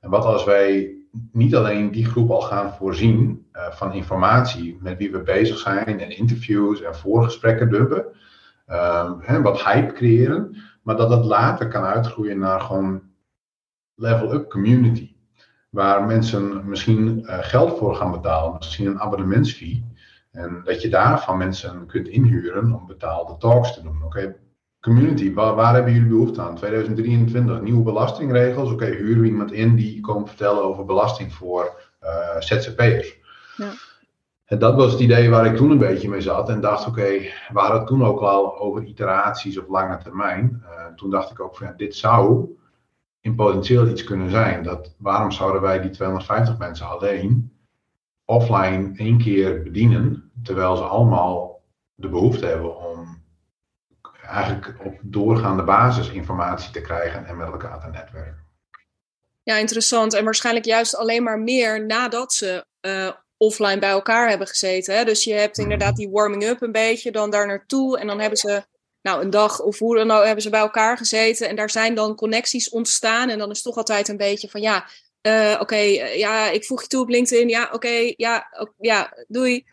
En 0.00 0.10
wat 0.10 0.24
als 0.24 0.44
wij 0.44 0.94
niet 1.32 1.54
alleen 1.54 1.90
die 1.90 2.04
groep 2.04 2.30
al 2.30 2.40
gaan 2.40 2.72
voorzien 2.72 3.46
uh, 3.52 3.70
van 3.70 3.92
informatie 3.92 4.78
met 4.80 4.98
wie 4.98 5.12
we 5.12 5.22
bezig 5.22 5.58
zijn 5.58 6.00
en 6.00 6.16
interviews 6.16 6.82
en 6.82 6.94
voorgesprekken 6.94 7.70
dubben, 7.70 8.04
uh, 8.68 9.42
wat 9.42 9.64
hype 9.64 9.92
creëren, 9.92 10.56
maar 10.82 10.96
dat 10.96 11.08
dat 11.08 11.24
later 11.24 11.68
kan 11.68 11.84
uitgroeien 11.84 12.38
naar 12.38 12.60
gewoon 12.60 13.02
level-up 13.94 14.50
community. 14.50 15.14
Waar 15.70 16.06
mensen 16.06 16.68
misschien 16.68 17.18
uh, 17.18 17.38
geld 17.40 17.78
voor 17.78 17.94
gaan 17.94 18.10
betalen, 18.10 18.54
misschien 18.58 18.86
een 18.86 19.00
abonnementsfee. 19.00 19.84
En 20.30 20.60
dat 20.64 20.82
je 20.82 20.88
daarvan 20.88 21.38
mensen 21.38 21.86
kunt 21.86 22.08
inhuren 22.08 22.72
om 22.72 22.86
betaalde 22.86 23.36
talks 23.36 23.74
te 23.74 23.82
doen. 23.82 24.02
Oké, 24.04 24.36
community, 24.86 25.34
waar, 25.34 25.54
waar, 25.54 25.74
hebben 25.74 25.92
jullie 25.92 26.08
behoefte 26.08 26.40
aan? 26.40 26.54
2023, 26.54 27.60
nieuwe 27.60 27.82
belastingregels. 27.82 28.70
Oké, 28.72 28.84
huren 28.84 29.20
we 29.20 29.26
iemand 29.26 29.52
in 29.52 29.76
die 29.76 30.00
komt 30.00 30.28
vertellen 30.28 30.62
over 30.62 30.84
belasting 30.84 31.32
voor 31.32 31.80
uh, 32.02 32.40
ZZP'ers. 32.40 33.18
Ja. 33.56 33.72
En 34.44 34.58
dat 34.58 34.74
was 34.74 34.92
het 34.92 35.00
idee 35.00 35.30
waar 35.30 35.46
ik 35.46 35.56
toen 35.56 35.70
een 35.70 35.78
beetje 35.78 36.08
mee 36.08 36.20
zat. 36.20 36.48
En 36.48 36.60
dacht, 36.60 36.86
oké, 36.86 37.00
okay, 37.00 37.18
we 37.52 37.58
hadden 37.58 37.78
het 37.78 37.86
toen 37.86 38.04
ook 38.04 38.20
al 38.20 38.58
over 38.58 38.82
iteraties 38.82 39.58
op 39.58 39.68
lange 39.68 39.98
termijn. 39.98 40.62
Uh, 40.62 40.86
toen 40.94 41.10
dacht 41.10 41.30
ik 41.30 41.40
ook 41.40 41.56
van, 41.56 41.66
ja, 41.66 41.72
dit 41.76 41.94
zou 41.94 42.48
in 43.20 43.34
potentieel 43.34 43.88
iets 43.88 44.04
kunnen 44.04 44.30
zijn. 44.30 44.62
Dat, 44.62 44.94
waarom 44.98 45.30
zouden 45.30 45.62
wij 45.62 45.80
die 45.80 45.90
250 45.90 46.58
mensen 46.58 46.88
alleen 46.88 47.52
offline 48.24 48.92
één 48.96 49.18
keer 49.18 49.62
bedienen, 49.62 50.30
terwijl 50.42 50.76
ze 50.76 50.82
allemaal 50.82 51.60
de 51.94 52.08
behoefte 52.08 52.46
hebben 52.46 52.76
om 52.76 53.15
eigenlijk 54.26 54.74
op 54.84 54.98
doorgaande 55.02 55.62
basis 55.62 56.08
informatie 56.08 56.70
te 56.70 56.80
krijgen 56.80 57.26
en 57.26 57.36
met 57.36 57.46
elkaar 57.46 57.80
te 57.80 57.86
netwerken. 57.86 58.44
Ja, 59.42 59.56
interessant. 59.56 60.14
En 60.14 60.24
waarschijnlijk 60.24 60.66
juist 60.66 60.96
alleen 60.96 61.22
maar 61.22 61.38
meer 61.38 61.86
nadat 61.86 62.32
ze 62.32 62.66
uh, 62.80 63.10
offline 63.36 63.78
bij 63.78 63.90
elkaar 63.90 64.28
hebben 64.28 64.46
gezeten. 64.46 64.96
Hè? 64.96 65.04
Dus 65.04 65.24
je 65.24 65.34
hebt 65.34 65.58
inderdaad 65.58 65.90
mhm. 65.90 65.98
die 65.98 66.10
warming-up 66.10 66.62
een 66.62 66.72
beetje, 66.72 67.10
dan 67.10 67.30
daar 67.30 67.46
naartoe. 67.46 67.98
En 67.98 68.06
dan 68.06 68.20
hebben 68.20 68.38
ze 68.38 68.64
nou, 69.02 69.22
een 69.22 69.30
dag 69.30 69.60
of 69.60 69.78
hoe 69.78 69.96
dan 69.96 70.10
ook 70.10 70.24
hebben 70.24 70.42
ze 70.42 70.50
bij 70.50 70.60
elkaar 70.60 70.96
gezeten. 70.96 71.48
En 71.48 71.56
daar 71.56 71.70
zijn 71.70 71.94
dan 71.94 72.14
connecties 72.14 72.68
ontstaan. 72.68 73.28
En 73.28 73.38
dan 73.38 73.50
is 73.50 73.62
toch 73.62 73.76
altijd 73.76 74.08
een 74.08 74.16
beetje 74.16 74.48
van 74.48 74.60
ja, 74.60 74.86
uh, 75.22 75.56
oké, 75.60 75.76
uh, 75.76 76.16
ja, 76.16 76.50
ik 76.50 76.64
voeg 76.64 76.82
je 76.82 76.88
toe 76.88 77.02
op 77.02 77.08
LinkedIn. 77.08 77.48
Ja, 77.48 77.64
oké, 77.64 77.74
okay, 77.74 78.14
ja, 78.16 78.46
ja, 78.78 79.12
doei. 79.28 79.64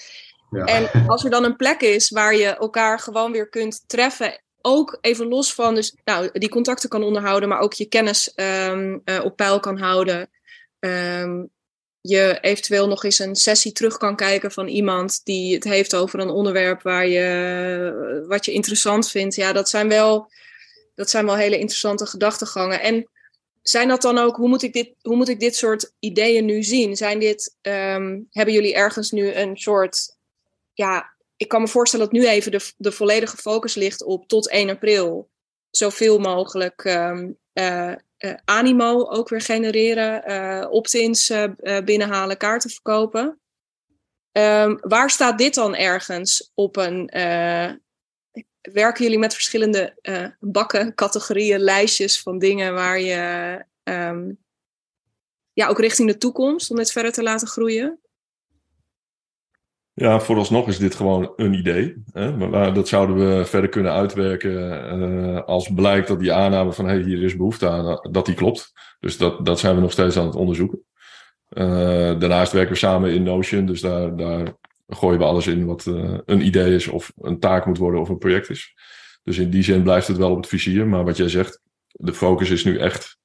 En 0.54 1.08
als 1.08 1.24
er 1.24 1.30
dan 1.30 1.44
een 1.44 1.56
plek 1.56 1.82
is 1.82 2.10
waar 2.10 2.36
je 2.36 2.48
elkaar 2.48 3.00
gewoon 3.00 3.32
weer 3.32 3.50
kunt 3.50 3.84
treffen 3.88 4.42
ook 4.66 4.98
even 5.02 5.28
los 5.28 5.54
van, 5.54 5.76
dus 5.76 5.96
nou, 6.04 6.30
die 6.34 6.50
contacten 6.50 6.90
kan 6.90 7.04
onderhouden, 7.04 7.50
maar 7.50 7.60
ook 7.60 7.74
je 7.74 7.86
kennis 7.86 8.34
um, 8.36 9.02
uh, 9.06 9.24
op 9.24 9.36
peil 9.36 9.60
kan 9.60 9.78
houden. 9.78 10.30
Um, 10.80 11.50
je 12.02 12.38
eventueel 12.42 12.88
nog 12.88 13.04
eens 13.04 13.20
een 13.20 13.36
sessie 13.36 13.72
terug 13.72 13.98
kan 13.98 14.16
kijken 14.16 14.52
van 14.52 14.68
iemand 14.68 15.22
die 15.24 15.54
het 15.54 15.64
heeft 15.64 15.96
over 15.96 16.20
een 16.20 16.30
onderwerp 16.30 16.82
waar 16.82 17.08
je, 17.08 18.26
wat 18.28 18.46
je 18.46 18.52
interessant 18.52 19.10
vindt. 19.10 19.36
Ja, 19.36 19.54
dat 19.54 19.70
zijn 19.70 19.90
wel, 19.90 20.32
dat 20.96 21.10
zijn 21.10 21.26
wel 21.26 21.36
hele 21.36 21.58
interessante 21.58 22.06
gedachtegangen. 22.06 22.82
En 22.82 23.10
zijn 23.62 23.88
dat 23.88 24.02
dan 24.02 24.18
ook, 24.18 24.36
hoe 24.36 24.50
moet 24.50 24.64
ik 24.64 24.74
dit, 24.74 24.94
hoe 25.02 25.16
moet 25.16 25.30
ik 25.30 25.40
dit 25.40 25.56
soort 25.56 25.94
ideeën 26.00 26.46
nu 26.46 26.64
zien? 26.64 26.96
Zijn 26.96 27.20
dit, 27.20 27.56
um, 27.62 28.28
hebben 28.30 28.54
jullie 28.54 28.74
ergens 28.74 29.12
nu 29.12 29.34
een 29.34 29.58
soort 29.58 30.16
ja, 30.74 31.16
ik 31.38 31.48
kan 31.48 31.62
me 31.62 31.68
voorstellen 31.68 32.06
dat 32.06 32.16
nu 32.16 32.28
even 32.28 32.52
de, 32.52 32.72
de 32.78 32.92
volledige 32.92 33.38
focus 33.38 33.76
ligt 33.76 34.04
op 34.04 34.28
tot 34.28 34.50
1 34.50 34.70
april 34.70 35.32
zoveel 35.70 36.20
mogelijk 36.20 36.86
um, 36.86 37.38
uh, 37.54 37.94
uh, 38.18 38.34
animo 38.46 39.10
ook 39.10 39.30
weer 39.30 39.42
genereren, 39.42 40.32
uh, 40.32 40.72
opt-ins 40.72 41.34
binnenhalen, 41.84 42.38
kaarten 42.38 42.70
verkopen. 42.70 43.40
Um, 44.32 44.78
waar 44.82 45.10
staat 45.10 45.38
dit 45.38 45.54
dan 45.54 45.76
ergens 45.76 46.52
op 46.54 46.76
een. 46.76 47.10
werken 48.62 49.04
jullie 49.04 49.20
met 49.20 49.34
verschillende 49.34 49.98
bakken, 50.40 50.96
categorieën, 50.96 51.60
lijstjes 51.60 52.22
van 52.22 52.40
dingen 52.40 52.74
waar 52.74 53.00
je. 53.00 53.66
Um, 53.84 54.42
ja, 55.54 55.68
ook 55.68 55.80
richting 55.80 56.08
de 56.08 56.18
toekomst 56.18 56.70
om 56.70 56.78
dit 56.78 56.92
verder 56.92 57.12
te 57.12 57.24
laten 57.24 57.48
groeien? 57.48 58.03
Ja, 59.96 60.20
vooralsnog 60.20 60.68
is 60.68 60.78
dit 60.78 60.96
gewoon 60.96 61.34
een 61.36 61.54
idee. 61.54 62.04
Hè? 62.12 62.38
Maar 62.38 62.74
dat 62.74 62.88
zouden 62.88 63.16
we 63.16 63.46
verder 63.46 63.70
kunnen 63.70 63.92
uitwerken 63.92 64.54
uh, 65.02 65.42
als 65.42 65.74
blijkt 65.74 66.08
dat 66.08 66.20
die 66.20 66.34
aanname 66.34 66.74
van 66.74 66.86
hey, 66.86 67.02
hier 67.02 67.24
is 67.24 67.36
behoefte 67.36 67.70
aan, 67.70 68.00
dat 68.12 68.26
die 68.26 68.36
klopt. 68.36 68.74
Dus 69.00 69.18
dat, 69.18 69.46
dat 69.46 69.60
zijn 69.60 69.76
we 69.76 69.82
nog 69.82 69.92
steeds 69.92 70.18
aan 70.18 70.26
het 70.26 70.36
onderzoeken. 70.36 70.84
Uh, 71.50 71.66
daarnaast 72.20 72.52
werken 72.52 72.72
we 72.72 72.78
samen 72.78 73.14
in 73.14 73.24
Notion, 73.24 73.66
dus 73.66 73.82
daar, 73.82 74.16
daar 74.16 74.56
gooien 74.88 75.20
we 75.20 75.26
alles 75.26 75.48
in 75.48 75.66
wat 75.66 75.86
een 76.26 76.46
idee 76.46 76.76
is 76.76 76.88
of 76.88 77.12
een 77.22 77.40
taak 77.40 77.66
moet 77.66 77.78
worden 77.78 78.02
of 78.02 78.10
een 78.10 78.18
project 78.18 78.50
is. 78.50 78.74
Dus 79.24 79.38
in 79.38 79.50
die 79.50 79.64
zin 79.64 79.84
blijft 79.84 80.08
het 80.08 80.18
wel 80.18 80.32
op 80.32 80.38
het 80.38 80.48
vizier. 80.48 80.88
Maar 80.88 81.04
wat 81.06 81.18
jij 81.18 81.30
zegt, 81.30 81.62
de 81.88 82.14
focus 82.14 82.50
is 82.50 82.64
nu 82.64 82.78
echt 82.78 83.18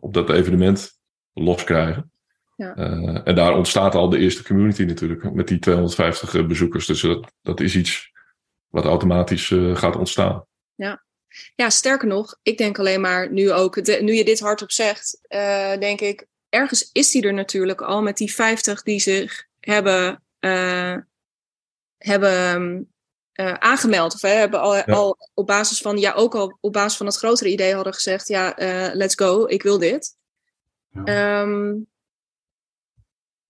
op 0.00 0.14
dat 0.14 0.30
evenement 0.30 0.98
loskrijgen. 1.32 2.10
Ja. 2.58 2.76
Uh, 2.76 3.20
en 3.24 3.34
daar 3.34 3.56
ontstaat 3.56 3.94
al 3.94 4.08
de 4.08 4.18
eerste 4.18 4.44
community 4.44 4.82
natuurlijk, 4.82 5.32
met 5.32 5.48
die 5.48 5.58
250 5.58 6.46
bezoekers. 6.46 6.86
Dus 6.86 7.00
dat, 7.00 7.32
dat 7.42 7.60
is 7.60 7.76
iets 7.76 8.12
wat 8.68 8.84
automatisch 8.84 9.54
gaat 9.72 9.96
ontstaan. 9.96 10.44
Ja. 10.74 11.04
ja, 11.54 11.70
sterker 11.70 12.08
nog, 12.08 12.38
ik 12.42 12.58
denk 12.58 12.78
alleen 12.78 13.00
maar 13.00 13.32
nu 13.32 13.52
ook, 13.52 14.00
nu 14.00 14.12
je 14.12 14.24
dit 14.24 14.40
hardop 14.40 14.70
zegt, 14.70 15.20
denk 15.78 16.00
ik, 16.00 16.26
ergens 16.48 16.90
is 16.92 17.10
die 17.10 17.22
er 17.22 17.34
natuurlijk 17.34 17.82
al 17.82 18.02
met 18.02 18.16
die 18.16 18.32
50 18.32 18.82
die 18.82 19.00
zich 19.00 19.46
hebben, 19.60 20.22
hebben 21.98 22.88
uh, 23.40 23.52
aangemeld. 23.52 24.14
Of 24.14 24.22
hè, 24.22 24.28
hebben 24.28 24.60
al, 24.60 24.82
al, 24.82 25.16
op 25.34 25.46
basis 25.46 25.78
van, 25.78 25.98
ja, 25.98 26.12
ook 26.12 26.34
al 26.34 26.58
op 26.60 26.72
basis 26.72 26.96
van 26.96 27.06
het 27.06 27.16
grotere 27.16 27.50
idee 27.50 27.74
hadden 27.74 27.94
gezegd, 27.94 28.28
ja, 28.28 28.60
uh, 28.60 28.94
let's 28.94 29.14
go, 29.14 29.44
ik 29.44 29.62
wil 29.62 29.78
dit. 29.78 30.16
Ja. 31.04 31.40
Um, 31.40 31.86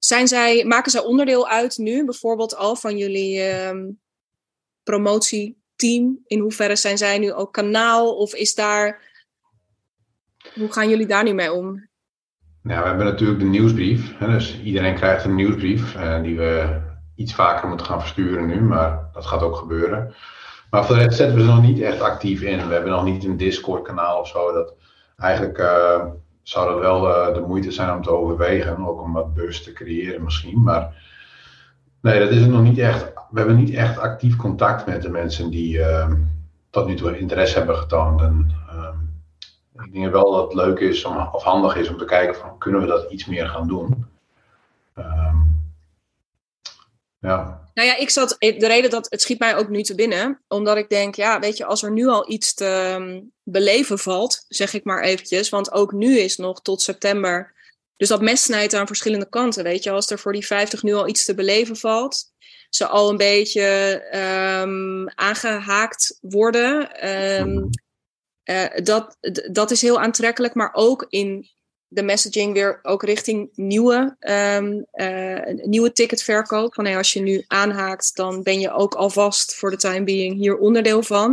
zijn 0.08 0.28
zij, 0.28 0.64
maken 0.64 0.90
zij 0.90 1.00
onderdeel 1.00 1.48
uit 1.48 1.78
nu, 1.78 2.04
bijvoorbeeld 2.04 2.56
al 2.56 2.76
van 2.76 2.96
jullie 2.96 3.42
um, 3.66 4.00
promotieteam? 4.82 6.18
In 6.26 6.38
hoeverre 6.38 6.76
zijn 6.76 6.98
zij 6.98 7.18
nu 7.18 7.32
ook 7.32 7.52
kanaal 7.52 8.16
of 8.16 8.34
is 8.34 8.54
daar, 8.54 9.00
hoe 10.54 10.72
gaan 10.72 10.88
jullie 10.88 11.06
daar 11.06 11.24
nu 11.24 11.32
mee 11.32 11.52
om? 11.52 11.88
Nou, 12.62 12.82
we 12.82 12.88
hebben 12.88 13.06
natuurlijk 13.06 13.40
de 13.40 13.44
nieuwsbrief. 13.44 14.18
Hè, 14.18 14.26
dus 14.26 14.60
iedereen 14.62 14.94
krijgt 14.94 15.24
een 15.24 15.34
nieuwsbrief 15.34 15.94
uh, 15.94 16.22
die 16.22 16.36
we 16.36 16.80
iets 17.14 17.34
vaker 17.34 17.68
moeten 17.68 17.86
gaan 17.86 18.00
versturen 18.00 18.46
nu, 18.46 18.60
maar 18.60 19.10
dat 19.12 19.26
gaat 19.26 19.42
ook 19.42 19.56
gebeuren. 19.56 20.14
Maar 20.70 20.86
voor 20.86 20.96
de 20.96 21.02
rest 21.02 21.16
zetten 21.16 21.36
we 21.36 21.42
ze 21.42 21.48
nog 21.48 21.62
niet 21.62 21.80
echt 21.80 22.00
actief 22.00 22.40
in. 22.40 22.68
We 22.68 22.74
hebben 22.74 22.92
nog 22.92 23.04
niet 23.04 23.24
een 23.24 23.36
Discord-kanaal 23.36 24.20
of 24.20 24.28
zo. 24.28 24.52
Dat 24.52 24.74
eigenlijk 25.16 25.58
uh, 25.58 26.04
zou 26.48 26.72
dat 26.72 26.80
wel 26.80 27.08
uh, 27.08 27.34
de 27.34 27.40
moeite 27.40 27.70
zijn 27.70 27.94
om 27.94 28.02
te 28.02 28.10
overwegen. 28.10 28.86
Ook 28.86 29.00
om 29.00 29.12
wat 29.12 29.34
bus 29.34 29.62
te 29.62 29.72
creëren 29.72 30.24
misschien. 30.24 30.62
Maar 30.62 31.02
nee, 32.00 32.20
dat 32.20 32.30
is 32.30 32.46
nog 32.46 32.62
niet 32.62 32.78
echt. 32.78 33.12
We 33.30 33.38
hebben 33.38 33.56
niet 33.56 33.74
echt 33.74 33.98
actief 33.98 34.36
contact 34.36 34.86
met 34.86 35.02
de 35.02 35.08
mensen 35.08 35.50
die 35.50 35.78
uh, 35.78 36.10
tot 36.70 36.86
nu 36.86 36.94
toe 36.94 37.18
interesse 37.18 37.58
hebben 37.58 37.76
getoond. 37.76 38.20
En, 38.20 38.56
ik 39.84 39.92
denk 39.92 40.12
wel 40.12 40.32
dat 40.32 40.44
het 40.44 40.54
leuk 40.54 40.78
is 40.78 41.04
om, 41.04 41.28
of 41.32 41.42
handig 41.42 41.76
is 41.76 41.88
om 41.88 41.96
te 41.96 42.04
kijken 42.04 42.34
van 42.34 42.58
kunnen 42.58 42.80
we 42.80 42.86
dat 42.86 43.10
iets 43.10 43.26
meer 43.26 43.48
gaan 43.48 43.68
doen. 43.68 44.06
Ja. 47.20 47.70
Nou 47.74 47.88
ja, 47.88 47.96
ik 47.96 48.10
zat. 48.10 48.36
De 48.38 48.66
reden 48.66 48.90
dat 48.90 49.06
het 49.10 49.22
schiet 49.22 49.38
mij 49.38 49.56
ook 49.56 49.68
nu 49.68 49.82
te 49.82 49.94
binnen, 49.94 50.42
omdat 50.48 50.76
ik 50.76 50.88
denk, 50.88 51.14
ja, 51.14 51.40
weet 51.40 51.56
je, 51.56 51.64
als 51.64 51.82
er 51.82 51.92
nu 51.92 52.06
al 52.06 52.30
iets 52.30 52.54
te 52.54 52.96
um, 53.00 53.32
beleven 53.42 53.98
valt, 53.98 54.44
zeg 54.48 54.74
ik 54.74 54.84
maar 54.84 55.02
eventjes, 55.02 55.48
want 55.48 55.72
ook 55.72 55.92
nu 55.92 56.18
is 56.18 56.36
nog 56.36 56.62
tot 56.62 56.82
september. 56.82 57.54
Dus 57.96 58.08
dat 58.08 58.20
mes 58.20 58.42
snijdt 58.42 58.74
aan 58.74 58.86
verschillende 58.86 59.28
kanten, 59.28 59.64
weet 59.64 59.82
je, 59.82 59.90
als 59.90 60.10
er 60.10 60.18
voor 60.18 60.32
die 60.32 60.46
50 60.46 60.82
nu 60.82 60.94
al 60.94 61.08
iets 61.08 61.24
te 61.24 61.34
beleven 61.34 61.76
valt, 61.76 62.32
ze 62.70 62.86
al 62.86 63.10
een 63.10 63.16
beetje 63.16 64.00
um, 64.62 65.08
aangehaakt 65.08 66.18
worden. 66.20 67.08
Um, 67.40 67.68
uh, 68.44 68.64
dat, 68.82 69.16
dat 69.52 69.70
is 69.70 69.82
heel 69.82 70.00
aantrekkelijk, 70.00 70.54
maar 70.54 70.70
ook 70.72 71.06
in 71.08 71.48
de 71.88 72.02
messaging 72.02 72.52
weer 72.52 72.78
ook 72.82 73.02
richting 73.02 73.48
nieuwe, 73.54 74.16
um, 74.20 74.86
uh, 74.92 75.64
nieuwe 75.64 75.92
ticketverkoop. 75.92 76.74
Van 76.74 76.84
hey, 76.84 76.96
als 76.96 77.12
je 77.12 77.20
nu 77.20 77.44
aanhaakt, 77.46 78.16
dan 78.16 78.42
ben 78.42 78.60
je 78.60 78.72
ook 78.72 78.94
alvast 78.94 79.54
voor 79.54 79.70
de 79.70 79.76
time 79.76 80.04
being 80.04 80.36
hier 80.36 80.58
onderdeel 80.58 81.02
van. 81.02 81.30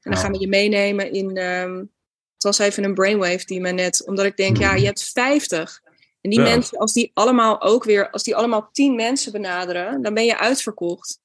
En 0.00 0.10
dan 0.10 0.16
gaan 0.16 0.32
we 0.32 0.38
je 0.38 0.48
meenemen 0.48 1.12
in. 1.12 1.36
Um, 1.36 1.90
het 2.34 2.46
was 2.46 2.58
even 2.58 2.84
een 2.84 2.94
brainwave 2.94 3.44
die 3.44 3.60
me 3.60 3.70
net. 3.70 4.06
Omdat 4.06 4.24
ik 4.24 4.36
denk, 4.36 4.56
ja, 4.56 4.74
je 4.74 4.84
hebt 4.84 5.10
50. 5.12 5.80
En 6.20 6.30
die 6.30 6.40
mensen, 6.40 6.78
als 6.78 6.92
die 6.92 7.10
allemaal 7.14 7.62
ook 7.62 7.84
weer, 7.84 8.10
als 8.10 8.22
die 8.22 8.36
allemaal 8.36 8.68
10 8.72 8.94
mensen 8.94 9.32
benaderen, 9.32 10.02
dan 10.02 10.14
ben 10.14 10.24
je 10.24 10.38
uitverkocht. 10.38 11.20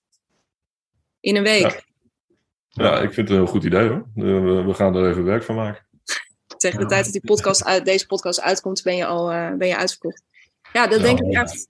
In 1.19 1.36
een 1.36 1.43
week. 1.43 1.83
Ja, 2.67 2.83
ja 2.83 3.01
ik 3.01 3.13
vind 3.13 3.27
het 3.27 3.29
een 3.29 3.43
heel 3.43 3.53
goed 3.53 3.63
idee 3.63 3.88
hoor. 3.88 4.07
We 4.65 4.73
gaan 4.73 4.95
er 4.95 5.09
even 5.09 5.23
werk 5.23 5.43
van 5.43 5.55
maken 5.55 5.83
tegen 6.63 6.80
de 6.80 6.86
tijd 6.86 7.04
dat 7.04 7.13
die 7.13 7.26
podcast 7.26 7.63
uit, 7.63 7.86
deze 7.86 8.06
podcast 8.06 8.41
uitkomt, 8.41 8.84
ben 8.84 8.95
je 8.95 9.06
al 9.06 9.32
uh, 9.32 9.54
ben 9.54 9.67
je 9.67 9.78
uitverkocht. 9.78 10.23
Ja, 10.73 10.88
dat 10.88 11.02
denk 11.02 11.19
ik 11.19 11.34
echt. 11.34 11.67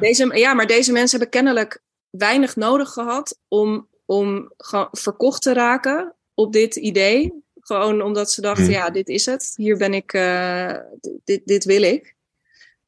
Deze, 0.00 0.38
ja, 0.38 0.54
maar 0.54 0.66
deze 0.66 0.92
mensen 0.92 1.18
hebben 1.18 1.40
kennelijk 1.40 1.82
weinig 2.10 2.56
nodig 2.56 2.88
gehad 2.90 3.38
om, 3.48 3.88
om 4.04 4.52
verkocht 4.90 5.42
te 5.42 5.52
raken 5.52 6.14
op 6.34 6.52
dit 6.52 6.76
idee. 6.76 7.42
Gewoon 7.60 8.02
omdat 8.02 8.30
ze 8.30 8.40
dachten, 8.40 8.64
hmm. 8.64 8.72
ja, 8.72 8.90
dit 8.90 9.08
is 9.08 9.26
het. 9.26 9.52
Hier 9.56 9.76
ben 9.76 9.94
ik, 9.94 10.12
uh, 10.12 10.76
dit, 11.24 11.40
dit 11.44 11.64
wil 11.64 11.82
ik. 11.82 12.14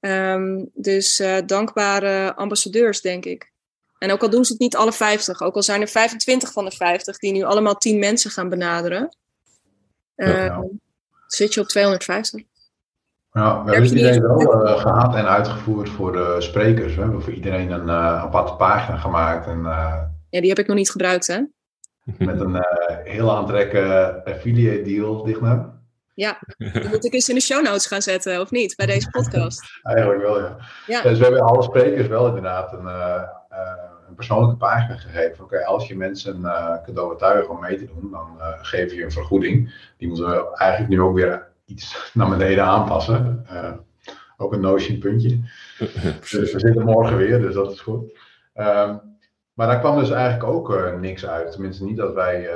Um, 0.00 0.70
dus 0.74 1.20
uh, 1.20 1.36
dankbare 1.46 2.34
ambassadeurs, 2.34 3.00
denk 3.00 3.24
ik. 3.24 3.50
En 3.98 4.10
ook 4.10 4.22
al 4.22 4.30
doen 4.30 4.44
ze 4.44 4.52
het 4.52 4.60
niet 4.60 4.76
alle 4.76 4.92
50, 4.92 5.40
ook 5.40 5.54
al 5.54 5.62
zijn 5.62 5.80
er 5.80 5.88
25 5.88 6.52
van 6.52 6.64
de 6.64 6.70
50 6.70 7.18
die 7.18 7.32
nu 7.32 7.42
allemaal 7.42 7.76
10 7.76 7.98
mensen 7.98 8.30
gaan 8.30 8.48
benaderen. 8.48 9.16
Uh, 10.16 10.58
zit 11.26 11.54
je 11.54 11.60
op 11.60 11.66
250. 11.66 12.42
Ja, 13.30 13.64
we 13.64 13.70
hebben 13.70 13.96
iedereen 13.96 14.22
wel 14.22 14.66
uh, 14.66 14.80
gehad 14.80 15.14
en 15.14 15.28
uitgevoerd 15.28 15.88
voor 15.88 16.12
de 16.12 16.36
sprekers. 16.38 16.94
We 16.94 17.00
hebben 17.00 17.22
voor 17.22 17.32
iedereen 17.32 17.70
een 17.70 17.86
uh, 17.86 18.22
aparte 18.22 18.52
pagina 18.52 18.96
gemaakt. 18.96 19.46
En, 19.46 19.58
uh, 19.58 20.02
ja, 20.30 20.40
die 20.40 20.48
heb 20.48 20.58
ik 20.58 20.66
nog 20.66 20.76
niet 20.76 20.90
gebruikt, 20.90 21.26
hè? 21.26 21.40
Met 22.18 22.40
een 22.40 22.64
heel 23.04 23.36
aantrekkelijke 23.36 24.22
affiliate 24.24 24.82
deal, 24.82 25.24
Digna. 25.24 25.74
Ja, 26.14 26.38
die 26.56 26.88
moet 26.88 27.04
ik 27.04 27.12
eens 27.12 27.28
in 27.28 27.34
de 27.34 27.40
show 27.40 27.64
notes 27.64 27.86
gaan 27.86 28.02
zetten, 28.02 28.40
of 28.40 28.50
niet, 28.50 28.76
bij 28.76 28.86
deze 28.86 29.10
podcast. 29.10 29.62
Eigenlijk 29.82 30.22
wel, 30.22 30.40
ja. 30.40 30.56
ja. 30.86 31.02
Dus 31.02 31.18
we 31.18 31.24
hebben 31.24 31.42
alle 31.42 31.62
sprekers 31.62 32.06
wel 32.06 32.26
inderdaad 32.26 32.72
een, 32.72 32.86
een 34.08 34.14
persoonlijke 34.14 34.56
pagina 34.56 34.96
gegeven. 34.96 35.44
Oké, 35.44 35.64
als 35.64 35.88
je 35.88 35.96
mensen 35.96 36.40
uh, 36.40 36.82
kunt 36.84 36.98
overtuigen 36.98 37.50
om 37.50 37.60
mee 37.60 37.78
te 37.78 37.86
doen, 37.86 38.10
dan 38.10 38.34
uh, 38.38 38.46
geef 38.60 38.92
je 38.92 39.04
een 39.04 39.12
vergoeding. 39.12 39.74
Die 39.96 40.08
moeten 40.08 40.26
we 40.26 40.56
eigenlijk 40.56 40.90
nu 40.90 41.00
ook 41.00 41.14
weer 41.14 41.48
iets 41.64 41.96
naar 42.14 42.28
beneden 42.28 42.64
aanpassen. 42.64 43.46
Uh, 43.52 43.72
ook 44.36 44.52
een 44.52 44.60
Notion 44.60 44.98
puntje. 44.98 45.40
dus 46.30 46.52
we 46.52 46.58
zitten 46.58 46.84
morgen 46.84 47.16
weer, 47.16 47.40
dus 47.40 47.54
dat 47.54 47.72
is 47.72 47.80
goed. 47.80 48.02
Um, 48.54 49.00
maar 49.52 49.66
daar 49.66 49.78
kwam 49.78 49.98
dus 49.98 50.10
eigenlijk 50.10 50.44
ook 50.44 50.98
niks 51.00 51.26
uit. 51.26 51.52
Tenminste, 51.52 51.84
niet 51.84 51.96
dat 51.96 52.14
wij, 52.14 52.50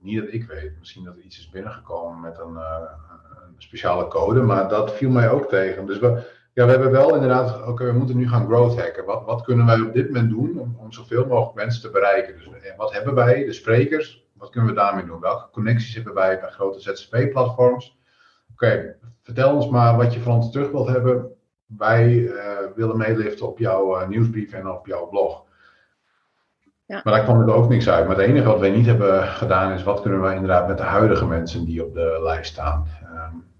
niet 0.00 0.20
dat 0.20 0.32
ik 0.32 0.46
weet. 0.46 0.72
Misschien 0.78 1.04
dat 1.04 1.16
er 1.16 1.22
iets 1.22 1.38
is 1.38 1.50
binnengekomen 1.50 2.20
met 2.20 2.38
een, 2.38 2.56
een 2.56 3.54
speciale 3.58 4.08
code, 4.08 4.42
maar 4.42 4.68
dat 4.68 4.92
viel 4.92 5.10
mij 5.10 5.30
ook 5.30 5.48
tegen. 5.48 5.86
Dus 5.86 5.98
we, 5.98 6.22
ja, 6.54 6.64
we 6.64 6.70
hebben 6.70 6.90
wel 6.90 7.14
inderdaad, 7.14 7.66
oké, 7.66 7.84
we 7.84 7.92
moeten 7.92 8.16
nu 8.16 8.28
gaan 8.28 8.46
growth 8.46 8.80
hacken. 8.80 9.04
Wat, 9.04 9.24
wat 9.24 9.42
kunnen 9.42 9.66
wij 9.66 9.80
op 9.80 9.92
dit 9.92 10.06
moment 10.06 10.30
doen 10.30 10.58
om, 10.58 10.76
om 10.78 10.92
zoveel 10.92 11.26
mogelijk 11.26 11.54
mensen 11.54 11.82
te 11.82 11.90
bereiken? 11.90 12.34
Dus 12.34 12.46
eh, 12.46 12.76
wat 12.76 12.92
hebben 12.92 13.14
wij, 13.14 13.44
de 13.44 13.52
sprekers, 13.52 14.26
wat 14.32 14.50
kunnen 14.50 14.70
we 14.70 14.76
daarmee 14.76 15.04
doen? 15.04 15.20
Welke 15.20 15.50
connecties 15.50 15.94
hebben 15.94 16.14
wij 16.14 16.40
bij 16.40 16.50
grote 16.50 16.80
ZZP-platforms? 16.80 17.98
Oké, 18.52 18.96
vertel 19.22 19.54
ons 19.54 19.68
maar 19.68 19.96
wat 19.96 20.14
je 20.14 20.20
van 20.20 20.34
ons 20.34 20.52
terug 20.52 20.70
wilt 20.70 20.88
hebben. 20.88 21.32
Wij 21.66 22.12
uh, 22.12 22.58
willen 22.74 22.96
meeliften 22.96 23.48
op 23.48 23.58
jouw 23.58 24.00
uh, 24.00 24.08
nieuwsbrief 24.08 24.52
en 24.52 24.68
op 24.68 24.86
jouw 24.86 25.06
blog. 25.06 25.44
Ja. 26.86 27.00
Maar 27.04 27.14
daar 27.14 27.24
kwam 27.24 27.40
er 27.40 27.54
ook 27.54 27.68
niks 27.68 27.88
uit. 27.88 28.06
Maar 28.06 28.16
het 28.16 28.26
enige 28.26 28.46
wat 28.46 28.60
wij 28.60 28.70
niet 28.70 28.86
hebben 28.86 29.22
gedaan 29.22 29.72
is, 29.72 29.82
wat 29.82 30.00
kunnen 30.00 30.20
wij 30.20 30.34
inderdaad 30.34 30.68
met 30.68 30.78
de 30.78 30.82
huidige 30.82 31.26
mensen 31.26 31.64
die 31.64 31.84
op 31.84 31.94
de 31.94 32.20
lijst 32.22 32.52
staan? 32.52 32.86
Um, 33.02 33.53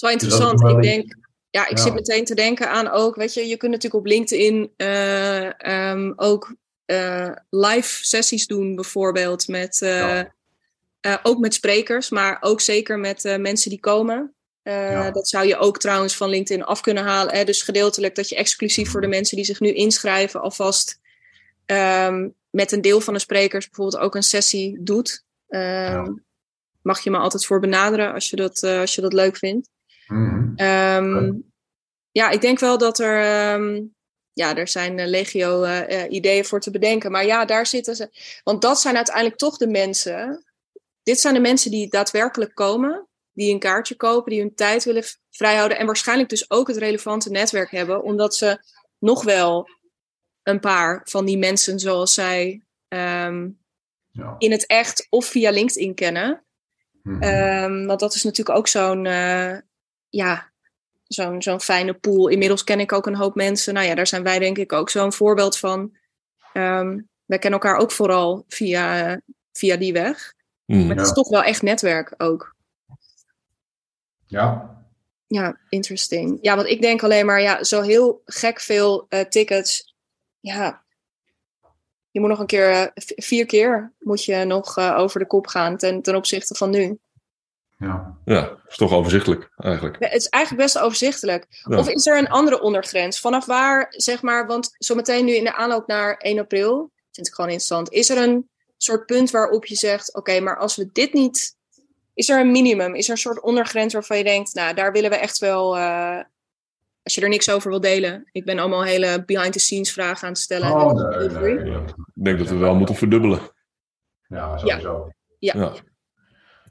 is 0.00 0.08
wel 0.08 0.10
interessant. 0.10 0.76
ik 0.76 0.82
denk, 0.82 1.16
ja, 1.50 1.68
ik 1.68 1.78
zit 1.78 1.94
meteen 1.94 2.24
te 2.24 2.34
denken 2.34 2.70
aan 2.70 2.90
ook, 2.90 3.16
weet 3.16 3.34
je, 3.34 3.46
je 3.46 3.56
kunt 3.56 3.72
natuurlijk 3.72 4.04
op 4.04 4.10
LinkedIn 4.10 4.72
uh, 4.76 5.90
um, 5.90 6.12
ook 6.16 6.54
uh, 6.86 7.32
live 7.50 8.04
sessies 8.04 8.46
doen, 8.46 8.74
bijvoorbeeld 8.74 9.48
met, 9.48 9.80
uh, 9.80 10.22
ook 11.22 11.38
met 11.38 11.54
sprekers, 11.54 12.10
maar 12.10 12.36
ook 12.40 12.60
zeker 12.60 12.98
met 12.98 13.36
mensen 13.38 13.70
die 13.70 13.80
komen. 13.80 14.34
Ja. 14.62 15.10
Dat 15.10 15.28
zou 15.28 15.46
je 15.46 15.56
ook 15.56 15.78
trouwens 15.78 16.16
van 16.16 16.28
LinkedIn 16.28 16.64
af 16.64 16.80
kunnen 16.80 17.04
halen. 17.04 17.34
Hè? 17.34 17.44
Dus 17.44 17.62
gedeeltelijk 17.62 18.14
dat 18.14 18.28
je 18.28 18.36
exclusief 18.36 18.90
voor 18.90 19.00
de 19.00 19.06
mensen 19.06 19.36
die 19.36 19.44
zich 19.44 19.60
nu 19.60 19.72
inschrijven 19.72 20.40
alvast 20.40 21.00
um, 21.66 22.34
met 22.50 22.72
een 22.72 22.80
deel 22.80 23.00
van 23.00 23.14
de 23.14 23.20
sprekers 23.20 23.66
bijvoorbeeld 23.66 24.02
ook 24.02 24.14
een 24.14 24.22
sessie 24.22 24.78
doet. 24.82 25.24
Um, 25.48 25.60
ja. 25.60 26.14
Mag 26.82 27.00
je 27.00 27.10
me 27.10 27.18
altijd 27.18 27.46
voor 27.46 27.60
benaderen 27.60 28.12
als 28.12 28.30
je 28.30 28.36
dat, 28.36 28.62
als 28.62 28.94
je 28.94 29.00
dat 29.00 29.12
leuk 29.12 29.36
vindt. 29.36 29.68
Mm 30.10 31.48
Ja, 32.12 32.30
ik 32.30 32.40
denk 32.40 32.58
wel 32.58 32.78
dat 32.78 32.98
er. 32.98 33.52
Um, 33.54 33.94
ja, 34.32 34.56
er 34.56 34.68
zijn 34.68 34.98
uh, 34.98 35.06
legio 35.06 35.64
uh, 35.64 36.10
ideeën 36.10 36.44
voor 36.44 36.60
te 36.60 36.70
bedenken. 36.70 37.10
Maar 37.10 37.26
ja, 37.26 37.44
daar 37.44 37.66
zitten 37.66 37.96
ze. 37.96 38.40
Want 38.44 38.62
dat 38.62 38.80
zijn 38.80 38.96
uiteindelijk 38.96 39.36
toch 39.36 39.56
de 39.56 39.66
mensen. 39.66 40.44
Dit 41.02 41.20
zijn 41.20 41.34
de 41.34 41.40
mensen 41.40 41.70
die 41.70 41.88
daadwerkelijk 41.88 42.54
komen. 42.54 43.08
Die 43.32 43.52
een 43.52 43.58
kaartje 43.58 43.96
kopen, 43.96 44.30
die 44.30 44.40
hun 44.40 44.54
tijd 44.54 44.84
willen 44.84 45.04
vrijhouden. 45.30 45.78
En 45.78 45.86
waarschijnlijk 45.86 46.28
dus 46.28 46.50
ook 46.50 46.68
het 46.68 46.76
relevante 46.76 47.30
netwerk 47.30 47.70
hebben. 47.70 48.02
Omdat 48.02 48.36
ze 48.36 48.64
nog 48.98 49.24
wel 49.24 49.68
een 50.42 50.60
paar 50.60 51.00
van 51.04 51.24
die 51.24 51.38
mensen 51.38 51.78
zoals 51.78 52.14
zij 52.14 52.62
um, 52.88 53.58
ja. 54.10 54.34
in 54.38 54.50
het 54.50 54.66
echt 54.66 55.06
of 55.10 55.26
via 55.26 55.50
LinkedIn 55.50 55.94
kennen. 55.94 56.44
Mm 57.02 57.22
um, 57.22 57.86
want 57.86 58.00
dat 58.00 58.14
is 58.14 58.22
natuurlijk 58.22 58.58
ook 58.58 58.68
zo'n 58.68 59.04
uh, 59.04 59.56
ja, 60.10 60.52
zo'n 61.06 61.42
zo'n 61.42 61.60
fijne 61.60 61.94
pool. 61.94 62.28
Inmiddels 62.28 62.64
ken 62.64 62.80
ik 62.80 62.92
ook 62.92 63.06
een 63.06 63.16
hoop 63.16 63.34
mensen. 63.34 63.74
Nou 63.74 63.86
ja, 63.86 63.94
daar 63.94 64.06
zijn 64.06 64.22
wij 64.22 64.38
denk 64.38 64.58
ik 64.58 64.72
ook 64.72 64.90
zo'n 64.90 65.12
voorbeeld 65.12 65.58
van. 65.58 65.96
Um, 66.52 67.08
wij 67.24 67.38
kennen 67.38 67.60
elkaar 67.60 67.76
ook 67.80 67.92
vooral 67.92 68.44
via, 68.48 69.20
via 69.52 69.76
die 69.76 69.92
weg. 69.92 70.34
Mm, 70.66 70.86
maar 70.86 70.96
het 70.96 71.06
is 71.06 71.12
toch 71.12 71.28
wel 71.28 71.42
echt 71.42 71.62
netwerk 71.62 72.14
ook. 72.16 72.56
Ja. 74.26 74.78
Ja, 75.26 75.58
interesting. 75.68 76.38
Ja, 76.42 76.56
want 76.56 76.68
ik 76.68 76.80
denk 76.80 77.02
alleen 77.02 77.26
maar, 77.26 77.40
ja, 77.40 77.64
zo 77.64 77.80
heel 77.80 78.22
gek 78.24 78.60
veel 78.60 79.06
uh, 79.08 79.20
tickets. 79.20 79.94
Ja, 80.40 80.82
je 82.10 82.20
moet 82.20 82.28
nog 82.28 82.38
een 82.38 82.46
keer, 82.46 82.70
uh, 82.70 82.86
vier 83.16 83.46
keer 83.46 83.92
moet 83.98 84.24
je 84.24 84.44
nog 84.44 84.78
uh, 84.78 84.94
over 84.98 85.20
de 85.20 85.26
kop 85.26 85.46
gaan 85.46 85.76
ten, 85.76 86.02
ten 86.02 86.14
opzichte 86.14 86.54
van 86.54 86.70
nu. 86.70 86.98
Ja. 87.80 88.16
ja, 88.24 88.56
is 88.68 88.76
toch 88.76 88.92
overzichtelijk 88.92 89.50
eigenlijk. 89.56 89.96
het 89.98 90.12
is 90.12 90.28
eigenlijk 90.28 90.64
best 90.64 90.78
overzichtelijk. 90.78 91.46
Of 91.64 91.88
is 91.88 92.06
er 92.06 92.18
een 92.18 92.28
andere 92.28 92.60
ondergrens? 92.60 93.20
Vanaf 93.20 93.46
waar, 93.46 93.86
zeg 93.88 94.22
maar, 94.22 94.46
want 94.46 94.74
zometeen 94.78 95.24
nu 95.24 95.34
in 95.34 95.44
de 95.44 95.54
aanloop 95.54 95.86
naar 95.86 96.16
1 96.16 96.38
april, 96.38 96.90
vind 97.10 97.26
ik 97.26 97.34
gewoon 97.34 97.50
interessant. 97.50 97.90
Is 97.90 98.10
er 98.10 98.18
een 98.18 98.48
soort 98.76 99.06
punt 99.06 99.30
waarop 99.30 99.66
je 99.66 99.74
zegt, 99.74 100.14
oké, 100.14 100.40
maar 100.40 100.58
als 100.58 100.76
we 100.76 100.88
dit 100.92 101.12
niet... 101.12 101.58
Is 102.14 102.28
er 102.28 102.40
een 102.40 102.50
minimum? 102.50 102.94
Is 102.94 103.06
er 103.06 103.12
een 103.12 103.18
soort 103.18 103.40
ondergrens 103.40 103.92
waarvan 103.92 104.18
je 104.18 104.24
denkt, 104.24 104.54
nou, 104.54 104.74
daar 104.74 104.92
willen 104.92 105.10
we 105.10 105.16
echt 105.16 105.38
wel... 105.38 105.76
Uh, 105.76 106.20
als 107.02 107.14
je 107.14 107.20
er 107.20 107.28
niks 107.28 107.50
over 107.50 107.70
wil 107.70 107.80
delen. 107.80 108.28
Ik 108.32 108.44
ben 108.44 108.58
allemaal 108.58 108.84
hele 108.84 109.24
behind-the-scenes 109.24 109.92
vragen 109.92 110.22
aan 110.26 110.32
het 110.32 110.42
stellen. 110.42 110.70
Oh, 110.70 110.92
nee, 110.92 111.28
nee, 111.28 111.54
nee. 111.54 111.78
Ik 112.14 112.24
denk 112.24 112.38
dat 112.38 112.48
we 112.48 112.56
wel 112.56 112.74
moeten 112.74 112.94
verdubbelen. 112.94 113.40
Ja, 114.28 114.58
sowieso. 114.58 115.08
Ja. 115.38 115.72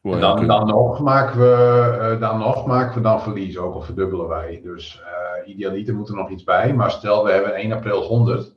Ja. 0.01 0.11
En 0.11 0.19
dan, 0.19 0.47
dan, 0.47 0.67
nog 0.67 0.99
maken 0.99 1.39
we, 1.39 1.97
uh, 2.13 2.19
dan 2.19 2.39
nog 2.39 2.65
maken 2.65 2.95
we 2.95 3.01
dan 3.01 3.21
verlies, 3.21 3.57
ook 3.57 3.73
al 3.73 3.81
verdubbelen 3.81 4.27
wij. 4.27 4.59
Dus 4.63 5.01
uh, 5.01 5.47
idealiter 5.53 5.95
moet 5.95 6.09
er 6.09 6.15
nog 6.15 6.29
iets 6.29 6.43
bij. 6.43 6.73
Maar 6.73 6.91
stel 6.91 7.23
we 7.23 7.31
hebben 7.31 7.53
1 7.53 7.71
april 7.71 8.01
100. 8.01 8.55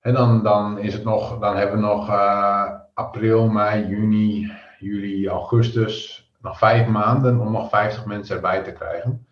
En 0.00 0.14
dan, 0.14 0.42
dan, 0.42 0.78
is 0.78 0.92
het 0.92 1.04
nog, 1.04 1.38
dan 1.38 1.56
hebben 1.56 1.76
we 1.80 1.86
nog 1.86 2.08
uh, 2.08 2.70
april, 2.94 3.48
mei, 3.48 3.86
juni, 3.86 4.52
juli, 4.78 5.28
augustus. 5.28 6.26
Nog 6.40 6.58
vijf 6.58 6.86
maanden 6.86 7.40
om 7.40 7.52
nog 7.52 7.68
50 7.68 8.06
mensen 8.06 8.36
erbij 8.36 8.62
te 8.62 8.72
krijgen. 8.72 9.26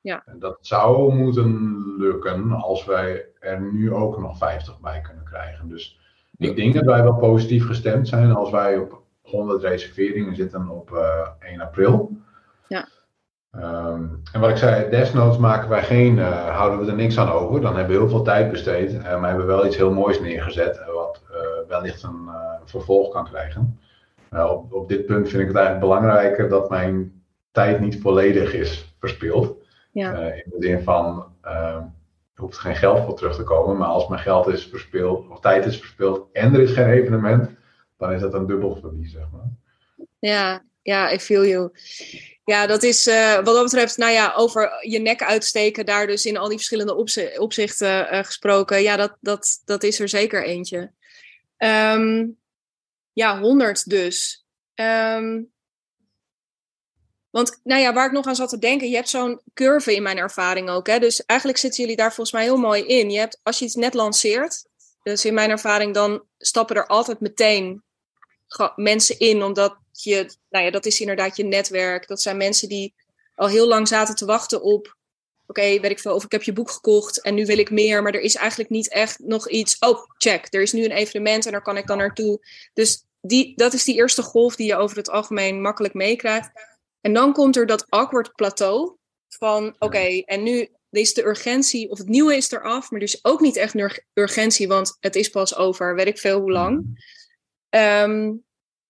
Ja. 0.00 0.22
En 0.26 0.38
dat 0.38 0.58
zou 0.60 1.14
moeten 1.14 1.78
lukken 1.98 2.52
als 2.52 2.84
wij 2.84 3.26
er 3.38 3.60
nu 3.60 3.92
ook 3.92 4.18
nog 4.18 4.38
50 4.38 4.80
bij 4.80 5.00
kunnen 5.00 5.24
krijgen. 5.24 5.68
Dus 5.68 5.98
ik 6.36 6.56
denk 6.56 6.74
dat 6.74 6.84
wij 6.84 7.02
wel 7.02 7.16
positief 7.16 7.66
gestemd 7.66 8.08
zijn 8.08 8.32
als 8.32 8.50
wij 8.50 8.78
op 8.78 8.99
100 9.30 9.62
reserveringen 9.62 10.34
zitten 10.34 10.68
op 10.68 10.90
uh, 10.90 11.28
1 11.38 11.60
april. 11.60 12.10
Ja. 12.68 12.88
Um, 13.56 14.22
en 14.32 14.40
wat 14.40 14.50
ik 14.50 14.56
zei, 14.56 14.90
desnoods 14.90 15.38
maken 15.38 15.68
wij 15.68 15.82
geen, 15.82 16.16
uh, 16.16 16.56
houden 16.56 16.80
we 16.80 16.86
er 16.86 16.96
niks 16.96 17.18
aan 17.18 17.30
over. 17.30 17.60
Dan 17.60 17.76
hebben 17.76 17.94
we 17.94 18.00
heel 18.00 18.10
veel 18.10 18.22
tijd 18.22 18.50
besteed. 18.50 18.92
Uh, 18.92 19.02
maar 19.02 19.28
hebben 19.28 19.46
we 19.46 19.52
wel 19.52 19.66
iets 19.66 19.76
heel 19.76 19.92
moois 19.92 20.20
neergezet. 20.20 20.80
wat 20.94 21.22
wellicht 21.68 22.02
een 22.02 22.28
vervolg 22.64 23.12
kan 23.12 23.24
krijgen. 23.24 23.80
op, 24.30 24.72
op 24.72 24.88
dit 24.88 25.06
punt 25.06 25.28
vind 25.28 25.40
ik 25.40 25.48
het 25.48 25.56
eigenlijk 25.56 25.86
belangrijker 25.86 26.48
dat 26.48 26.70
mijn 26.70 27.22
tijd 27.52 27.80
niet 27.80 28.00
volledig 28.00 28.54
is 28.54 28.94
verspild. 28.98 29.56
Ja. 29.92 30.12
in 30.18 30.42
de 30.44 30.66
zin 30.66 30.82
van, 30.82 31.26
er 31.42 32.46
hoeft 32.46 32.58
geen 32.58 32.76
geld 32.76 33.00
voor 33.00 33.14
terug 33.14 33.36
te 33.36 33.42
komen. 33.42 33.76
Maar 33.76 33.88
als 33.88 34.08
mijn 34.08 34.20
geld 34.20 34.48
is 34.48 34.66
verspild, 34.66 35.28
of 35.28 35.40
tijd 35.40 35.66
is 35.66 35.78
verspild 35.78 36.26
en 36.32 36.54
er 36.54 36.60
is 36.60 36.72
geen 36.72 36.90
evenement 36.90 37.50
dan 38.00 38.12
is 38.12 38.20
dat 38.20 38.34
een 38.34 38.46
dubbel 38.46 38.76
verlies, 38.76 39.12
zeg 39.12 39.26
maar. 39.32 39.50
Ja, 40.18 40.64
ja, 40.82 41.12
I 41.12 41.18
feel 41.18 41.46
you. 41.46 41.70
Ja, 42.44 42.66
dat 42.66 42.82
is 42.82 43.06
uh, 43.06 43.34
wat 43.34 43.44
dat 43.44 43.62
betreft, 43.62 43.96
nou 43.96 44.12
ja, 44.12 44.32
over 44.36 44.88
je 44.88 44.98
nek 44.98 45.22
uitsteken, 45.22 45.86
daar 45.86 46.06
dus 46.06 46.26
in 46.26 46.36
al 46.36 46.48
die 46.48 46.56
verschillende 46.56 46.94
opzichten 47.38 48.14
uh, 48.14 48.24
gesproken. 48.24 48.82
Ja, 48.82 48.96
dat, 48.96 49.16
dat, 49.20 49.62
dat 49.64 49.82
is 49.82 50.00
er 50.00 50.08
zeker 50.08 50.44
eentje. 50.44 50.92
Um, 51.58 52.38
ja, 53.12 53.40
100 53.40 53.90
dus. 53.90 54.46
Um, 54.74 55.52
want 57.30 57.60
nou 57.64 57.80
ja, 57.80 57.92
waar 57.92 58.06
ik 58.06 58.12
nog 58.12 58.26
aan 58.26 58.34
zat 58.34 58.48
te 58.48 58.58
denken, 58.58 58.88
je 58.88 58.94
hebt 58.94 59.08
zo'n 59.08 59.40
curve 59.54 59.94
in 59.94 60.02
mijn 60.02 60.18
ervaring 60.18 60.70
ook. 60.70 60.86
Hè? 60.86 60.98
Dus 60.98 61.24
eigenlijk 61.24 61.58
zitten 61.58 61.80
jullie 61.80 61.96
daar 61.96 62.12
volgens 62.12 62.32
mij 62.32 62.42
heel 62.42 62.56
mooi 62.56 62.82
in. 62.82 63.10
Je 63.10 63.18
hebt, 63.18 63.40
als 63.42 63.58
je 63.58 63.64
iets 63.64 63.74
net 63.74 63.94
lanceert, 63.94 64.64
dus 65.02 65.24
in 65.24 65.34
mijn 65.34 65.50
ervaring, 65.50 65.94
dan 65.94 66.24
stappen 66.38 66.76
er 66.76 66.86
altijd 66.86 67.20
meteen 67.20 67.82
mensen 68.76 69.18
in, 69.18 69.42
omdat 69.42 69.76
je, 69.92 70.34
nou 70.50 70.64
ja, 70.64 70.70
dat 70.70 70.86
is 70.86 71.00
inderdaad 71.00 71.36
je 71.36 71.44
netwerk. 71.44 72.08
Dat 72.08 72.20
zijn 72.20 72.36
mensen 72.36 72.68
die 72.68 72.94
al 73.34 73.48
heel 73.48 73.68
lang 73.68 73.88
zaten 73.88 74.14
te 74.14 74.24
wachten 74.24 74.62
op, 74.62 74.96
oké, 75.46 75.80
weet 75.80 75.90
ik 75.90 75.98
veel, 75.98 76.14
of 76.14 76.24
ik 76.24 76.32
heb 76.32 76.42
je 76.42 76.52
boek 76.52 76.70
gekocht 76.70 77.22
en 77.22 77.34
nu 77.34 77.46
wil 77.46 77.58
ik 77.58 77.70
meer, 77.70 78.02
maar 78.02 78.14
er 78.14 78.20
is 78.20 78.34
eigenlijk 78.34 78.70
niet 78.70 78.88
echt 78.88 79.18
nog 79.18 79.48
iets. 79.48 79.78
Oh, 79.78 79.98
check, 80.16 80.46
er 80.54 80.62
is 80.62 80.72
nu 80.72 80.84
een 80.84 80.90
evenement 80.90 81.46
en 81.46 81.52
daar 81.52 81.62
kan 81.62 81.76
ik 81.76 81.86
dan 81.86 81.98
naartoe. 81.98 82.38
Dus 82.72 83.04
die, 83.20 83.52
dat 83.56 83.72
is 83.72 83.84
die 83.84 83.94
eerste 83.94 84.22
golf 84.22 84.56
die 84.56 84.66
je 84.66 84.76
over 84.76 84.96
het 84.96 85.10
algemeen 85.10 85.60
makkelijk 85.60 85.94
meekrijgt. 85.94 86.50
En 87.00 87.12
dan 87.12 87.32
komt 87.32 87.56
er 87.56 87.66
dat 87.66 87.90
awkward 87.90 88.34
plateau 88.34 88.96
van, 89.28 89.74
oké, 89.78 90.22
en 90.24 90.42
nu 90.42 90.68
is 90.90 91.14
de 91.14 91.26
urgentie, 91.26 91.90
of 91.90 91.98
het 91.98 92.08
nieuwe 92.08 92.36
is 92.36 92.50
eraf, 92.50 92.90
maar 92.90 93.00
dus 93.00 93.24
ook 93.24 93.40
niet 93.40 93.56
echt 93.56 93.74
urgentie, 94.14 94.68
want 94.68 94.96
het 95.00 95.16
is 95.16 95.28
pas 95.28 95.56
over, 95.56 95.94
weet 95.94 96.06
ik 96.06 96.18
veel 96.18 96.40
hoe 96.40 96.52
lang. 96.52 96.98
Um, 97.70 98.44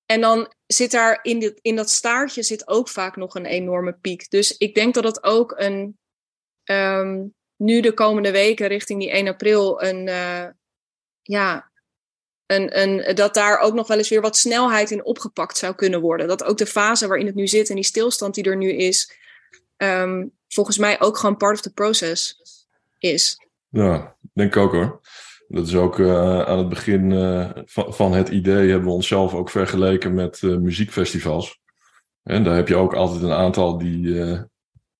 en 0.06 0.20
dan 0.20 0.52
zit 0.66 0.90
daar 0.90 1.18
in, 1.22 1.58
in 1.62 1.76
dat 1.76 1.90
staartje 1.90 2.42
zit 2.42 2.68
ook 2.68 2.88
vaak 2.88 3.16
nog 3.16 3.34
een 3.34 3.46
enorme 3.46 3.92
piek. 3.92 4.30
Dus 4.30 4.56
ik 4.56 4.74
denk 4.74 4.94
dat 4.94 5.04
het 5.04 5.22
ook 5.22 5.54
een, 5.56 5.98
um, 6.64 7.34
nu 7.56 7.80
de 7.80 7.94
komende 7.94 8.30
weken 8.30 8.66
richting 8.66 9.00
die 9.00 9.10
1 9.10 9.28
april, 9.28 9.82
een, 9.82 10.06
uh, 10.06 10.46
ja, 11.22 11.70
een, 12.46 12.80
een, 12.80 13.14
dat 13.14 13.34
daar 13.34 13.58
ook 13.58 13.74
nog 13.74 13.88
wel 13.88 13.96
eens 13.96 14.08
weer 14.08 14.20
wat 14.20 14.36
snelheid 14.36 14.90
in 14.90 15.04
opgepakt 15.04 15.56
zou 15.56 15.74
kunnen 15.74 16.00
worden. 16.00 16.28
Dat 16.28 16.44
ook 16.44 16.58
de 16.58 16.66
fase 16.66 17.06
waarin 17.06 17.26
het 17.26 17.34
nu 17.34 17.46
zit 17.46 17.68
en 17.68 17.74
die 17.74 17.84
stilstand 17.84 18.34
die 18.34 18.44
er 18.44 18.56
nu 18.56 18.72
is, 18.72 19.12
um, 19.76 20.32
volgens 20.48 20.78
mij 20.78 21.00
ook 21.00 21.16
gewoon 21.16 21.36
part 21.36 21.54
of 21.54 21.60
the 21.60 21.72
process 21.72 22.40
is. 22.98 23.46
Ja, 23.68 24.16
denk 24.32 24.54
ik 24.54 24.62
ook 24.62 24.72
hoor. 24.72 25.00
Dat 25.52 25.66
is 25.66 25.76
ook 25.76 25.98
uh, 25.98 26.40
aan 26.40 26.58
het 26.58 26.68
begin 26.68 27.10
uh, 27.10 27.50
van, 27.64 27.94
van, 27.94 28.12
het 28.12 28.28
idee 28.28 28.70
hebben 28.70 28.88
we 28.88 28.94
onszelf 28.94 29.34
ook 29.34 29.50
vergeleken 29.50 30.14
met 30.14 30.42
uh, 30.42 30.56
muziekfestivals. 30.56 31.60
En 32.22 32.44
daar 32.44 32.54
heb 32.54 32.68
je 32.68 32.76
ook 32.76 32.94
altijd 32.94 33.22
een 33.22 33.32
aantal 33.32 33.78
die, 33.78 34.14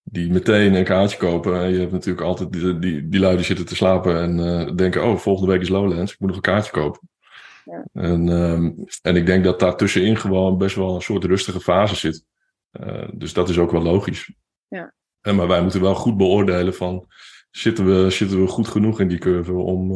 die 0.03 0.33
meteen 0.33 0.75
een 0.75 0.85
kaartje 0.85 1.19
kopen. 1.19 1.63
En 1.63 1.71
je 1.71 1.79
hebt 1.79 1.93
natuurlijk 1.93 2.27
altijd 2.27 2.53
die, 2.53 2.79
die, 2.79 3.09
die 3.09 3.21
luiden 3.21 3.45
zitten 3.45 3.67
te 3.67 3.75
slapen 3.75 4.21
en 4.21 4.77
denken: 4.77 5.05
oh, 5.05 5.17
volgende 5.17 5.53
week 5.53 5.61
is 5.61 5.69
Lowlands, 5.69 6.13
ik 6.13 6.19
moet 6.19 6.29
nog 6.29 6.37
een 6.37 6.43
kaartje 6.43 6.73
kopen. 6.73 7.09
Ja. 7.65 7.87
En, 7.93 8.29
um, 8.29 8.85
en 9.03 9.17
ik 9.17 9.27
denk 9.27 9.45
dat 9.45 9.61
daar 9.61 9.77
tussenin 9.77 10.17
gewoon 10.17 10.59
best 10.59 10.77
wel 10.77 10.95
een 10.95 11.03
soort 11.03 11.25
rustige 11.25 11.61
fase 11.61 11.97
zit. 11.97 12.25
dus 13.13 13.33
dat 13.33 13.49
is 13.49 13.59
ook 13.59 13.71
wel 13.71 13.83
logisch. 13.83 14.33
Ja. 14.69 14.95
En, 15.21 15.37
maar 15.37 15.49
wij 15.49 15.63
moeten 15.63 15.81
wel 15.81 15.95
goed 15.95 16.17
beoordelen 16.17 16.75
van 16.75 17.07
zitten 17.51 17.87
we, 17.87 18.11
zitten 18.11 18.41
we 18.41 18.47
goed 18.47 18.69
genoeg 18.69 19.01
in 19.01 19.09
die 19.09 19.19
curve 19.19 19.53
om, 19.53 19.93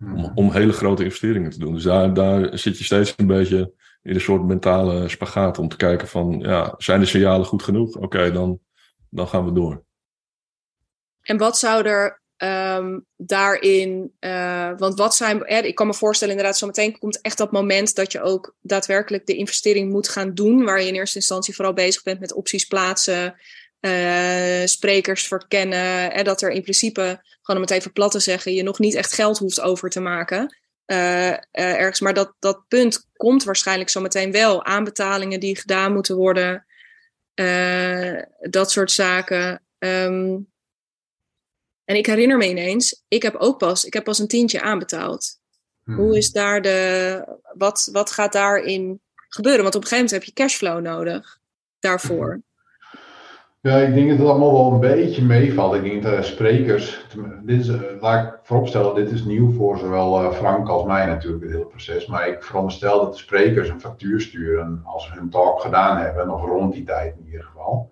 om, 0.00 0.32
om, 0.34 0.52
hele 0.52 0.72
grote 0.72 1.04
investeringen 1.04 1.50
te 1.50 1.58
doen. 1.58 1.74
Dus 1.74 1.82
daar, 1.82 2.14
daar 2.14 2.58
zit 2.58 2.78
je 2.78 2.84
steeds 2.84 3.14
een 3.16 3.26
beetje 3.26 3.72
in 4.02 4.14
een 4.14 4.20
soort 4.20 4.46
mentale 4.46 5.08
spagaat 5.08 5.58
om 5.58 5.68
te 5.68 5.76
kijken 5.76 6.08
van, 6.08 6.38
ja, 6.38 6.74
zijn 6.78 7.00
de 7.00 7.06
signalen 7.06 7.46
goed 7.46 7.62
genoeg? 7.62 7.96
Oké, 7.96 8.32
dan, 8.32 8.60
dan 9.08 9.28
gaan 9.28 9.44
we 9.44 9.52
door. 9.52 9.84
En 11.22 11.36
wat 11.36 11.58
zou 11.58 11.86
er 11.86 12.20
um, 12.42 13.06
daarin, 13.16 14.12
uh, 14.20 14.70
want 14.76 14.98
wat 14.98 15.14
zijn, 15.14 15.44
eh, 15.44 15.64
ik 15.64 15.74
kan 15.74 15.86
me 15.86 15.94
voorstellen 15.94 16.34
inderdaad, 16.34 16.58
zo 16.58 16.66
meteen 16.66 16.98
komt 16.98 17.20
echt 17.20 17.38
dat 17.38 17.52
moment 17.52 17.94
dat 17.94 18.12
je 18.12 18.22
ook 18.22 18.54
daadwerkelijk 18.60 19.26
de 19.26 19.36
investering 19.36 19.92
moet 19.92 20.08
gaan 20.08 20.34
doen, 20.34 20.64
waar 20.64 20.80
je 20.80 20.86
in 20.86 20.94
eerste 20.94 21.18
instantie 21.18 21.54
vooral 21.54 21.72
bezig 21.72 22.02
bent 22.02 22.20
met 22.20 22.34
opties 22.34 22.64
plaatsen, 22.64 23.34
uh, 23.80 24.66
sprekers 24.66 25.26
verkennen. 25.26 26.12
En 26.12 26.24
dat 26.24 26.42
er 26.42 26.50
in 26.50 26.62
principe, 26.62 27.20
gewoon 27.22 27.60
om 27.62 27.68
het 27.68 27.70
even 27.70 27.92
plat 27.92 28.10
te 28.10 28.20
zeggen, 28.20 28.54
je 28.54 28.62
nog 28.62 28.78
niet 28.78 28.94
echt 28.94 29.12
geld 29.12 29.38
hoeft 29.38 29.60
over 29.60 29.90
te 29.90 30.00
maken. 30.00 30.56
Uh, 30.86 30.96
uh, 31.28 31.36
ergens. 31.52 32.00
Maar 32.00 32.14
dat, 32.14 32.34
dat 32.38 32.68
punt 32.68 33.08
komt 33.16 33.44
waarschijnlijk 33.44 33.90
zo 33.90 34.00
meteen 34.00 34.32
wel. 34.32 34.64
Aanbetalingen 34.64 35.40
die 35.40 35.56
gedaan 35.56 35.92
moeten 35.92 36.16
worden. 36.16 36.66
dat 38.50 38.70
soort 38.70 38.90
zaken. 38.90 39.62
Um, 39.78 40.50
en 41.90 41.96
ik 41.96 42.06
herinner 42.06 42.36
me 42.36 42.48
ineens, 42.48 43.02
ik 43.08 43.22
heb 43.22 43.34
ook 43.34 43.58
pas, 43.58 43.84
ik 43.84 43.92
heb 43.92 44.04
pas 44.04 44.18
een 44.18 44.26
tientje 44.26 44.60
aanbetaald. 44.60 45.38
Hmm. 45.84 45.96
Hoe 45.96 46.16
is 46.16 46.32
daar 46.32 46.62
de, 46.62 47.24
wat, 47.54 47.88
wat 47.92 48.10
gaat 48.10 48.32
daarin 48.32 49.00
gebeuren? 49.28 49.62
Want 49.62 49.74
op 49.74 49.82
een 49.82 49.88
gegeven 49.88 50.04
moment 50.04 50.26
heb 50.26 50.34
je 50.34 50.42
cashflow 50.42 50.80
nodig 50.80 51.38
daarvoor. 51.78 52.42
Ja, 53.62 53.76
ik 53.76 53.94
denk 53.94 54.08
dat 54.08 54.18
het 54.18 54.28
allemaal 54.28 54.52
wel 54.52 54.72
een 54.72 54.96
beetje 54.96 55.22
meevalt. 55.22 55.74
Ik 55.74 55.82
denk 55.82 56.02
dat 56.02 56.16
de 56.16 56.22
sprekers, 56.22 57.06
dit 57.42 57.68
eh, 57.68 57.80
laat 58.00 58.26
ik 58.26 58.38
vooropstellen, 58.42 58.94
dit 58.94 59.10
is 59.10 59.24
nieuw 59.24 59.52
voor 59.52 59.78
zowel 59.78 60.22
eh, 60.22 60.32
Frank 60.32 60.68
als 60.68 60.84
mij 60.84 61.06
natuurlijk, 61.06 61.42
het 61.42 61.52
hele 61.52 61.64
proces. 61.64 62.06
Maar 62.06 62.28
ik 62.28 62.42
veronderstel 62.42 63.00
dat 63.00 63.12
de 63.12 63.18
sprekers 63.18 63.68
een 63.68 63.80
factuur 63.80 64.20
sturen 64.20 64.80
als 64.84 65.04
ze 65.04 65.12
hun 65.12 65.30
talk 65.30 65.60
gedaan 65.60 65.96
hebben, 65.96 66.26
nog 66.26 66.46
rond 66.46 66.72
die 66.72 66.84
tijd 66.84 67.16
in 67.18 67.24
ieder 67.24 67.42
geval. 67.44 67.90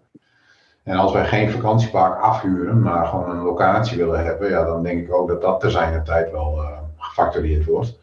En 0.82 0.96
als 0.96 1.12
wij 1.12 1.24
geen 1.24 1.50
vakantiepark 1.50 2.20
afhuren, 2.20 2.82
maar 2.82 3.06
gewoon 3.06 3.30
een 3.30 3.42
locatie 3.42 3.98
willen 3.98 4.24
hebben, 4.24 4.48
ja, 4.48 4.64
dan 4.64 4.82
denk 4.82 5.06
ik 5.06 5.14
ook 5.14 5.28
dat 5.28 5.40
dat 5.40 5.60
ter 5.60 5.70
zijner 5.70 6.02
tijd 6.02 6.30
wel 6.30 6.60
gefactureerd 6.96 7.64
wordt. 7.64 7.98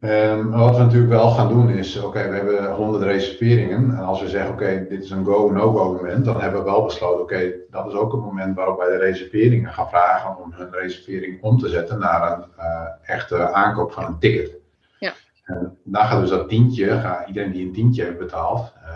Um, 0.00 0.50
wat 0.50 0.76
we 0.76 0.82
natuurlijk 0.82 1.12
wel 1.12 1.30
gaan 1.30 1.48
doen 1.48 1.68
is, 1.68 2.02
oké, 2.02 2.28
we 2.28 2.34
hebben 2.34 2.72
100 2.72 3.04
reserveringen. 3.04 3.96
En 3.96 4.04
als 4.04 4.20
we 4.20 4.28
zeggen, 4.28 4.52
oké, 4.52 4.86
dit 4.88 5.02
is 5.02 5.10
een 5.10 5.24
go-no-go 5.24 5.92
moment, 5.92 6.24
dan 6.24 6.40
hebben 6.40 6.64
we 6.64 6.70
wel 6.70 6.84
besloten, 6.84 7.22
oké, 7.22 7.52
dat 7.70 7.86
is 7.86 7.92
ook 7.92 8.12
het 8.12 8.20
moment 8.20 8.56
waarop 8.56 8.78
wij 8.78 8.88
de 8.88 8.98
reserveringen 8.98 9.72
gaan 9.72 9.88
vragen 9.88 10.44
om 10.44 10.52
hun 10.52 10.70
reservering 10.70 11.42
om 11.42 11.58
te 11.58 11.68
zetten 11.68 11.98
naar 11.98 12.32
een 12.32 12.44
uh, 12.58 12.82
echte 13.02 13.52
aankoop 13.52 13.92
van 13.92 14.04
een 14.04 14.18
ticket. 14.18 14.58
Ja. 14.98 15.12
En 15.44 15.78
dan 15.84 16.04
gaat 16.04 16.20
dus 16.20 16.30
dat 16.30 16.48
tientje, 16.48 17.00
gaat 17.00 17.26
iedereen 17.26 17.52
die 17.52 17.66
een 17.66 17.72
tientje 17.72 18.04
heeft 18.04 18.18
betaald, 18.18 18.72
uh, 18.82 18.94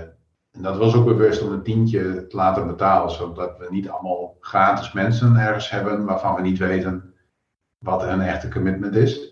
en 0.52 0.62
dat 0.62 0.76
was 0.76 0.94
ook 0.94 1.04
bewust 1.04 1.42
om 1.42 1.52
een 1.52 1.62
tientje 1.62 2.26
te 2.26 2.36
laten 2.36 2.66
betalen, 2.66 3.10
zodat 3.10 3.58
we 3.58 3.66
niet 3.70 3.88
allemaal 3.88 4.36
gratis 4.40 4.92
mensen 4.92 5.36
ergens 5.36 5.70
hebben 5.70 6.04
waarvan 6.04 6.34
we 6.34 6.42
niet 6.42 6.58
weten 6.58 7.14
wat 7.78 8.02
een 8.02 8.20
echte 8.20 8.48
commitment 8.48 8.96
is. 8.96 9.29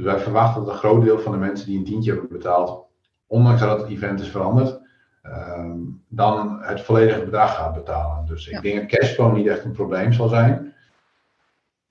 Dus 0.00 0.12
wij 0.12 0.20
verwachten 0.20 0.64
dat 0.64 0.72
een 0.72 0.78
groot 0.78 1.04
deel 1.04 1.18
van 1.18 1.32
de 1.32 1.38
mensen 1.38 1.66
die 1.66 1.78
een 1.78 1.84
tientje 1.84 2.10
hebben 2.10 2.28
betaald, 2.30 2.86
ondanks 3.26 3.60
dat 3.60 3.80
het 3.80 3.90
event 3.90 4.20
is 4.20 4.28
veranderd, 4.28 4.80
ehm, 5.22 5.78
dan 6.08 6.58
het 6.62 6.80
volledige 6.80 7.24
bedrag 7.24 7.54
gaat 7.54 7.74
betalen. 7.74 8.26
Dus 8.26 8.48
ik 8.48 8.62
denk 8.62 8.80
dat 8.80 8.98
cashflow 8.98 9.36
niet 9.36 9.46
echt 9.46 9.64
een 9.64 9.72
probleem 9.72 10.12
zal 10.12 10.28
zijn. 10.28 10.74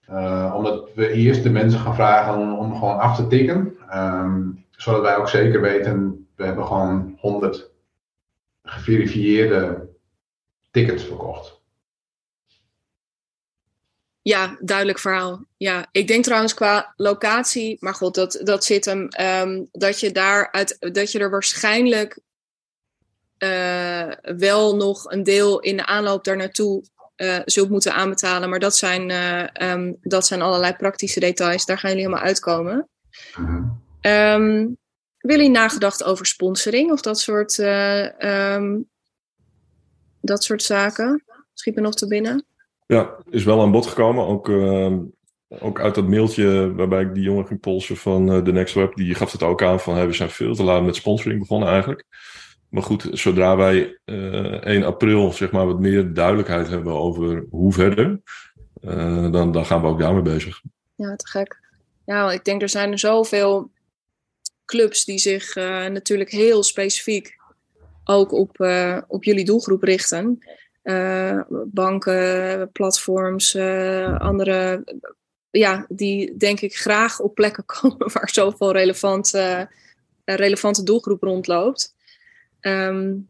Uh, 0.10 0.54
omdat 0.56 0.90
we 0.96 1.12
eerst 1.12 1.44
de 1.44 1.50
mensen 1.50 1.80
gaan 1.80 1.96
vragen 1.96 2.38
om, 2.38 2.54
om 2.54 2.74
gewoon 2.74 3.00
af 3.00 3.16
te 3.16 3.28
tikken. 3.28 3.78
Um, 3.94 4.66
zodat 4.72 5.02
wij 5.02 5.18
ook 5.18 5.30
zeker 5.30 5.62
weten, 5.62 6.28
we 6.36 6.46
hebben 6.46 6.66
gewoon 6.66 7.18
100 7.20 7.72
geverifieerde 8.64 9.90
tickets 10.72 11.04
verkocht. 11.04 11.59
Ja, 14.22 14.58
duidelijk 14.60 15.00
verhaal. 15.00 15.46
Ja, 15.58 15.88
ik 15.92 16.08
denk 16.08 16.24
trouwens 16.24 16.54
qua 16.54 16.94
locatie, 16.96 17.78
maar 17.80 17.94
god, 17.94 18.16
dat, 18.16 18.40
dat 18.44 18.64
zit 18.66 18.86
hem. 18.86 19.08
Um, 19.22 19.68
dat 19.72 20.00
je 20.00 20.12
daar 20.12 20.52
uit, 20.52 20.78
dat 20.94 21.12
je 21.12 21.20
er 21.20 21.30
waarschijnlijk 21.30 22.20
uh, 23.38 24.12
wel 24.22 24.76
nog 24.76 25.12
een 25.12 25.24
deel 25.24 25.60
in 25.60 25.78
de 25.78 25.86
aanloop 25.86 26.24
daar 26.24 26.38
naartoe 26.38 26.84
uh, 27.18 27.40
zult 27.46 27.70
moeten 27.70 27.94
aanbetalen. 27.94 28.50
Maar 28.50 28.60
dat 28.60 28.76
zijn, 28.78 29.10
uh, 29.10 29.72
um, 29.72 29.98
dat 30.02 30.26
zijn 30.26 30.42
allerlei 30.42 30.74
praktische 30.74 31.20
details. 31.20 31.66
Daar 31.66 31.78
gaan 31.78 31.90
jullie 31.90 32.06
helemaal 32.06 32.26
uitkomen. 32.26 32.90
Um, 34.02 34.78
jullie 35.18 35.50
nagedacht 35.50 36.04
over 36.04 36.26
sponsoring 36.26 36.92
of 36.92 37.02
dat 37.02 37.20
soort, 37.20 37.56
dat 40.22 40.44
soort 40.44 40.64
zaken? 40.64 41.24
Schiet 41.54 41.76
me 41.76 41.82
nog 41.82 41.96
te 41.96 42.08
binnen. 42.08 42.46
Ja, 42.94 43.18
is 43.30 43.44
wel 43.44 43.62
aan 43.62 43.72
bod 43.72 43.88
gekomen. 43.88 44.26
Ook, 44.26 44.50
uh, 44.50 44.94
ook 45.50 45.80
uit 45.80 45.96
dat 45.96 46.08
mailtje 46.08 46.74
waarbij 46.74 47.02
ik 47.02 47.14
die 47.14 47.24
jongen 47.24 47.48
ging 47.48 47.60
polsen 47.60 47.98
van 47.98 48.36
uh, 48.36 48.42
The 48.42 48.52
Next 48.52 48.74
Web. 48.74 48.96
Die 48.96 49.16
gaf 49.16 49.32
het 49.32 49.44
ook 49.44 49.64
aan 49.64 49.80
van 49.80 50.08
we 50.08 50.14
zijn 50.14 50.30
veel 50.30 50.56
te 50.56 50.64
laat 50.64 50.84
met 50.84 50.96
sponsoring 50.96 51.40
begonnen 51.40 51.70
eigenlijk. 51.70 52.06
Maar 52.70 52.84
goed, 52.84 53.08
zodra 53.12 53.56
wij 53.56 54.00
uh, 54.06 54.56
eh, 54.56 54.62
1 54.62 54.84
april 54.84 55.32
zeg 55.32 55.52
maar, 55.52 55.66
wat 55.66 55.80
meer 55.80 56.14
duidelijkheid 56.14 56.68
hebben 56.68 56.94
over 56.94 57.46
hoe 57.50 57.74
verder, 57.74 58.22
uh, 58.82 59.32
dan, 59.32 59.52
dan 59.52 59.66
gaan 59.66 59.82
we 59.82 59.88
ook 59.88 60.00
daarmee 60.00 60.22
bezig. 60.22 60.62
Ja, 60.96 61.16
te 61.16 61.28
gek. 61.28 61.60
Ja, 62.06 62.32
ik 62.32 62.46
denk 62.46 62.62
er 62.62 62.70
zijn 62.70 62.92
er 62.92 63.00
zoveel 63.00 63.72
clubs 64.66 65.06
die 65.06 65.20
zich 65.20 65.56
natuurlijk 65.90 66.30
heel 66.30 66.64
specifiek 66.64 67.38
ook 68.04 68.32
op, 68.32 68.68
op 69.08 69.24
jullie 69.24 69.46
doelgroep 69.46 69.84
richten. 69.84 70.40
Uh, 70.90 71.42
banken, 71.66 72.72
platforms, 72.72 73.56
andere, 74.18 74.84
ja, 75.50 75.86
die 75.90 76.38
denk 76.38 76.60
ik 76.62 76.76
graag 76.76 77.20
op 77.20 77.36
plekken 77.36 77.66
komen 77.82 78.12
waar 78.14 78.30
zoveel 78.30 78.72
relevant, 78.72 79.32
relevante 80.26 80.84
doelgroep 80.84 81.24
rondloopt. 81.24 81.96
Um, 82.62 83.30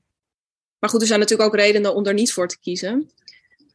maar 0.80 0.90
goed, 0.90 1.02
er 1.02 1.08
zijn 1.08 1.20
natuurlijk 1.20 1.50
ook 1.50 1.56
redenen 1.56 1.96
om 1.96 2.06
er 2.06 2.14
niet 2.14 2.34
voor 2.34 2.48
te 2.48 2.60
kiezen. 2.60 3.10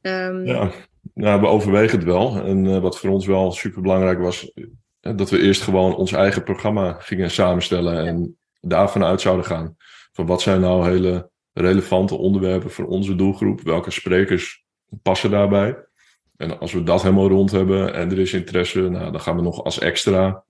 Um, 0.02 0.46
ja, 0.46 0.70
nou, 1.14 1.40
we 1.40 1.46
overwegen 1.46 1.98
het 1.98 2.06
wel. 2.06 2.44
En 2.44 2.80
wat 2.80 2.98
voor 2.98 3.10
ons 3.10 3.26
wel 3.26 3.52
super 3.52 3.82
belangrijk 3.82 4.18
was, 4.18 4.52
dat 5.00 5.30
we 5.30 5.40
eerst 5.40 5.62
gewoon 5.62 5.96
ons 5.96 6.12
eigen 6.12 6.42
programma 6.42 6.92
gingen 6.92 7.30
samenstellen 7.30 8.06
en 8.06 8.38
daarvan 8.60 9.04
uit 9.04 9.20
zouden 9.20 9.44
gaan. 9.44 9.76
Van 10.12 10.26
wat 10.26 10.42
zijn 10.42 10.60
nou 10.60 10.90
hele 10.90 11.30
relevante 11.54 12.14
onderwerpen 12.14 12.70
voor 12.70 12.86
onze 12.86 13.16
doelgroep? 13.16 13.60
Welke 13.60 13.90
sprekers 13.90 14.64
passen 15.02 15.30
daarbij? 15.30 15.76
En 16.36 16.58
als 16.58 16.72
we 16.72 16.82
dat 16.82 17.02
helemaal 17.02 17.28
rond 17.28 17.50
hebben 17.50 17.94
en 17.94 18.10
er 18.10 18.18
is 18.18 18.32
interesse, 18.32 18.80
nou, 18.80 19.12
dan 19.12 19.20
gaan 19.20 19.36
we 19.36 19.42
nog 19.42 19.64
als 19.64 19.78
extra 19.78 20.44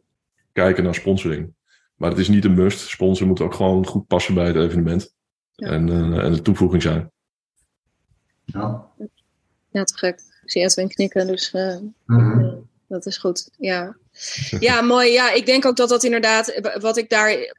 kijken 0.52 0.84
naar 0.84 0.94
sponsoring. 0.94 1.54
Maar 1.94 2.10
het 2.10 2.18
is 2.18 2.28
niet 2.28 2.44
een 2.44 2.54
must. 2.54 2.78
Sponsor 2.78 3.26
moet 3.26 3.40
ook 3.40 3.54
gewoon 3.54 3.86
goed 3.86 4.06
passen 4.06 4.34
bij 4.34 4.46
het 4.46 4.56
evenement. 4.56 5.14
En, 5.54 5.88
uh, 5.88 6.24
en 6.24 6.32
de 6.32 6.42
toevoeging 6.42 6.82
zijn. 6.82 7.10
Ja. 8.44 8.86
Ja, 9.70 9.84
te 9.84 9.96
gek. 9.96 10.20
Ik 10.42 10.50
zie 10.50 10.62
Edwin 10.62 10.88
knikken, 10.88 11.26
dus 11.26 11.52
uh, 11.52 11.76
mm 11.78 11.94
-hmm. 12.06 12.68
dat 12.88 13.06
is 13.06 13.18
goed. 13.18 13.50
Ja. 13.58 13.96
Ja, 14.60 14.80
mooi. 14.80 15.12
Ja, 15.12 15.32
ik 15.32 15.46
denk 15.46 15.66
ook 15.66 15.76
dat 15.76 15.88
dat 15.88 16.04
inderdaad, 16.04 16.60
wat 16.80 16.96
ik 16.96 17.08
daar 17.08 17.54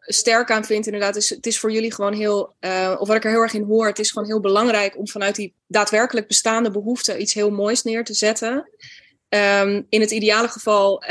sterk 0.00 0.50
aan 0.50 0.64
vind, 0.64 0.86
inderdaad, 0.86 1.16
is 1.16 1.30
het 1.30 1.46
is 1.46 1.58
voor 1.58 1.72
jullie 1.72 1.94
gewoon 1.94 2.12
heel, 2.12 2.54
uh, 2.60 2.96
of 2.98 3.06
wat 3.08 3.16
ik 3.16 3.24
er 3.24 3.30
heel 3.30 3.40
erg 3.40 3.54
in 3.54 3.62
hoor, 3.62 3.86
het 3.86 3.98
is 3.98 4.10
gewoon 4.10 4.28
heel 4.28 4.40
belangrijk 4.40 4.98
om 4.98 5.08
vanuit 5.08 5.34
die 5.34 5.54
daadwerkelijk 5.66 6.26
bestaande 6.26 6.70
behoeften 6.70 7.20
iets 7.20 7.34
heel 7.34 7.50
moois 7.50 7.82
neer 7.82 8.04
te 8.04 8.14
zetten. 8.14 8.68
Um, 9.28 9.86
in 9.88 10.00
het 10.00 10.10
ideale 10.10 10.48
geval, 10.48 11.02
uh, 11.02 11.08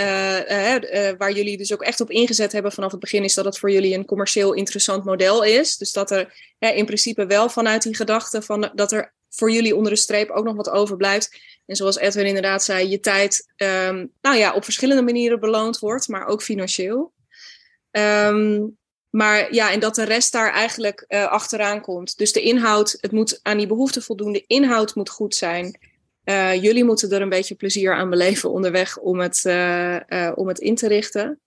waar 1.18 1.32
jullie 1.32 1.58
dus 1.58 1.74
ook 1.74 1.84
echt 1.84 2.02
op 2.02 2.12
ingezet 2.12 2.52
hebben 2.52 2.72
vanaf 2.72 2.91
het 2.91 3.00
begin, 3.00 3.24
is 3.24 3.34
dat 3.34 3.45
het 3.45 3.58
voor 3.58 3.72
jullie 3.72 3.93
een 3.95 4.06
commercieel 4.06 4.54
interessant 4.54 5.06
model 5.06 5.43
is. 5.43 5.78
Dus 5.78 5.91
dat 5.91 6.12
er 6.12 6.34
in 6.60 6.86
principe 6.86 7.26
wel 7.26 7.50
vanuit 7.50 7.82
die 7.82 7.95
gedachte 7.95 8.41
van 8.41 8.72
dat 8.76 8.91
er 8.91 9.14
voor 9.38 9.52
jullie 9.52 9.76
onder 9.76 9.92
de 9.92 9.98
streep 9.98 10.30
ook 10.30 10.46
nog 10.46 10.56
wat 10.56 10.70
overblijft. 10.70 11.40
En 11.66 11.76
zoals 11.76 11.98
Edwin 11.98 12.26
inderdaad 12.26 12.64
zei, 12.64 12.90
je 12.90 13.00
tijd 13.00 13.48
um, 13.58 14.12
nou 14.22 14.38
ja, 14.38 14.54
op 14.54 14.64
verschillende 14.64 15.02
manieren 15.02 15.40
beloond 15.40 15.80
wordt, 15.80 16.08
maar 16.08 16.26
ook 16.26 16.42
financieel. 16.42 17.14
Um, 17.92 18.78
maar 19.10 19.54
ja, 19.54 19.72
en 19.72 19.80
dat 19.80 19.96
de 19.96 20.04
rest 20.04 20.32
daar 20.32 20.52
eigenlijk 20.52 21.06
uh, 21.08 21.26
achteraan 21.26 21.82
komt. 21.82 22.18
Dus 22.18 22.32
de 22.32 22.42
inhoud, 22.42 22.98
het 23.02 23.12
moet 23.12 23.40
aan 23.42 23.58
die 23.58 23.68
behoefte 23.68 24.02
voldoen. 24.02 24.32
De 24.32 24.44
inhoud 24.48 24.96
moet 24.96 25.10
goed 25.10 25.36
zijn. 25.36 25.80
Uh, 26.24 26.62
jullie 26.62 26.84
moeten 26.84 27.12
er 27.12 27.22
een 27.22 27.30
beetje 27.30 27.56
plezier 27.56 27.94
aan 27.94 28.10
beleven 28.10 28.52
onderweg 28.52 28.98
om 28.98 29.20
het, 29.20 29.44
uh, 29.46 30.32
om 30.36 30.48
het 30.48 30.60
in 30.60 30.76
te 30.76 30.88
richten. 30.88 31.40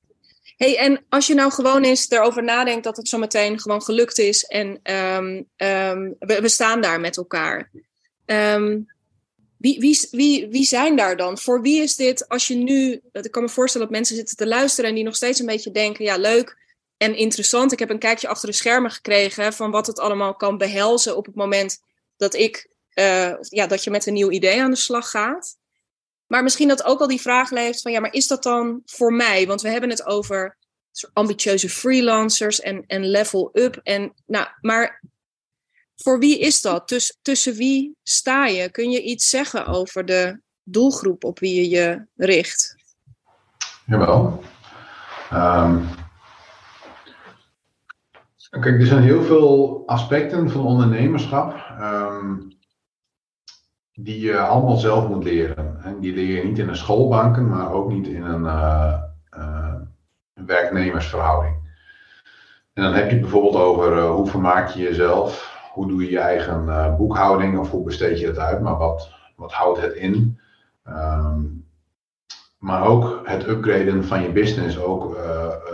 Hey, 0.61 0.79
en 0.79 1.05
als 1.09 1.27
je 1.27 1.35
nou 1.35 1.53
gewoon 1.53 1.83
eens 1.83 2.11
erover 2.11 2.43
nadenkt 2.43 2.85
dat 2.85 2.97
het 2.97 3.09
zo 3.09 3.19
meteen 3.19 3.61
gewoon 3.61 3.83
gelukt 3.83 4.19
is 4.19 4.45
en 4.45 4.81
um, 5.17 5.49
um, 5.57 6.17
we, 6.19 6.49
staan 6.49 6.81
daar 6.81 7.01
met 7.01 7.17
elkaar. 7.17 7.71
Um, 8.27 8.87
wie, 9.59 9.81
wie, 9.81 10.09
wie, 10.11 10.49
wie 10.49 10.65
zijn 10.65 10.97
daar 10.97 11.17
dan? 11.17 11.39
Voor 11.39 11.63
wie 11.63 11.83
is 11.83 11.97
dit, 11.97 12.29
als 12.29 12.47
je 12.47 12.55
nu, 12.55 13.01
ik 13.13 13.31
kan 13.31 13.43
me 13.43 13.49
voorstellen 13.49 13.87
dat 13.87 13.97
mensen 13.97 14.17
zitten 14.17 14.37
te 14.37 14.47
luisteren 14.47 14.91
en 14.91 14.97
die 14.97 15.05
nog 15.05 15.17
steeds 15.17 15.41
een 15.41 15.47
beetje 15.47 15.71
denken, 15.71 16.05
ja 16.05 16.17
leuk 16.17 16.59
en 16.97 17.17
interessant. 17.17 17.73
Ik 17.73 17.79
heb 17.79 17.91
een 17.91 17.99
kijkje 17.99 18.29
achter 18.29 18.49
de 18.49 18.55
schermen 18.55 18.91
gekregen 18.91 19.53
van 19.53 19.71
wat 19.71 19.87
het 19.87 19.99
allemaal 19.99 20.35
kan 20.35 20.59
behelzen 20.59 21.17
op 21.17 21.27
het 21.27 21.35
moment 21.35 21.83
dat 22.17 22.35
ik, 22.35 22.71
uh, 22.95 23.35
ja, 23.41 23.67
dat 23.67 23.85
je 23.85 23.91
met 23.91 24.07
een 24.07 24.15
nieuw 24.15 24.31
idee 24.31 24.63
aan 24.63 24.71
de 24.71 24.77
slag 24.77 25.11
gaat. 25.11 25.59
Maar 26.31 26.43
misschien 26.43 26.69
dat 26.69 26.85
ook 26.85 27.01
al 27.01 27.07
die 27.07 27.21
vraag 27.21 27.51
leeft 27.51 27.81
van 27.81 27.93
ja, 27.93 28.01
maar 28.01 28.13
is 28.13 28.27
dat 28.27 28.43
dan 28.43 28.83
voor 28.85 29.13
mij? 29.13 29.47
Want 29.47 29.61
we 29.61 29.69
hebben 29.69 29.91
het 29.91 30.07
over 30.07 30.57
ambitieuze 31.13 31.69
freelancers 31.69 32.61
en, 32.61 32.85
en 32.87 33.05
level 33.05 33.51
up. 33.53 33.81
En, 33.83 34.13
nou, 34.27 34.47
maar 34.61 35.03
voor 35.97 36.19
wie 36.19 36.39
is 36.39 36.61
dat? 36.61 36.89
Dus, 36.89 37.19
tussen 37.23 37.55
wie 37.55 37.97
sta 38.03 38.47
je? 38.47 38.71
Kun 38.71 38.91
je 38.91 39.03
iets 39.03 39.29
zeggen 39.29 39.67
over 39.67 40.05
de 40.05 40.41
doelgroep 40.63 41.25
op 41.25 41.39
wie 41.39 41.55
je 41.55 41.69
je 41.69 42.07
richt? 42.17 42.77
Jawel. 43.87 44.43
Um, 45.33 45.89
kijk, 48.51 48.81
er 48.81 48.87
zijn 48.87 49.03
heel 49.03 49.23
veel 49.23 49.83
aspecten 49.87 50.51
van 50.51 50.67
ondernemerschap. 50.67 51.79
Um, 51.81 52.59
die 54.05 54.21
je 54.21 54.39
allemaal 54.39 54.77
zelf 54.77 55.09
moet 55.09 55.25
leren. 55.25 55.83
En 55.83 56.01
die 56.01 56.15
leer 56.15 56.37
je 56.37 56.45
niet 56.45 56.59
in 56.59 56.69
een 56.69 56.77
schoolbanken, 56.77 57.49
maar 57.49 57.73
ook 57.73 57.93
niet 57.93 58.07
in 58.07 58.23
een, 58.23 58.43
uh, 58.43 58.95
een 60.35 60.47
werknemersverhouding. 60.47 61.55
En 62.73 62.83
dan 62.83 62.93
heb 62.93 63.05
je 63.05 63.13
het 63.13 63.21
bijvoorbeeld 63.21 63.57
over 63.57 63.97
uh, 63.97 64.11
hoe 64.11 64.27
vermaak 64.27 64.69
je 64.69 64.83
jezelf, 64.83 65.59
hoe 65.73 65.89
doe 65.89 66.05
je 66.05 66.11
je 66.11 66.19
eigen 66.19 66.97
boekhouding 66.97 67.59
of 67.59 67.71
hoe 67.71 67.85
besteed 67.85 68.21
je 68.21 68.27
het 68.27 68.39
uit, 68.39 68.61
maar 68.61 68.77
wat, 68.77 69.11
wat 69.37 69.53
houdt 69.53 69.81
het 69.81 69.95
in? 69.95 70.39
Um, 70.89 71.69
maar 72.59 72.87
ook 72.87 73.21
het 73.25 73.47
upgraden 73.49 74.05
van 74.05 74.23
je 74.23 74.33
business, 74.33 74.79
ook 74.79 75.15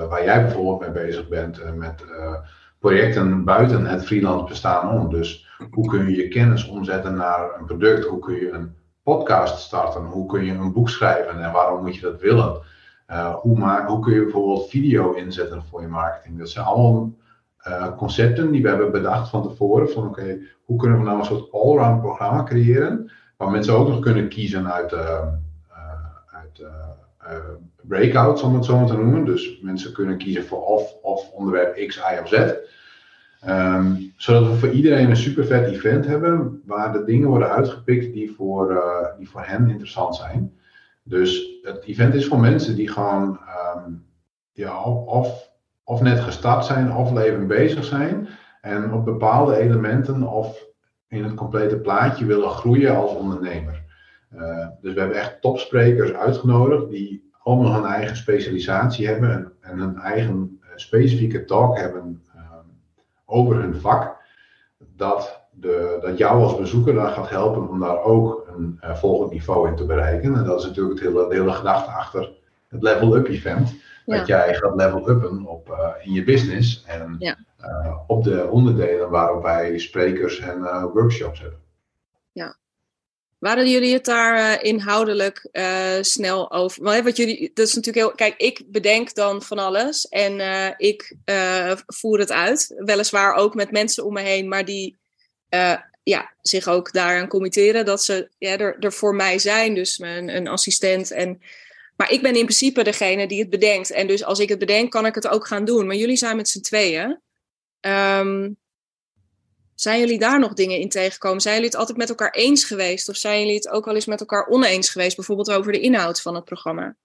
waar 0.09 0.25
jij 0.25 0.43
bijvoorbeeld 0.43 0.81
mee 0.81 1.05
bezig 1.07 1.29
bent 1.29 1.77
met 1.77 2.05
projecten 2.87 3.45
buiten 3.45 3.87
het 3.87 4.05
freelance 4.05 4.45
bestaan 4.45 4.91
om. 4.91 5.11
Dus 5.11 5.49
hoe 5.71 5.89
kun 5.89 6.09
je 6.09 6.17
je 6.17 6.29
kennis 6.29 6.69
omzetten 6.69 7.15
naar 7.15 7.59
een 7.59 7.65
product? 7.65 8.05
Hoe 8.05 8.19
kun 8.19 8.35
je 8.35 8.51
een 8.51 8.75
podcast 9.03 9.59
starten? 9.59 10.05
Hoe 10.05 10.27
kun 10.27 10.45
je 10.45 10.53
een 10.53 10.73
boek 10.73 10.89
schrijven 10.89 11.43
en 11.43 11.53
waarom 11.53 11.83
moet 11.83 11.95
je 11.95 12.01
dat 12.01 12.21
willen? 12.21 12.61
hoe, 13.43 13.85
hoe 13.87 14.01
kun 14.01 14.15
je 14.15 14.23
bijvoorbeeld 14.23 14.69
video 14.69 15.13
inzetten 15.13 15.63
voor 15.63 15.81
je 15.81 15.89
marketing? 15.89 16.39
Dat 16.39 16.49
zijn 16.49 16.67
allemaal 16.67 17.13
concepten 17.97 18.51
die 18.51 18.63
we 18.63 18.69
hebben 18.69 18.93
bedacht 18.93 19.29
van 19.29 19.43
tevoren. 19.43 19.91
Van 19.91 20.07
oké, 20.07 20.39
hoe 20.65 20.79
kunnen 20.79 20.99
we 20.99 21.05
nou 21.05 21.19
een 21.19 21.25
soort 21.25 21.53
all-round 21.53 22.01
programma 22.01 22.43
creëren? 22.43 23.11
Waar 23.37 23.51
mensen 23.51 23.75
ook 23.75 23.89
nog 23.89 24.01
kunnen 24.01 24.29
kiezen 24.29 24.73
uit, 24.73 24.93
uit 26.27 26.67
breakouts, 27.83 28.43
om 28.43 28.55
het 28.55 28.65
zo 28.65 28.79
maar 28.79 28.87
te 28.87 28.97
noemen. 28.97 29.25
Dus 29.25 29.61
mensen 29.61 29.93
kunnen 29.93 30.19
kiezen 30.19 30.45
voor 30.45 30.65
of, 30.65 30.95
of 31.03 31.31
onderwerp 31.31 31.87
X, 31.87 31.97
Y 31.97 32.21
of 32.23 32.29
Z. 32.29 32.53
Ehm, 33.41 33.95
zodat 34.17 34.47
we 34.47 34.57
voor 34.57 34.71
iedereen 34.71 35.11
een 35.11 35.17
super 35.17 35.45
vet 35.45 35.67
event 35.67 36.07
hebben 36.07 36.63
waar 36.65 36.93
de 36.93 37.05
dingen 37.05 37.29
worden 37.29 37.51
uitgepikt 37.51 38.13
die 38.13 38.33
voor, 38.33 38.73
uh, 38.73 39.19
die 39.19 39.29
voor 39.29 39.43
hen 39.45 39.69
interessant 39.69 40.17
zijn. 40.17 40.53
Dus 41.03 41.59
het 41.63 41.85
event 41.85 42.15
is 42.15 42.27
voor 42.27 42.41
mensen 42.41 42.77
die 42.77 42.89
gewoon 42.89 43.39
ehm, 43.47 43.93
ja, 44.53 44.83
of, 44.85 45.51
of 45.85 46.01
net 46.01 46.21
gestart 46.21 46.65
zijn 46.65 46.93
of 46.93 47.13
leven 47.13 47.47
bezig 47.47 47.85
zijn. 47.85 48.29
En 48.61 48.93
op 48.93 49.05
bepaalde 49.05 49.57
elementen 49.57 50.23
of 50.23 50.65
in 51.09 51.25
het 51.25 51.35
complete 51.35 51.77
plaatje 51.77 52.25
willen 52.25 52.51
groeien 52.51 52.97
als 52.97 53.15
ondernemer. 53.15 53.85
Uh, 54.35 54.67
dus 54.81 54.95
we 54.95 55.01
hebben 55.01 55.19
echt 55.19 55.41
topsprekers 55.41 56.13
uitgenodigd 56.13 56.91
die 56.91 57.31
allemaal 57.43 57.73
hun 57.75 57.85
eigen 57.85 58.17
specialisatie 58.17 59.07
hebben 59.07 59.31
en, 59.31 59.53
en 59.61 59.79
hun 59.79 59.99
eigen 59.99 60.61
uh, 60.63 60.69
specifieke 60.75 61.45
talk 61.45 61.79
hebben 61.79 62.23
over 63.27 63.57
hun 63.57 63.81
vak, 63.81 64.17
dat, 64.79 65.41
de, 65.51 65.99
dat 66.01 66.19
jou 66.19 66.43
als 66.43 66.57
bezoeker 66.57 66.95
daar 66.95 67.11
gaat 67.11 67.29
helpen 67.29 67.69
om 67.69 67.81
daar 67.81 68.03
ook 68.03 68.49
een 68.57 68.79
uh, 68.85 68.95
volgend 68.95 69.33
niveau 69.33 69.69
in 69.69 69.77
te 69.77 69.87
bereiken. 69.87 70.35
En 70.35 70.45
dat 70.45 70.59
is 70.61 70.67
natuurlijk 70.67 71.01
het 71.01 71.09
hele, 71.09 71.29
de 71.29 71.35
hele 71.35 71.53
gedachte 71.53 71.91
achter 71.91 72.33
het 72.69 72.83
Level 72.83 73.17
Up 73.17 73.27
Event. 73.27 73.75
Dat 74.05 74.27
jij 74.27 74.55
gaat 74.55 74.75
level 74.75 75.09
uppen 75.09 75.47
op, 75.47 75.95
in 76.03 76.13
je 76.13 76.25
business 76.25 76.85
en 76.85 77.17
ja. 77.19 77.37
op 78.07 78.25
de 78.25 78.49
onderdelen 78.51 79.11
waarop 79.11 79.43
wij 79.43 79.79
sprekers 79.79 80.39
en 80.39 80.61
workshops 80.93 81.41
hebben. 81.41 81.59
Waren 83.39 83.71
jullie 83.71 83.93
het 83.93 84.05
daar 84.05 84.39
uh, 84.39 84.71
inhoudelijk 84.71 85.49
uh, 85.53 85.97
snel 86.01 86.53
over? 86.53 86.83
Want, 86.83 87.05
wat 87.05 87.17
jullie, 87.17 87.51
dat 87.55 87.67
is 87.67 87.75
natuurlijk 87.75 88.07
heel. 88.07 88.15
Kijk, 88.15 88.35
ik 88.37 88.63
bedenk 88.67 89.15
dan 89.15 89.43
van 89.43 89.59
alles 89.59 90.09
en 90.09 90.39
uh, 90.39 90.71
ik 90.77 91.17
voer 91.87 92.19
het 92.19 92.33
uit. 92.33 92.75
Weliswaar 92.77 93.35
ook 93.35 93.55
met 93.55 93.71
mensen 93.71 94.05
om 94.05 94.13
me 94.13 94.21
heen, 94.21 94.49
maar 94.49 94.65
die 94.65 94.97
ja, 96.03 96.35
zich 96.43 96.69
ook 96.69 96.93
daaraan 96.93 97.29
committeren 97.29 97.85
dat 97.85 98.05
ze 98.05 98.29
ja, 98.39 98.59
er, 98.59 98.77
er 98.79 98.93
voor 98.93 99.15
mij 99.15 99.39
zijn. 99.39 99.75
Dus 99.75 99.99
een, 99.99 100.37
een 100.37 100.49
assistent. 100.49 101.11
En, 101.11 101.43
maar 101.97 102.11
ik 102.11 102.23
ben 102.23 102.35
in 102.35 102.45
principe 102.45 102.83
degene 102.83 103.27
die 103.27 103.41
het 103.41 103.51
bedenkt. 103.51 103.91
En 103.91 104.07
dus 104.07 104.25
als 104.25 104.39
ik 104.39 104.49
het 104.49 104.59
bedenk, 104.59 104.91
kan 104.91 105.07
ik 105.07 105.15
het 105.15 105.29
ook 105.29 105.47
gaan 105.47 105.65
doen. 105.65 105.87
Maar 105.87 105.97
jullie 105.97 106.17
zijn 106.17 106.37
met 106.37 106.49
z'n 106.49 106.61
tweeën. 106.61 107.21
Um, 107.81 108.57
zijn 109.77 110.01
jullie 110.01 110.19
daar 110.19 110.39
nog 110.39 110.53
dingen 110.53 110.79
in 110.79 110.89
tegengekomen? 110.89 111.41
Zijn 111.41 111.55
jullie 111.55 111.71
het 111.71 111.79
altijd 111.79 111.99
met 111.99 112.09
elkaar 112.09 112.31
eens 112.31 112.65
geweest? 112.65 113.09
Of 113.09 113.17
zijn 113.17 113.41
jullie 113.41 113.55
het 113.55 113.69
ook 113.69 113.85
wel 113.85 113.95
eens 113.95 114.07
met 114.07 114.21
elkaar 114.21 114.47
oneens 114.47 114.91
geweest? 114.91 115.17
Bijvoorbeeld 115.17 115.51
over 115.51 115.73
de 115.73 115.81
inhoud 115.81 116.21
van 116.21 116.35
het 116.35 116.45
programma? 116.45 116.97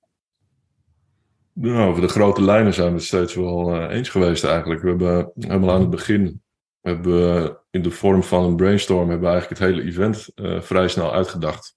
Nou, 1.53 1.89
over 1.89 2.01
de 2.01 2.07
grote 2.07 2.41
lijnen 2.41 2.73
zijn 2.73 2.87
we 2.87 2.95
het 2.95 3.03
steeds 3.03 3.35
wel 3.35 3.75
uh, 3.75 3.95
eens 3.95 4.09
geweest 4.09 4.43
eigenlijk. 4.43 4.81
We 4.81 4.87
hebben 4.87 5.31
helemaal 5.39 5.71
aan 5.71 5.81
het 5.81 5.89
begin, 5.89 6.41
hebben 6.81 7.13
we 7.13 7.57
in 7.69 7.81
de 7.81 7.91
vorm 7.91 8.23
van 8.23 8.43
een 8.43 8.55
brainstorm, 8.55 9.09
hebben 9.09 9.27
we 9.27 9.33
eigenlijk 9.33 9.61
het 9.61 9.69
hele 9.69 9.83
event 9.83 10.27
uh, 10.35 10.61
vrij 10.61 10.87
snel 10.87 11.13
uitgedacht. 11.13 11.75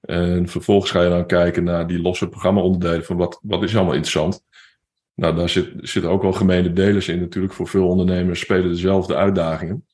En 0.00 0.48
vervolgens 0.48 0.90
ga 0.90 1.02
je 1.02 1.08
dan 1.08 1.26
kijken 1.26 1.64
naar 1.64 1.86
die 1.86 2.00
losse 2.00 2.28
programma-onderdelen 2.28 3.04
van 3.04 3.16
wat, 3.16 3.38
wat 3.42 3.62
is 3.62 3.74
allemaal 3.76 3.94
interessant. 3.94 4.44
Nou, 5.14 5.36
daar 5.36 5.48
zit, 5.48 5.70
zitten 5.76 6.10
ook 6.10 6.22
wel 6.22 6.32
gemene 6.32 6.72
delers 6.72 7.08
in 7.08 7.20
natuurlijk. 7.20 7.54
Voor 7.54 7.68
veel 7.68 7.88
ondernemers 7.88 8.40
spelen 8.40 8.68
dezelfde 8.68 9.14
uitdagingen. 9.14 9.86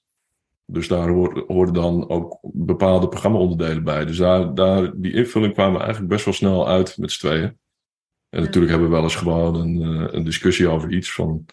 Dus 0.72 0.88
daar 0.88 1.08
hoorden 1.46 1.74
dan 1.74 2.08
ook 2.08 2.38
bepaalde 2.42 3.08
programma-onderdelen 3.08 3.84
bij. 3.84 4.04
Dus 4.04 4.16
daar, 4.16 4.54
daar, 4.54 4.90
die 4.94 5.12
invulling 5.12 5.52
kwamen 5.52 5.80
eigenlijk 5.80 6.10
best 6.10 6.24
wel 6.24 6.34
snel 6.34 6.68
uit 6.68 6.98
met 6.98 7.10
z'n 7.12 7.26
tweeën. 7.26 7.58
En 8.28 8.40
natuurlijk 8.40 8.70
hebben 8.70 8.88
we 8.88 8.94
wel 8.94 9.04
eens 9.04 9.16
gewoon 9.16 9.54
een, 9.54 9.82
eh, 9.82 10.12
een 10.12 10.24
discussie 10.24 10.68
over 10.68 10.92
iets 10.92 11.12
van 11.14 11.46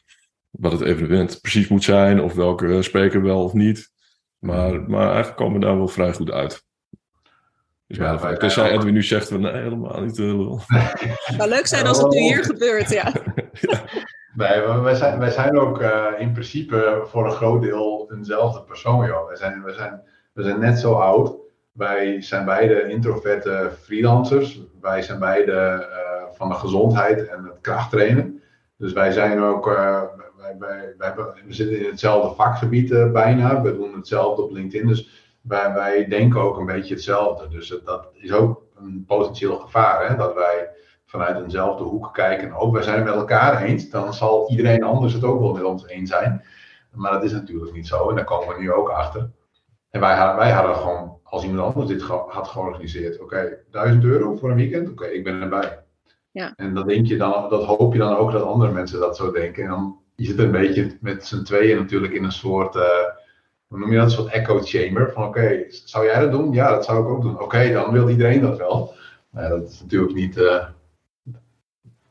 wat 0.50 0.72
het 0.72 0.82
evenement 0.82 1.42
precies 1.42 1.68
moet 1.68 1.84
zijn, 1.84 2.22
of 2.22 2.34
welke 2.34 2.82
spreker 2.82 3.22
wel 3.22 3.44
of 3.44 3.54
niet. 3.54 3.92
Maar, 4.40 4.90
maar 4.90 5.08
eigenlijk 5.08 5.38
komen 5.38 5.60
we 5.60 5.66
daar 5.66 5.78
wel 5.78 5.88
vrij 5.88 6.14
goed 6.14 6.32
uit. 6.32 6.68
Dus 7.88 7.98
ja, 7.98 8.12
ja, 8.12 8.38
tenzij 8.38 8.72
Edwin 8.72 8.94
nu 8.94 9.04
zegt, 9.04 9.38
nee, 9.38 9.52
helemaal 9.52 10.02
niet. 10.02 10.18
Het 10.18 11.36
zou 11.36 11.50
leuk 11.56 11.68
zijn 11.68 11.88
als 11.88 11.98
het 11.98 12.12
nu 12.12 12.20
hier 12.20 12.44
gebeurt, 12.52 12.90
ja. 12.90 13.14
ja. 13.62 13.84
Nee, 14.40 14.82
wij 14.82 14.96
zijn, 14.96 15.32
zijn 15.32 15.60
ook 15.60 15.82
uh, 15.82 16.06
in 16.18 16.32
principe 16.32 17.02
voor 17.06 17.26
een 17.26 17.32
groot 17.32 17.62
deel 17.62 18.12
eenzelfde 18.12 18.64
persoon, 18.64 19.06
joh. 19.06 19.28
Wij 19.28 19.36
zijn, 19.36 19.64
zijn, 19.68 20.02
zijn 20.34 20.60
net 20.60 20.80
zo 20.80 20.94
oud. 20.94 21.36
Wij 21.72 22.22
zijn 22.22 22.46
beide 22.46 22.90
introverte 22.90 23.72
freelancers. 23.82 24.62
Wij 24.82 25.02
zijn 25.02 25.20
beide 25.20 25.88
uh, 25.90 26.36
van 26.36 26.50
de 26.50 26.56
gezondheid 26.56 27.28
en 27.28 27.44
het 27.44 27.62
krachttrainen. 27.62 28.42
Dus 28.78 28.94
wij 28.94 29.12
zijn 29.12 29.42
ook, 29.42 29.66
wij, 30.38 30.56
wij, 30.60 30.94
wij, 30.98 31.14
we 31.16 31.54
zitten 31.54 31.80
in 31.80 31.90
hetzelfde 31.90 32.36
vakgebied 32.36 33.12
bijna. 33.12 33.62
We 33.62 33.76
doen 33.76 33.94
hetzelfde 33.94 34.42
op 34.42 34.52
LinkedIn. 34.52 34.88
Dus 34.88 35.10
wij, 35.42 35.74
wij 35.74 36.08
denken 36.08 36.42
ook 36.42 36.58
een 36.58 36.66
beetje 36.66 36.94
hetzelfde. 36.94 37.48
Dus 37.48 37.80
dat 37.86 38.10
is 38.14 38.32
ook 38.32 38.62
een 38.76 39.04
potentieel 39.08 39.56
gevaar, 39.56 40.10
hè? 40.10 40.16
dat 40.16 40.34
wij 40.34 40.70
vanuit 41.10 41.44
eenzelfde 41.44 41.84
hoek 41.84 42.14
kijken. 42.14 42.54
Ook 42.54 42.74
wij 42.74 42.84
zijn 42.84 42.96
het 42.96 43.06
met 43.06 43.14
elkaar 43.14 43.62
eens, 43.62 43.90
dan 43.90 44.14
zal 44.14 44.50
iedereen 44.50 44.84
anders 44.84 45.14
het 45.14 45.24
ook 45.24 45.40
wel 45.40 45.54
met 45.54 45.64
ons 45.64 45.88
eens 45.88 46.10
zijn. 46.10 46.44
Maar 46.92 47.12
dat 47.12 47.24
is 47.24 47.32
natuurlijk 47.32 47.74
niet 47.74 47.88
zo 47.88 48.10
en 48.10 48.16
daar 48.16 48.26
komen 48.26 48.56
we 48.56 48.62
nu 48.62 48.72
ook 48.72 48.90
achter. 48.90 49.30
En 49.90 50.00
wij, 50.00 50.36
wij 50.36 50.52
hadden 50.52 50.76
gewoon, 50.76 51.18
als 51.24 51.44
iemand 51.44 51.76
anders 51.76 51.88
dit 51.88 52.02
had 52.28 52.48
georganiseerd, 52.48 53.20
oké, 53.20 53.24
okay, 53.24 53.58
1000 53.72 54.04
euro 54.04 54.36
voor 54.36 54.50
een 54.50 54.56
weekend, 54.56 54.90
oké, 54.90 55.06
ik 55.06 55.24
ben 55.24 55.42
erbij. 55.42 55.84
Ja. 56.32 56.54
En 56.56 56.74
dat, 56.74 56.88
denk 56.88 57.06
je 57.06 57.18
dan, 57.18 57.50
dat 57.50 57.64
hoop 57.64 57.94
je 57.94 58.00
dan 58.00 58.16
ook 58.16 58.32
dat 58.32 58.44
andere 58.44 58.72
mensen 58.72 59.00
dat 59.00 59.18
zo 59.18 59.32
denken. 59.32 59.64
En 59.64 59.70
dan 59.70 59.98
je 60.16 60.26
zit 60.26 60.40
een 60.40 60.52
beetje 60.52 60.98
met 61.02 61.26
z'n 61.26 61.44
tweeën 61.44 61.78
natuurlijk 61.78 62.14
in 62.14 62.24
een 62.24 62.32
soort, 62.32 62.76
uh, 62.76 62.84
hoe 63.68 63.80
noem 63.80 63.92
je 63.92 63.96
dat, 63.98 64.06
een 64.06 64.12
soort 64.12 64.32
echo 64.34 64.60
chamber. 64.60 65.12
Van 65.12 65.24
oké, 65.24 65.64
zou 65.68 66.06
jij 66.06 66.20
dat 66.20 66.32
doen? 66.32 66.54
Ja, 66.54 66.70
dat 66.70 66.86
zou 66.86 67.04
ik 67.04 67.10
ook 67.10 67.22
doen. 67.22 67.40
Oké, 67.40 67.72
dan 67.72 67.92
wil 67.92 68.10
iedereen 68.10 68.42
dat 68.42 68.58
wel. 68.58 68.94
Maar 69.30 69.50
dat 69.50 69.70
is 69.70 69.82
natuurlijk 69.82 70.14
niet, 70.14 70.38
uh, 70.38 70.66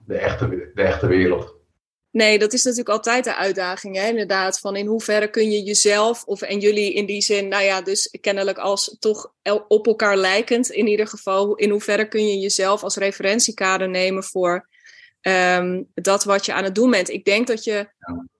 de 0.09 0.19
echte, 0.19 0.71
de 0.75 0.83
echte 0.83 1.07
wereld. 1.07 1.57
Nee, 2.11 2.39
dat 2.39 2.53
is 2.53 2.63
natuurlijk 2.63 2.89
altijd 2.89 3.25
de 3.25 3.37
uitdaging, 3.37 3.97
hè? 3.97 4.09
inderdaad. 4.09 4.61
Van 4.61 4.77
in 4.77 4.87
hoeverre 4.87 5.31
kun 5.31 5.51
je 5.51 5.63
jezelf, 5.63 6.25
of 6.25 6.43
en 6.43 6.59
jullie 6.59 6.93
in 6.93 7.07
die 7.07 7.23
zin, 7.23 7.49
nou 7.49 7.63
ja, 7.63 7.83
dus 7.83 8.17
kennelijk 8.21 8.59
als 8.59 8.97
toch 8.99 9.33
op 9.69 9.87
elkaar 9.87 10.17
lijkend 10.17 10.71
in 10.71 10.87
ieder 10.87 11.07
geval, 11.07 11.55
in 11.55 11.71
hoeverre 11.71 12.09
kun 12.09 12.27
je 12.27 12.39
jezelf 12.39 12.83
als 12.83 12.97
referentiekader 12.97 13.89
nemen 13.89 14.25
voor 14.25 14.69
um, 15.21 15.89
dat 15.95 16.25
wat 16.25 16.47
je 16.47 16.53
aan 16.53 16.65
het 16.65 16.75
doen 16.75 16.91
bent. 16.91 17.09
Ik 17.09 17.25
denk 17.25 17.47
dat 17.47 17.65
je 17.65 17.89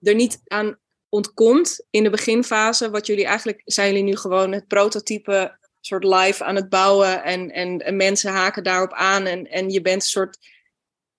er 0.01 0.15
niet 0.15 0.41
aan 0.47 0.77
ontkomt 1.09 1.85
in 1.89 2.03
de 2.03 2.09
beginfase, 2.09 2.89
wat 2.89 3.05
jullie 3.05 3.25
eigenlijk, 3.25 3.61
zijn 3.65 3.87
jullie 3.87 4.03
nu 4.03 4.15
gewoon 4.15 4.51
het 4.51 4.67
prototype 4.67 5.57
soort 5.81 6.03
live 6.03 6.43
aan 6.43 6.55
het 6.55 6.69
bouwen 6.69 7.23
en, 7.23 7.51
en, 7.51 7.79
en 7.79 7.95
mensen 7.95 8.31
haken 8.31 8.63
daarop 8.63 8.93
aan 8.93 9.25
en, 9.25 9.45
en 9.45 9.69
je 9.69 9.81
bent 9.81 10.01
een 10.01 10.07
soort 10.07 10.37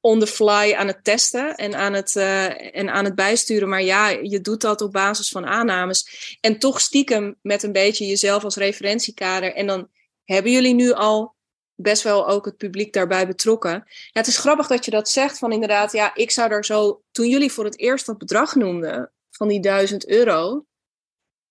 on 0.00 0.20
the 0.20 0.26
fly 0.26 0.74
aan 0.76 0.86
het 0.86 1.04
testen 1.04 1.54
en 1.56 1.74
aan 1.74 1.92
het, 1.92 2.14
uh, 2.14 2.76
en 2.76 2.90
aan 2.90 3.04
het 3.04 3.14
bijsturen. 3.14 3.68
Maar 3.68 3.82
ja, 3.82 4.08
je 4.08 4.40
doet 4.40 4.60
dat 4.60 4.80
op 4.80 4.92
basis 4.92 5.28
van 5.28 5.46
aannames. 5.46 6.36
En 6.40 6.58
toch 6.58 6.80
stiekem 6.80 7.38
met 7.42 7.62
een 7.62 7.72
beetje 7.72 8.06
jezelf 8.06 8.44
als 8.44 8.56
referentiekader. 8.56 9.54
En 9.54 9.66
dan 9.66 9.88
hebben 10.24 10.52
jullie 10.52 10.74
nu 10.74 10.92
al 10.92 11.34
best 11.74 12.02
wel 12.02 12.28
ook 12.28 12.44
het 12.44 12.56
publiek 12.56 12.92
daarbij 12.92 13.26
betrokken. 13.26 13.70
Ja, 13.86 14.10
het 14.12 14.26
is 14.26 14.38
grappig 14.38 14.66
dat 14.66 14.84
je 14.84 14.90
dat 14.90 15.08
zegt 15.08 15.38
van 15.38 15.52
inderdaad, 15.52 15.92
ja, 15.92 16.14
ik 16.14 16.30
zou 16.30 16.50
er 16.50 16.64
zo... 16.64 17.02
Toen 17.10 17.28
jullie 17.28 17.52
voor 17.52 17.64
het 17.64 17.78
eerst 17.78 18.06
dat 18.06 18.18
bedrag 18.18 18.54
noemden 18.54 19.12
van 19.30 19.48
die 19.48 19.60
duizend 19.60 20.06
euro, 20.08 20.66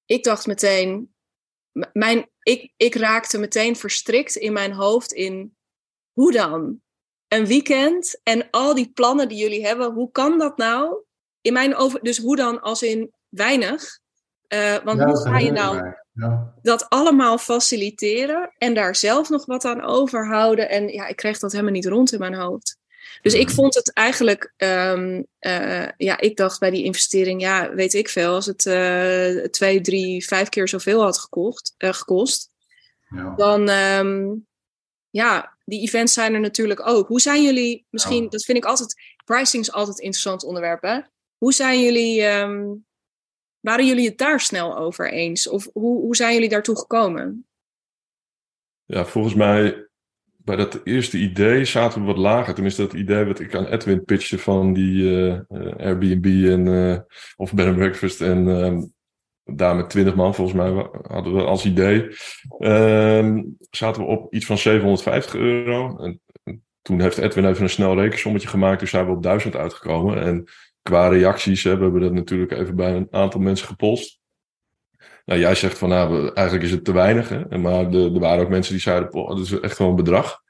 ik 0.06 0.24
dacht 0.24 0.48
meteen, 0.48 1.14
mijn, 1.94 2.30
ik, 2.42 2.74
ik 2.78 2.96
raakte 2.96 3.38
meteen 3.38 3.76
verstrikt 3.76 4.36
in 4.36 4.54
mijn 4.54 4.74
hoofd 4.74 5.12
in, 5.12 5.56
hoe 6.12 6.32
dan? 6.32 6.82
Een 7.30 7.46
weekend 7.46 8.20
en 8.24 8.48
al 8.52 8.76
die 8.76 8.92
plannen 8.94 9.28
die 9.28 9.38
jullie 9.38 9.66
hebben, 9.66 9.94
hoe 9.94 10.12
kan 10.12 10.38
dat 10.38 10.58
nou? 10.58 10.96
In 11.42 11.54
mijn 11.54 11.76
over, 11.76 12.00
dus 12.04 12.18
hoe 12.18 12.36
dan 12.36 12.62
als 12.62 12.84
in 12.84 13.12
weinig? 13.30 14.00
Uh, 14.54 14.76
want 14.84 15.04
hoe 15.04 15.18
ga 15.18 15.38
je 15.38 15.52
nou 15.52 15.94
ja. 16.14 16.54
dat 16.62 16.90
allemaal 16.90 17.38
faciliteren 17.38 18.54
en 18.58 18.74
daar 18.74 18.96
zelf 18.96 19.30
nog 19.30 19.46
wat 19.46 19.66
aan 19.66 19.82
overhouden? 19.82 20.70
En 20.70 20.88
ja, 20.88 21.08
ik 21.08 21.16
kreeg 21.16 21.40
dat 21.40 21.52
helemaal 21.52 21.74
niet 21.74 21.86
rond 21.86 22.12
in 22.12 22.20
mijn 22.20 22.36
hoofd. 22.36 22.78
Dus 23.22 23.34
ik 23.34 23.50
vond 23.50 23.76
het 23.76 23.94
eigenlijk, 23.94 24.54
um, 24.58 25.26
uh, 25.40 25.88
ja, 25.98 26.20
ik 26.20 26.38
dacht 26.38 26.60
bij 26.60 26.70
die 26.70 26.84
investering, 26.84 27.42
ja, 27.42 27.74
weet 27.74 27.94
ik 27.94 28.10
veel, 28.10 28.34
als 28.34 28.46
het 28.46 28.66
uh, 28.66 29.46
twee, 29.46 29.82
drie, 29.82 30.26
vijf 30.26 30.50
keer 30.50 30.68
zoveel 30.68 31.02
had 31.02 31.18
gekocht, 31.18 31.74
gekost, 31.78 32.50
ja. 33.10 33.34
dan, 33.36 33.70
um, 33.70 34.48
ja, 35.10 35.58
die 35.66 35.82
events 35.82 36.14
zijn 36.14 36.34
er 36.34 36.40
natuurlijk 36.40 36.88
ook. 36.88 37.08
Hoe 37.08 37.22
zijn 37.22 37.44
jullie, 37.44 37.86
misschien, 37.90 38.30
dat 38.30 38.46
vind 38.46 38.58
ik 38.58 38.66
altijd, 38.66 38.96
pricing 39.26 39.64
is 39.64 39.72
altijd 39.72 39.98
een 39.98 40.04
interessant 40.04 40.44
onderwerp, 40.44 40.82
hè? 40.82 41.00
Hoe 41.38 41.54
zijn 41.54 41.82
jullie, 41.82 42.24
ehm, 42.24 42.68
waren 43.60 43.86
jullie 43.86 44.08
het 44.08 44.18
daar 44.18 44.40
snel 44.40 44.78
over 44.78 45.12
eens? 45.12 45.48
Of 45.48 45.70
hoe, 45.74 46.02
hoe 46.02 46.16
zijn 46.16 46.34
jullie 46.34 46.50
daartoe 46.50 46.78
gekomen? 46.78 47.48
Ja, 48.86 49.06
volgens 49.06 49.34
mij 49.34 49.90
bij 50.38 50.56
dat 50.56 50.82
eerste 50.84 51.18
idee 51.18 51.66
zaten 51.66 52.02
we 52.02 52.08
wat 52.08 52.18
lager. 52.18 52.54
Tenminste, 52.54 52.82
dat 52.82 52.94
idee 52.94 53.26
wat 53.26 53.40
ik 53.40 53.56
aan 53.56 53.66
Edwin 53.66 54.04
pitchte 54.04 54.38
van 54.38 54.74
die 54.74 55.04
uh, 55.04 55.40
Airbnb 55.78 56.26
en, 56.26 56.66
uh, 56.66 56.98
of 57.36 57.54
bed 57.54 57.68
and 57.68 57.76
breakfast. 57.76 58.22
En 58.22 58.48
uh, 58.48 58.82
daar 59.56 59.76
met 59.76 59.90
20 59.90 60.16
man 60.16 60.36
volgens 60.36 60.58
mij 60.58 60.90
hadden 61.08 61.36
we 61.36 61.44
als 61.44 61.66
idee. 61.66 62.16
Ehm, 62.60 63.44
zaten 63.70 64.02
we 64.02 64.08
op 64.08 64.34
iets 64.34 64.46
van 64.46 64.58
750 64.58 65.36
euro. 65.36 65.98
En, 65.98 66.22
toen 66.82 67.02
heeft 67.02 67.18
Edwin 67.18 67.46
even 67.46 67.64
een 67.64 67.70
snel 67.70 68.00
rekensommetje 68.00 68.48
gemaakt. 68.48 68.80
Dus 68.80 68.90
zijn 68.90 69.06
we 69.06 69.12
op 69.12 69.24
1000 69.24 69.56
uitgekomen. 69.56 70.22
En 70.22 70.50
qua 70.82 71.08
reacties 71.08 71.64
hebben 71.64 71.94
we 71.94 72.00
dat 72.00 72.14
natuurlijk 72.14 72.52
even 72.52 72.76
bij 72.76 72.96
een 72.96 73.08
aantal 73.12 73.40
mensen 73.40 73.68
gepolst. 73.68 74.20
Nou, 75.26 75.40
jij 75.40 75.56
zegt 75.56 75.78
van 75.78 75.90
nou, 75.90 76.32
eigenlijk 76.34 76.66
is 76.66 76.72
het 76.72 76.84
te 76.84 76.94
weinig. 76.94 77.30
Hè? 77.30 77.58
Maar 77.58 77.94
er 77.94 78.20
waren 78.20 78.44
ook 78.44 78.50
mensen 78.50 78.74
die 78.74 78.82
zeiden, 78.82 79.12
dat 79.12 79.40
is 79.40 79.60
echt 79.60 79.78
wel 79.78 79.90
een 79.90 79.96
bedrag. 79.96 80.42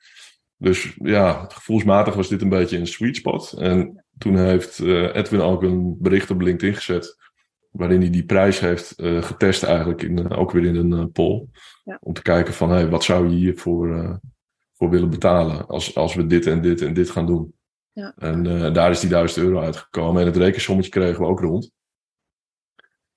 Dus 0.58 0.96
ja, 1.02 1.46
gevoelsmatig 1.48 2.14
was 2.14 2.28
dit 2.28 2.42
een 2.42 2.50
beetje 2.50 2.78
een 2.78 2.88
sweet 2.88 3.16
spot. 3.16 3.54
En 3.54 4.06
toen 4.18 4.38
heeft 4.38 4.80
uh, 4.80 5.16
Edwin 5.16 5.42
ook 5.42 5.64
een 5.64 5.98
bericht 6.00 6.32
op 6.32 6.42
LinkedIn 6.42 6.76
gezet. 6.76 7.18
Waarin 7.70 8.02
hij 8.02 8.10
die 8.10 8.26
prijs 8.26 8.60
heeft 8.60 8.94
uh, 9.00 9.24
getest 9.24 9.64
eigenlijk, 9.64 10.02
in, 10.02 10.20
uh, 10.20 10.40
ook 10.40 10.52
weer 10.52 10.66
in 10.66 10.92
een 10.92 11.12
poll. 11.12 11.48
Ja. 11.84 11.98
Om 12.02 12.14
te 12.14 12.22
kijken 12.22 12.54
van, 12.54 12.70
hey, 12.70 12.90
wat 12.90 13.04
zou 13.04 13.30
je 13.30 13.36
hiervoor 13.36 14.20
voor 14.74 14.90
willen 14.90 15.10
betalen 15.10 15.68
als, 15.68 15.96
als 15.96 16.16
we 16.16 16.26
dit 16.26 16.46
en 16.46 16.62
dit 16.62 16.82
en 16.82 16.94
dit 16.94 17.10
gaan 17.10 17.26
doen. 17.26 17.54
Ja. 17.92 18.14
En 18.18 18.74
daar 18.74 18.92
is 18.92 19.00
die 19.00 19.10
1000 19.10 19.46
euro 19.46 19.60
uitgekomen. 19.60 20.22
En 20.22 20.28
het 20.28 20.38
rekensommetje 20.38 20.92
kregen 20.92 21.22
we 21.22 21.28
ook 21.28 21.40
rond. 21.40 21.72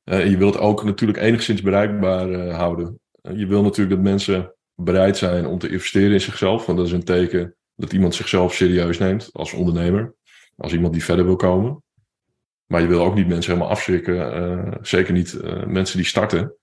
Je 0.05 0.37
wilt 0.37 0.59
ook 0.59 0.85
natuurlijk 0.85 1.19
enigszins 1.19 1.63
bereikbaar 1.63 2.51
houden. 2.51 3.01
Je 3.21 3.47
wil 3.47 3.63
natuurlijk 3.63 3.97
dat 3.97 4.05
mensen 4.05 4.55
bereid 4.75 5.17
zijn 5.17 5.47
om 5.47 5.59
te 5.59 5.69
investeren 5.69 6.13
in 6.13 6.21
zichzelf. 6.21 6.67
Want 6.67 6.79
dat 6.79 6.87
is 6.87 6.93
een 6.93 7.05
teken 7.05 7.57
dat 7.75 7.93
iemand 7.93 8.15
zichzelf 8.15 8.55
serieus 8.55 8.99
neemt 8.99 9.29
als 9.33 9.53
ondernemer. 9.53 10.15
Als 10.57 10.73
iemand 10.73 10.93
die 10.93 11.05
verder 11.05 11.25
wil 11.25 11.37
komen. 11.37 11.83
Maar 12.73 12.81
je 12.81 12.87
wil 12.87 13.05
ook 13.05 13.15
niet 13.15 13.29
mensen 13.29 13.53
helemaal 13.53 13.73
afschrikken. 13.73 14.79
zeker 14.83 15.13
niet 15.13 15.41
mensen 15.67 15.97
die 15.97 16.07
starten. 16.07 16.57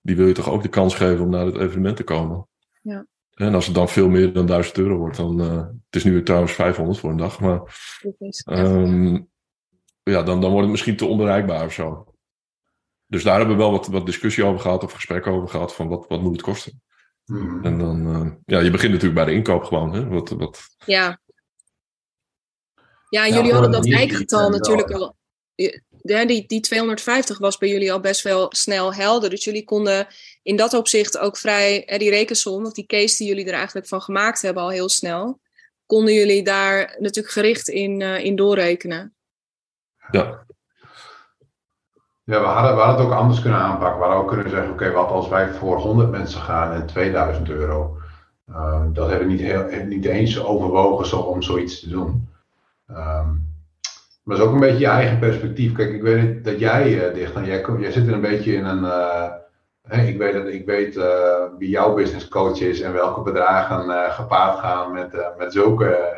Die 0.00 0.16
wil 0.16 0.26
je 0.26 0.32
toch 0.32 0.50
ook 0.50 0.62
de 0.62 0.68
kans 0.68 0.94
geven 0.94 1.24
om 1.24 1.30
naar 1.30 1.46
het 1.46 1.56
evenement 1.56 1.96
te 1.96 2.04
komen. 2.04 2.48
Ja. 2.82 3.06
En 3.34 3.54
als 3.54 3.66
het 3.66 3.74
dan 3.74 3.88
veel 3.88 4.08
meer 4.08 4.32
dan 4.32 4.46
1000 4.46 4.78
euro 4.78 4.96
wordt, 4.96 5.16
dan. 5.16 5.38
het 5.40 5.74
is 5.90 6.04
nu 6.04 6.22
trouwens 6.22 6.52
500 6.52 6.98
voor 6.98 7.10
een 7.10 7.16
dag. 7.16 7.40
Maar. 7.40 7.60
Um, 8.50 9.28
ja, 10.02 10.22
dan, 10.22 10.40
dan 10.40 10.50
wordt 10.50 10.62
het 10.62 10.70
misschien 10.70 10.96
te 10.96 11.06
onbereikbaar 11.06 11.64
of 11.64 11.72
zo. 11.72 12.14
Dus 13.06 13.22
daar 13.22 13.38
hebben 13.38 13.56
we 13.56 13.62
wel 13.62 13.70
wat, 13.70 13.86
wat 13.86 14.06
discussie 14.06 14.44
over 14.44 14.60
gehad 14.60 14.84
of 14.84 14.92
gesprek 14.92 15.26
over 15.26 15.48
gehad 15.48 15.74
van 15.74 15.88
wat, 15.88 16.04
wat 16.08 16.22
moet 16.22 16.32
het 16.32 16.42
kosten. 16.42 16.82
Hmm. 17.24 17.64
En 17.64 17.78
dan, 17.78 18.08
uh, 18.08 18.32
ja, 18.44 18.58
je 18.58 18.70
begint 18.70 18.92
natuurlijk 18.92 19.14
bij 19.14 19.24
de 19.24 19.32
inkoop 19.32 19.64
gewoon. 19.64 19.92
Hè? 19.92 20.08
Wat, 20.08 20.28
wat... 20.28 20.62
Ja. 20.84 21.20
Ja, 23.08 23.28
jullie 23.28 23.52
hadden 23.52 23.70
dat 23.70 23.90
eikgetal 23.90 24.50
natuurlijk 24.50 24.90
al. 24.90 25.16
Die, 25.56 26.46
die 26.46 26.60
250 26.60 27.38
was 27.38 27.58
bij 27.58 27.68
jullie 27.68 27.92
al 27.92 28.00
best 28.00 28.22
wel 28.22 28.46
snel 28.48 28.94
helder. 28.94 29.30
Dus 29.30 29.44
jullie 29.44 29.64
konden 29.64 30.06
in 30.42 30.56
dat 30.56 30.74
opzicht 30.74 31.18
ook 31.18 31.36
vrij, 31.36 31.92
die 31.98 32.10
rekensom, 32.10 32.66
of 32.66 32.72
die 32.72 32.86
case 32.86 33.16
die 33.16 33.26
jullie 33.26 33.46
er 33.46 33.54
eigenlijk 33.54 33.86
van 33.86 34.02
gemaakt 34.02 34.42
hebben 34.42 34.62
al 34.62 34.70
heel 34.70 34.88
snel, 34.88 35.40
konden 35.86 36.14
jullie 36.14 36.42
daar 36.42 36.96
natuurlijk 36.98 37.34
gericht 37.34 37.68
in, 37.68 38.00
uh, 38.00 38.24
in 38.24 38.36
doorrekenen. 38.36 39.14
Ja, 40.10 40.46
ja, 42.26 42.40
we 42.40 42.46
hadden, 42.46 42.74
we 42.74 42.80
hadden 42.80 42.96
het 42.96 43.12
ook 43.12 43.18
anders 43.18 43.40
kunnen 43.40 43.60
aanpakken. 43.60 43.98
We 43.98 44.04
hadden 44.04 44.22
ook 44.22 44.28
kunnen 44.28 44.50
zeggen, 44.50 44.72
oké, 44.72 44.90
wat 44.90 45.10
als 45.10 45.28
wij 45.28 45.52
voor 45.52 45.76
100 45.78 46.10
mensen 46.10 46.40
gaan 46.40 46.72
en 46.72 46.86
2000 46.86 47.48
euro. 47.48 47.98
Uh, 48.48 48.84
dat 48.92 49.08
hebben 49.08 49.26
we 49.26 49.32
niet, 49.32 49.42
heel, 49.42 49.84
niet 49.86 50.04
eens 50.04 50.40
overwogen 50.40 51.06
zo, 51.06 51.20
om 51.20 51.42
zoiets 51.42 51.80
te 51.80 51.88
doen. 51.88 52.28
Um, 52.90 53.55
maar 54.26 54.36
het 54.36 54.44
is 54.44 54.50
ook 54.50 54.54
een 54.54 54.60
beetje 54.60 54.78
je 54.78 54.86
eigen 54.86 55.18
perspectief. 55.18 55.72
Kijk, 55.72 55.92
ik 55.92 56.02
weet 56.02 56.44
dat 56.44 56.58
jij 56.58 57.08
uh, 57.08 57.14
dicht 57.14 57.46
jij, 57.80 57.90
zit 57.90 58.06
er 58.06 58.12
een 58.12 58.20
beetje 58.20 58.54
in 58.54 58.64
een. 58.64 58.84
Uh, 58.84 60.08
ik 60.08 60.18
weet, 60.18 60.32
dat, 60.32 60.46
ik 60.46 60.66
weet 60.66 60.96
uh, 60.96 61.44
wie 61.58 61.68
jouw 61.68 61.94
business 61.94 62.28
coach 62.28 62.60
is 62.60 62.80
en 62.80 62.92
welke 62.92 63.22
bedragen 63.22 64.12
gepaard 64.12 64.58
gaan 64.58 64.92
met, 64.92 65.16
met 65.38 65.52
zulke 65.52 66.14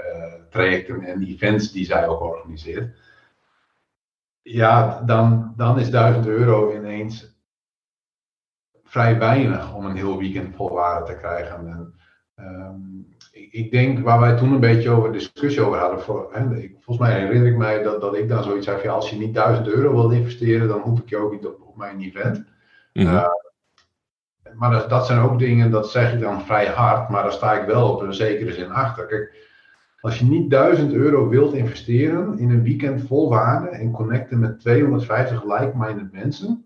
trajecten 0.51 1.03
en 1.03 1.23
events 1.23 1.73
die 1.73 1.85
zij 1.85 2.09
ook 2.09 2.21
organiseert 2.21 2.97
ja, 4.51 5.03
dan, 5.07 5.53
dan 5.57 5.79
is 5.79 5.91
1000 5.91 6.27
euro 6.27 6.75
ineens 6.75 7.37
vrij 8.85 9.19
weinig 9.19 9.75
om 9.75 9.85
een 9.85 9.97
heel 9.97 10.19
weekend 10.19 10.57
vol 10.57 10.71
waarde 10.71 11.07
te 11.07 11.17
krijgen. 11.19 11.69
En, 11.69 11.95
um, 12.41 13.07
ik, 13.33 13.53
ik, 13.53 13.71
denk 13.71 13.99
waar 13.99 14.21
wij 14.21 14.37
toen 14.37 14.53
een 14.53 14.61
beetje 14.61 14.91
over 14.91 15.13
discussie 15.13 15.63
over 15.63 15.79
hadden, 15.79 16.01
voor, 16.01 16.29
hè, 16.33 16.57
ik, 16.57 16.77
volgens 16.81 17.09
mij 17.09 17.21
herinner 17.21 17.51
ik 17.51 17.57
mij 17.57 17.83
dat, 17.83 18.01
dat 18.01 18.17
ik 18.17 18.29
dan 18.29 18.43
zoiets 18.43 18.67
zei: 18.67 18.83
ja, 18.83 18.93
als 18.93 19.11
je 19.11 19.17
niet 19.17 19.35
1000 19.35 19.69
euro 19.69 19.95
wil 19.95 20.11
investeren, 20.11 20.69
dan 20.69 20.81
hoef 20.81 21.01
ik 21.01 21.09
je 21.09 21.17
ook 21.17 21.33
niet 21.33 21.47
op, 21.47 21.63
op 21.63 21.77
mijn 21.77 22.01
event. 22.01 22.37
Mm 22.93 23.07
-hmm. 23.07 23.15
uh, 23.15 23.25
maar 24.55 24.71
dat, 24.71 24.91
dat, 24.91 25.07
zijn 25.07 25.21
ook 25.21 25.39
dingen, 25.39 25.71
dat 25.71 25.91
zeg 25.91 26.13
ik 26.13 26.21
dan 26.21 26.43
vrij 26.43 26.67
hard, 26.67 27.09
maar 27.09 27.23
daar 27.23 27.33
sta 27.33 27.61
ik 27.61 27.67
wel 27.67 27.93
op 27.93 28.01
een 28.01 28.15
zekere 28.15 28.53
zin 28.53 28.71
achter. 28.71 29.07
Kijk, 29.07 29.47
als 30.01 30.19
je 30.19 30.25
niet 30.25 30.51
1000 30.51 30.93
euro 30.93 31.29
wilt 31.29 31.55
investeren 31.55 32.39
in 32.39 32.51
een 32.51 32.63
weekend 32.63 33.07
vol 33.07 33.29
waarde 33.29 33.69
en 33.69 33.91
connecten 33.91 34.39
met 34.39 34.61
250 34.61 35.45
like-minded 35.45 36.13
mensen, 36.13 36.65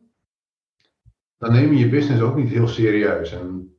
dan 1.39 1.53
neem 1.53 1.73
je 1.73 1.79
je 1.79 1.89
business 1.89 2.23
ook 2.23 2.37
niet 2.37 2.49
heel 2.49 2.69
serieus. 2.69 3.33
En 3.33 3.77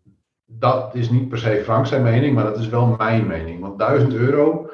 dat 0.59 0.95
is 0.95 1.09
niet 1.09 1.29
per 1.29 1.37
se 1.37 1.61
Frank 1.63 1.85
zijn 1.85 2.03
mening, 2.03 2.35
maar 2.35 2.43
dat 2.43 2.57
is 2.57 2.69
wel 2.69 2.95
mijn 2.97 3.27
mening. 3.27 3.61
Want 3.61 3.79
1000 3.79 4.13
euro, 4.13 4.69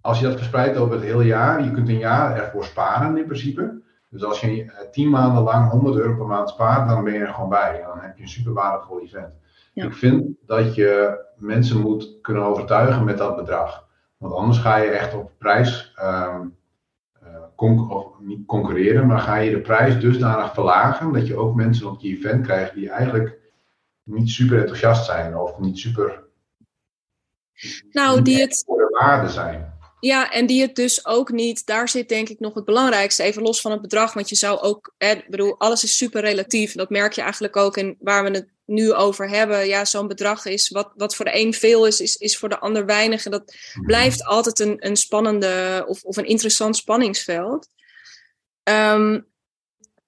als 0.00 0.18
je 0.18 0.26
dat 0.26 0.36
verspreidt 0.36 0.76
over 0.76 0.94
het 0.94 1.04
hele 1.04 1.24
jaar, 1.24 1.64
je 1.64 1.70
kunt 1.70 1.88
een 1.88 1.98
jaar 1.98 2.36
ervoor 2.36 2.64
sparen 2.64 3.16
in 3.16 3.24
principe. 3.24 3.82
Dus 4.08 4.24
als 4.24 4.40
je 4.40 4.72
10 4.90 5.04
eh, 5.04 5.10
maanden 5.10 5.42
lang 5.42 5.70
100 5.70 5.96
euro 5.96 6.14
per 6.16 6.26
maand 6.26 6.48
spaart, 6.48 6.88
dan 6.88 7.04
ben 7.04 7.12
je 7.12 7.18
er 7.18 7.34
gewoon 7.34 7.48
bij. 7.48 7.82
Dan 7.86 8.00
heb 8.00 8.16
je 8.16 8.22
een 8.22 8.28
super 8.28 8.52
waardevol 8.52 9.00
event. 9.00 9.34
Ik 9.74 9.94
vind 9.94 10.26
dat 10.46 10.74
je 10.74 11.18
mensen 11.36 11.80
moet 11.80 12.18
kunnen 12.22 12.42
overtuigen 12.42 13.04
met 13.04 13.18
dat 13.18 13.36
bedrag. 13.36 13.88
Want 14.16 14.34
anders 14.34 14.58
ga 14.58 14.76
je 14.76 14.90
echt 14.90 15.14
op 15.14 15.32
prijs, 15.38 15.94
um, 16.02 16.58
of 17.88 18.06
niet 18.20 18.46
concurreren, 18.46 19.06
maar 19.06 19.18
ga 19.18 19.36
je 19.36 19.50
de 19.50 19.60
prijs 19.60 20.00
dusdanig 20.00 20.54
verlagen 20.54 21.12
dat 21.12 21.26
je 21.26 21.36
ook 21.36 21.54
mensen 21.54 21.90
op 21.90 22.00
je 22.00 22.08
event 22.08 22.46
krijgt 22.46 22.74
die 22.74 22.90
eigenlijk 22.90 23.39
niet 24.04 24.30
super 24.30 24.58
enthousiast 24.58 25.04
zijn 25.04 25.36
of 25.36 25.58
niet 25.58 25.78
super. 25.78 26.24
Nou, 27.90 28.22
die 28.22 28.40
het. 28.40 28.62
Voor 28.66 28.78
de 28.78 28.96
waarde 28.98 29.28
zijn. 29.28 29.78
Ja, 30.00 30.30
en 30.30 30.46
die 30.46 30.62
het 30.62 30.74
dus 30.76 31.06
ook 31.06 31.30
niet, 31.30 31.66
daar 31.66 31.88
zit 31.88 32.08
denk 32.08 32.28
ik 32.28 32.40
nog 32.40 32.54
het 32.54 32.64
belangrijkste, 32.64 33.22
even 33.22 33.42
los 33.42 33.60
van 33.60 33.70
het 33.70 33.80
bedrag. 33.80 34.12
Want 34.12 34.28
je 34.28 34.34
zou 34.34 34.60
ook, 34.60 34.94
ik 34.98 35.26
bedoel, 35.28 35.58
alles 35.58 35.84
is 35.84 35.96
super 35.96 36.20
relatief. 36.20 36.72
Dat 36.72 36.90
merk 36.90 37.12
je 37.12 37.20
eigenlijk 37.20 37.56
ook 37.56 37.76
in 37.76 37.96
waar 37.98 38.24
we 38.24 38.30
het 38.30 38.48
nu 38.64 38.92
over 38.92 39.28
hebben. 39.28 39.66
Ja, 39.66 39.84
zo'n 39.84 40.08
bedrag 40.08 40.44
is, 40.44 40.68
wat, 40.68 40.92
wat 40.96 41.16
voor 41.16 41.24
de 41.24 41.38
een 41.38 41.54
veel 41.54 41.86
is, 41.86 42.00
is, 42.00 42.16
is 42.16 42.38
voor 42.38 42.48
de 42.48 42.58
ander 42.58 42.86
weinig. 42.86 43.24
En 43.24 43.30
dat 43.30 43.54
mhm. 43.74 43.86
blijft 43.86 44.24
altijd 44.24 44.58
een, 44.58 44.86
een 44.86 44.96
spannende 44.96 45.84
of, 45.86 46.02
of 46.02 46.16
een 46.16 46.26
interessant 46.26 46.76
spanningsveld. 46.76 47.68
Um, 48.62 49.28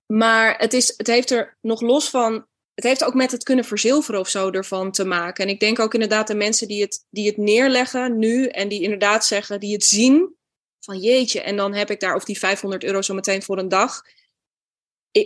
maar 0.07 0.55
het, 0.59 0.73
is, 0.73 0.95
het 0.97 1.07
heeft 1.07 1.31
er 1.31 1.57
nog 1.61 1.81
los 1.81 2.11
van 2.11 2.47
het 2.75 2.85
heeft 2.85 3.05
ook 3.05 3.15
met 3.15 3.31
het 3.31 3.43
kunnen 3.43 3.65
verzilveren 3.65 4.21
of 4.21 4.29
zo 4.29 4.51
ervan 4.51 4.93
te 4.93 5.05
maken. 5.05 5.45
En 5.45 5.51
ik 5.51 5.61
denk 5.61 5.79
ook 5.79 5.95
inderdaad 5.95 6.27
de 6.27 6.35
mensen 6.35 6.69
die 6.69 6.83
het, 6.83 7.07
die 7.11 7.27
het 7.27 7.37
neerleggen 7.37 8.19
nu 8.19 8.47
en 8.47 8.69
die 8.69 8.83
inderdaad 8.83 9.25
zeggen, 9.25 9.61
die 9.61 9.73
het 9.73 9.85
zien, 9.85 10.37
van 10.85 10.99
jeetje, 10.99 11.41
en 11.41 11.57
dan 11.57 11.75
heb 11.75 11.91
ik 11.91 12.01
daar 12.01 12.15
of 12.15 12.25
die 12.25 12.39
500 12.39 12.85
euro 12.85 13.03
zo 13.03 13.15
meteen 13.15 13.43
voor 13.43 13.59
een 13.59 13.69
dag. 13.69 14.03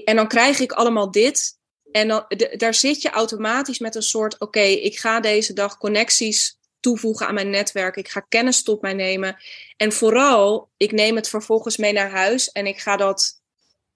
en 0.05 0.17
dan 0.17 0.29
krijg 0.29 0.61
ik 0.61 0.73
allemaal 0.73 1.11
dit. 1.11 1.59
En 1.93 2.09
dan, 2.09 2.25
daar 2.57 2.75
zit 2.75 3.03
je 3.03 3.11
automatisch 3.11 3.79
met 3.79 3.95
een 3.95 4.03
soort, 4.03 4.41
oké, 4.41 4.61
ik 4.61 4.99
ga 4.99 5.21
deze 5.21 5.53
dag 5.53 5.79
connecties 5.79 6.59
toevoegen 6.81 7.27
aan 7.27 7.35
mijn 7.35 7.51
netwerk. 7.51 7.97
Ik 7.97 8.09
ga 8.09 8.21
kennis 8.21 8.63
tot 8.63 8.81
mij 8.81 8.95
nemen. 8.95 9.37
En 9.77 9.93
vooral, 9.93 10.71
ik 10.77 10.93
neem 10.93 11.17
het 11.17 11.29
vervolgens 11.29 11.77
mee 11.77 11.93
naar 11.93 12.11
huis 12.11 12.53
en 12.53 12.67
ik 12.67 12.79
ga 12.79 12.97
dat 12.97 13.41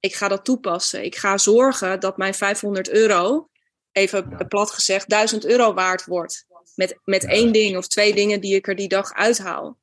ik 0.00 0.14
ga 0.14 0.28
dat 0.28 0.44
toepassen. 0.44 1.04
Ik 1.04 1.16
ga 1.16 1.38
zorgen 1.38 2.00
dat 2.00 2.16
mijn 2.16 2.34
500 2.34 2.90
euro, 2.90 3.48
even 3.92 4.46
plat 4.48 4.70
gezegd, 4.70 5.08
1000 5.08 5.44
euro 5.44 5.74
waard 5.74 6.04
wordt. 6.04 6.46
Met, 6.74 6.98
met 7.04 7.24
één 7.24 7.52
ding 7.52 7.76
of 7.76 7.86
twee 7.86 8.14
dingen 8.14 8.40
die 8.40 8.54
ik 8.54 8.68
er 8.68 8.76
die 8.76 8.88
dag 8.88 9.12
uithaal. 9.12 9.78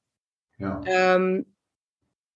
Ja. 0.55 1.13
Um, 1.13 1.55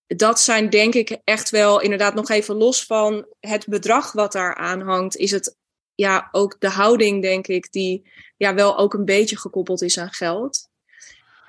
dat 0.08 0.40
zijn 0.40 0.70
denk 0.70 0.94
ik 0.94 1.18
echt 1.24 1.50
wel 1.50 1.82
inderdaad 1.82 2.14
nog 2.14 2.30
even 2.30 2.56
los 2.56 2.86
van 2.86 3.26
het 3.40 3.68
bedrag 3.68 4.12
wat 4.12 4.32
daar 4.32 4.56
aan 4.56 4.82
hangt. 4.82 5.16
Is 5.16 5.32
het 5.32 5.56
ja 5.96 6.30
ook 6.32 6.56
de 6.60 6.70
houding 6.70 7.22
denk 7.22 7.48
ik 7.48 7.72
die 7.72 8.12
ja 8.38 8.54
wel 8.54 8.78
ook 8.78 8.94
een 8.94 9.06
beetje 9.06 9.38
gekoppeld 9.38 9.82
is 9.82 9.98
aan 9.98 10.14
geld. 10.14 10.70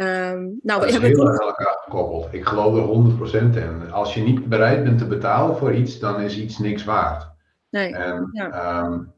Um, 0.02 0.58
nou, 0.62 0.80
dat 0.80 0.90
heel 0.90 1.28
erg 1.28 1.40
aan 1.40 1.46
elkaar 1.46 1.78
gekoppeld. 1.84 2.28
Ik 2.30 2.46
geloof 2.46 2.76
er 2.76 3.42
100% 3.52 3.56
in. 3.56 3.92
Als 3.92 4.14
je 4.14 4.22
niet 4.22 4.48
bereid 4.48 4.84
bent 4.84 4.98
te 4.98 5.06
betalen 5.06 5.56
voor 5.56 5.74
iets, 5.74 5.98
dan 5.98 6.20
is 6.20 6.38
iets 6.38 6.58
niks 6.58 6.84
waard. 6.84 7.30
Nee. 7.70 7.94
En 7.94 8.28
ja. 8.32 8.82
um, 8.84 9.12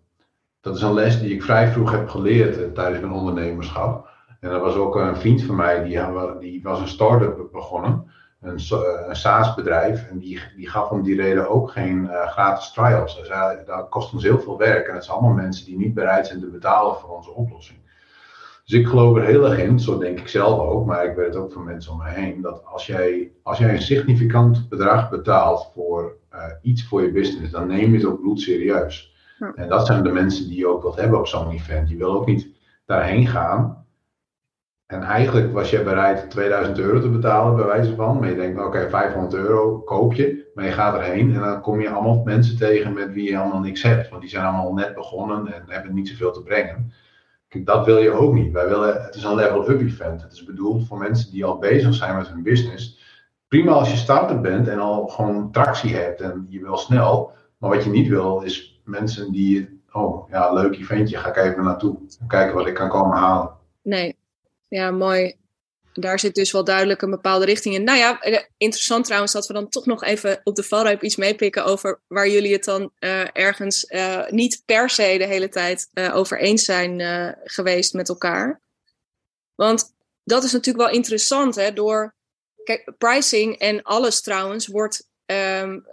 dat 0.61 0.77
is 0.77 0.83
een 0.83 0.95
les 0.95 1.21
die 1.21 1.35
ik 1.35 1.43
vrij 1.43 1.69
vroeg 1.69 1.91
heb 1.91 2.09
geleerd 2.09 2.59
uh, 2.59 2.67
tijdens 2.67 3.01
mijn 3.01 3.13
ondernemerschap. 3.13 4.09
En 4.41 4.51
er 4.51 4.61
was 4.61 4.75
ook 4.75 4.97
een 4.97 5.17
vriend 5.17 5.43
van 5.43 5.57
mij, 5.57 5.83
die, 5.85 6.01
die 6.39 6.63
was 6.63 6.81
een 6.81 6.89
start-up 6.89 7.49
begonnen. 7.53 8.13
Een, 8.41 8.59
eh, 8.59 9.09
een 9.09 9.17
SaaS-bedrijf. 9.17 10.09
En 10.11 10.19
die, 10.19 10.41
die 10.57 10.69
gaf 10.69 10.91
om 10.91 11.03
die 11.03 11.17
reden 11.17 11.49
ook 11.49 11.71
geen 11.71 12.05
uh, 12.05 12.27
gratis 12.27 12.73
trials. 12.73 13.17
Dus 13.17 13.29
uh, 13.29 13.51
dat 13.67 13.89
kost 13.89 14.13
ons 14.13 14.23
heel 14.23 14.41
veel 14.41 14.59
werk. 14.59 14.89
En 14.89 14.95
het 14.95 15.05
zijn 15.05 15.17
allemaal 15.17 15.37
mensen 15.37 15.65
die 15.65 15.77
niet 15.77 15.95
bereid 15.95 16.27
zijn 16.27 16.41
te 16.41 16.47
betalen 16.47 16.97
voor 16.97 17.17
onze 17.17 17.31
oplossing. 17.31 17.79
Dus 18.65 18.79
ik 18.79 18.87
geloof 18.87 19.17
er 19.17 19.25
heel 19.25 19.51
erg 19.51 19.59
in, 19.59 19.81
zo 19.81 19.99
denk 19.99 20.19
ik 20.19 20.29
zelf 20.29 20.61
ook, 20.61 20.87
maar 20.87 21.05
ik 21.05 21.17
weet 21.17 21.27
het 21.27 21.37
ook 21.37 21.53
van 21.53 21.65
mensen 21.65 21.93
om 21.93 21.99
me 21.99 22.09
heen, 22.09 22.41
dat 22.41 22.65
als 22.65 22.87
jij, 22.87 23.33
als 23.43 23.59
jij 23.59 23.73
een 23.73 23.83
significant 23.83 24.69
bedrag 24.69 25.11
betaalt 25.11 25.71
voor 25.75 26.17
uh, 26.33 26.45
iets 26.63 26.85
voor 26.85 27.03
je 27.03 27.13
business, 27.13 27.53
dan 27.53 27.67
neem 27.67 27.91
je 27.91 27.97
het 27.97 28.07
ook 28.07 28.21
bloed 28.21 28.41
serieus. 28.41 29.15
Ja. 29.39 29.53
En 29.55 29.69
dat 29.69 29.87
zijn 29.87 30.03
de 30.03 30.13
mensen 30.13 30.49
die 30.49 30.59
je 30.59 30.67
ook 30.67 30.83
wilt 30.83 30.97
hebben 30.97 31.19
op 31.19 31.27
zo'n 31.27 31.51
event. 31.51 31.89
Je 31.89 31.97
wil 31.97 32.15
ook 32.15 32.27
niet 32.27 32.49
daarheen 32.87 33.27
gaan. 33.27 33.87
En 34.87 35.03
eigenlijk 35.03 35.53
was 35.53 35.71
je 35.71 35.83
bereid 35.83 36.31
2000 36.31 36.79
euro 36.79 37.01
te 37.01 37.11
betalen, 37.11 37.57
bij 37.57 37.67
wijze 37.67 37.95
van. 37.95 38.19
Maar 38.19 38.29
je 38.29 38.35
denkt, 38.35 38.59
oké, 38.59 38.67
okay, 38.67 38.89
500 38.89 39.35
euro 39.35 39.79
koop 39.79 40.13
je. 40.13 40.51
Maar 40.55 40.65
je 40.65 40.73
gaat 40.73 40.95
erheen 40.95 41.35
en 41.35 41.41
dan 41.41 41.61
kom 41.61 41.81
je 41.81 41.91
allemaal 41.91 42.23
mensen 42.25 42.57
tegen 42.57 42.93
met 42.93 43.13
wie 43.13 43.31
je 43.31 43.39
allemaal 43.39 43.61
niks 43.61 43.83
hebt. 43.83 44.09
Want 44.09 44.21
die 44.21 44.31
zijn 44.31 44.45
allemaal 44.45 44.75
net 44.75 44.95
begonnen 44.95 45.55
en 45.55 45.65
hebben 45.67 45.95
niet 45.95 46.09
zoveel 46.09 46.33
te 46.33 46.43
brengen 46.43 46.93
dat 47.63 47.87
wil 47.87 47.99
je 47.99 48.11
ook 48.13 48.35
niet. 48.35 48.53
Wij 48.53 48.69
willen, 48.69 49.03
het 49.03 49.15
is 49.15 49.23
een 49.23 49.35
level-up 49.35 49.81
event. 49.81 50.23
Het 50.23 50.33
is 50.33 50.45
bedoeld 50.45 50.87
voor 50.87 50.99
mensen 50.99 51.33
die 51.33 51.45
al 51.45 51.59
bezig 51.59 51.95
zijn 51.95 52.17
met 52.17 52.29
hun 52.29 52.43
business. 52.43 53.03
Prima 53.49 53.73
als 53.73 53.91
je 53.91 53.97
starter 53.97 54.41
bent 54.41 54.69
en 54.69 54.79
al 54.79 55.07
gewoon 55.07 55.51
tractie 55.51 55.95
hebt 55.97 56.21
en 56.21 56.47
je 56.49 56.61
wil 56.61 56.77
snel. 56.77 57.33
Maar 57.59 57.71
wat 57.71 57.85
je 57.85 57.91
niet 57.91 58.09
wil 58.09 58.41
is 58.41 58.81
mensen 58.85 59.33
die, 59.33 59.83
oh 59.93 60.29
ja, 60.31 60.53
leuk 60.53 60.79
eventje, 60.79 61.17
ga 61.17 61.29
ik 61.29 61.37
even 61.37 61.65
naartoe. 61.65 61.99
Kijken 62.29 62.55
wat 62.55 62.67
ik 62.67 62.75
kan 62.75 62.89
komen 62.89 63.17
halen. 63.17 63.51
Nee, 63.83 64.17
ja, 64.69 64.91
mooi 64.91 65.35
daar 66.03 66.19
zit 66.19 66.35
dus 66.35 66.53
wel 66.53 66.65
duidelijk 66.65 67.03
een 67.03 67.11
bepaalde 67.11 67.45
richting 67.45 67.75
in. 67.75 67.85
Nou 67.85 67.99
ja, 67.99 68.21
eh, 68.21 68.43
interessant 68.57 69.05
trouwens 69.05 69.33
dat 69.33 69.47
we 69.47 69.53
dan 69.53 69.69
toch 69.69 69.87
nog 69.87 70.05
even 70.05 70.41
op 70.45 70.57
de 70.57 70.63
valreep 70.63 71.03
iets 71.03 71.17
meepikken 71.17 71.65
over 71.65 72.01
waar 72.07 72.29
jullie 72.29 72.53
het 72.53 72.65
dan 72.65 72.93
uh, 73.01 73.27
ergens 73.33 73.85
uh, 73.89 74.29
niet 74.29 74.63
per 74.65 74.91
se 74.91 75.19
de 75.19 75.27
hele 75.27 75.49
tijd 75.49 75.89
uh, 75.95 76.17
over 76.17 76.39
eens 76.39 76.65
zijn 76.65 77.03
geweest 77.45 77.93
met 77.93 78.09
elkaar. 78.09 78.61
Want 79.55 79.95
dat 80.25 80.45
is 80.45 80.53
natuurlijk 80.53 80.85
wel 80.85 80.95
interessant, 80.95 81.55
hè? 81.55 81.73
Door 81.73 82.15
kijk, 82.65 82.93
pricing 82.99 83.59
en 83.59 83.83
alles 83.83 84.21
trouwens 84.21 84.67
wordt. 84.67 85.09
Um, 85.27 85.87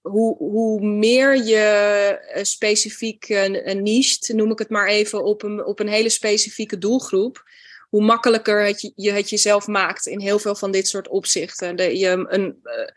hoe, 0.00 0.36
hoe 0.36 0.80
meer 0.80 1.44
je 1.44 2.38
specifiek 2.42 3.28
niche, 3.62 4.34
noem 4.34 4.50
ik 4.50 4.58
het 4.58 4.68
maar 4.68 4.88
even, 4.88 5.24
op 5.24 5.42
een, 5.42 5.64
op 5.64 5.80
een 5.80 5.88
hele 5.88 6.08
specifieke 6.08 6.78
doelgroep, 6.78 7.44
hoe 7.94 8.04
makkelijker 8.04 8.64
het 8.66 8.80
je, 8.80 8.92
je 8.94 9.12
het 9.12 9.30
jezelf 9.30 9.66
maakt 9.66 10.06
in 10.06 10.20
heel 10.20 10.38
veel 10.38 10.54
van 10.54 10.70
dit 10.70 10.88
soort 10.88 11.08
opzichten. 11.08 11.76
Dat 11.76 11.98
je 11.98 12.26
een, 12.28 12.60
uh, 12.64 12.88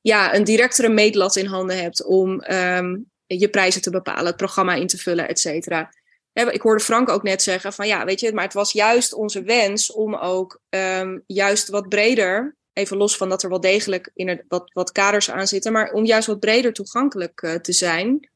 ja, 0.00 0.34
een 0.34 0.44
directere 0.44 0.88
meetlat 0.88 1.36
in 1.36 1.46
handen 1.46 1.82
hebt 1.82 2.04
om 2.04 2.44
um, 2.52 3.10
je 3.26 3.48
prijzen 3.48 3.82
te 3.82 3.90
bepalen, 3.90 4.26
het 4.26 4.36
programma 4.36 4.74
in 4.74 4.86
te 4.86 4.98
vullen, 4.98 5.28
et 5.28 5.40
cetera. 5.40 5.94
Ik 6.32 6.60
hoorde 6.60 6.84
Frank 6.84 7.08
ook 7.08 7.22
net 7.22 7.42
zeggen 7.42 7.72
van 7.72 7.86
ja, 7.86 8.04
weet 8.04 8.20
je, 8.20 8.32
maar 8.32 8.44
het 8.44 8.52
was 8.52 8.72
juist 8.72 9.14
onze 9.14 9.42
wens 9.42 9.92
om 9.92 10.14
ook 10.14 10.60
um, 10.68 11.22
juist 11.26 11.68
wat 11.68 11.88
breder, 11.88 12.56
even 12.72 12.96
los 12.96 13.16
van 13.16 13.28
dat 13.28 13.42
er 13.42 13.48
wel 13.48 13.60
degelijk 13.60 14.10
in 14.14 14.28
er 14.28 14.44
wat, 14.48 14.70
wat 14.72 14.92
kaders 14.92 15.30
aan 15.30 15.46
zitten, 15.46 15.72
maar 15.72 15.92
om 15.92 16.04
juist 16.04 16.26
wat 16.26 16.40
breder 16.40 16.72
toegankelijk 16.72 17.42
uh, 17.42 17.54
te 17.54 17.72
zijn. 17.72 18.30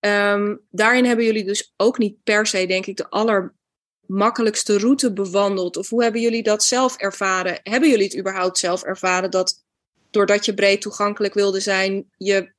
Um, 0.00 0.60
daarin 0.70 1.04
hebben 1.04 1.24
jullie 1.24 1.44
dus 1.44 1.72
ook 1.76 1.98
niet 1.98 2.22
per 2.22 2.46
se, 2.46 2.66
denk 2.66 2.86
ik, 2.86 2.96
de 2.96 3.10
aller 3.10 3.54
makkelijkste 4.06 4.78
route 4.78 5.12
bewandeld? 5.12 5.76
Of 5.76 5.88
hoe 5.88 6.02
hebben 6.02 6.20
jullie 6.20 6.42
dat 6.42 6.64
zelf 6.64 6.96
ervaren? 6.96 7.60
Hebben 7.62 7.90
jullie 7.90 8.04
het 8.04 8.18
überhaupt 8.18 8.58
zelf 8.58 8.82
ervaren 8.82 9.30
dat 9.30 9.64
doordat 10.10 10.44
je 10.44 10.54
breed 10.54 10.80
toegankelijk 10.80 11.34
wilde 11.34 11.60
zijn, 11.60 12.04
je 12.16 12.52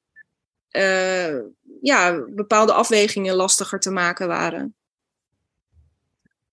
uh, 0.72 1.40
ja, 1.82 2.24
bepaalde 2.30 2.74
afwegingen 2.74 3.36
lastiger 3.36 3.80
te 3.80 3.92
maken 3.92 4.28
waren? 4.28 4.76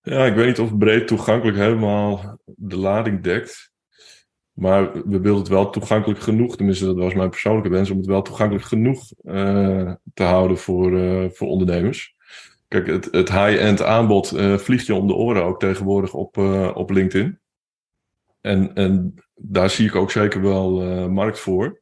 Ja, 0.03 0.25
ik 0.25 0.35
weet 0.35 0.47
niet 0.47 0.59
of 0.59 0.79
breed 0.79 1.07
toegankelijk 1.07 1.57
helemaal 1.57 2.39
de 2.45 2.77
lading 2.77 3.23
dekt. 3.23 3.71
Maar 4.53 4.93
we 4.93 5.21
wilden 5.21 5.39
het 5.39 5.49
wel 5.49 5.71
toegankelijk 5.71 6.21
genoeg, 6.21 6.57
tenminste 6.57 6.85
dat 6.85 6.97
was 6.97 7.15
mijn 7.15 7.31
persoonlijke 7.31 7.69
wens, 7.69 7.91
om 7.91 7.97
het 7.97 8.07
wel 8.07 8.23
toegankelijk 8.23 8.65
genoeg 8.65 9.13
uh, 9.23 9.93
te 10.15 10.23
houden 10.23 10.59
voor, 10.59 10.93
uh, 10.93 11.31
voor 11.31 11.49
ondernemers. 11.49 12.15
Kijk, 12.71 12.87
het, 12.87 13.33
high-end 13.33 13.83
aanbod 13.83 14.33
uh, 14.33 14.57
vliegt 14.57 14.87
je 14.87 14.95
om 14.95 15.07
de 15.07 15.15
oren 15.15 15.45
ook 15.45 15.61
tegenwoordig 15.61 16.15
op, 16.15 16.37
uh, 16.37 16.71
op 16.75 16.91
LinkedIn. 16.91 17.41
En, 18.41 18.75
en 18.75 19.15
daar 19.35 19.71
zie 19.71 19.87
ik 19.87 19.95
ook 19.95 20.11
zeker 20.11 20.43
wel 20.43 20.83
uh, 20.83 21.07
markt 21.07 21.39
voor. 21.39 21.81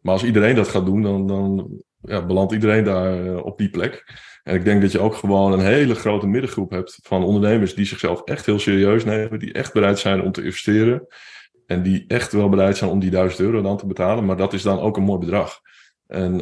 Maar 0.00 0.12
als 0.12 0.24
iedereen 0.24 0.54
dat 0.54 0.68
gaat 0.68 0.86
doen, 0.86 1.02
dan, 1.02 1.26
dan 1.26 1.70
ja, 2.00 2.26
belandt 2.26 2.52
iedereen 2.52 2.84
daar 2.84 3.36
op 3.42 3.58
die 3.58 3.70
plek. 3.70 4.04
En 4.42 4.54
ik 4.54 4.64
denk 4.64 4.82
dat 4.82 4.92
je 4.92 4.98
ook 4.98 5.14
gewoon 5.14 5.52
een 5.52 5.64
hele 5.64 5.94
grote 5.94 6.26
middengroep 6.26 6.70
hebt 6.70 6.98
van 7.02 7.24
ondernemers 7.24 7.74
die 7.74 7.86
zichzelf 7.86 8.22
echt 8.22 8.46
heel 8.46 8.58
serieus 8.58 9.04
nemen, 9.04 9.38
die 9.38 9.52
echt 9.52 9.72
bereid 9.72 9.98
zijn 9.98 10.22
om 10.22 10.32
te 10.32 10.44
investeren. 10.44 11.06
En 11.66 11.82
die 11.82 12.04
echt 12.06 12.32
wel 12.32 12.48
bereid 12.48 12.76
zijn 12.76 12.90
om 12.90 13.00
die 13.00 13.10
1000 13.10 13.40
euro 13.40 13.62
dan 13.62 13.76
te 13.76 13.86
betalen. 13.86 14.24
Maar 14.24 14.36
dat 14.36 14.52
is 14.52 14.62
dan 14.62 14.80
ook 14.80 14.96
een 14.96 15.02
mooi 15.02 15.18
bedrag. 15.18 15.60
En 16.06 16.38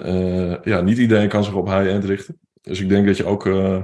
ja, 0.65 0.81
niet 0.81 0.99
iedereen 0.99 1.29
kan 1.29 1.45
zich 1.45 1.55
op 1.55 1.67
high-end 1.67 2.05
richten. 2.05 2.41
Dus 2.63 2.81
ik 2.81 2.89
denk 2.89 3.07
dat 3.07 3.17
je 3.17 3.25
ook, 3.25 3.47
uh, 3.47 3.83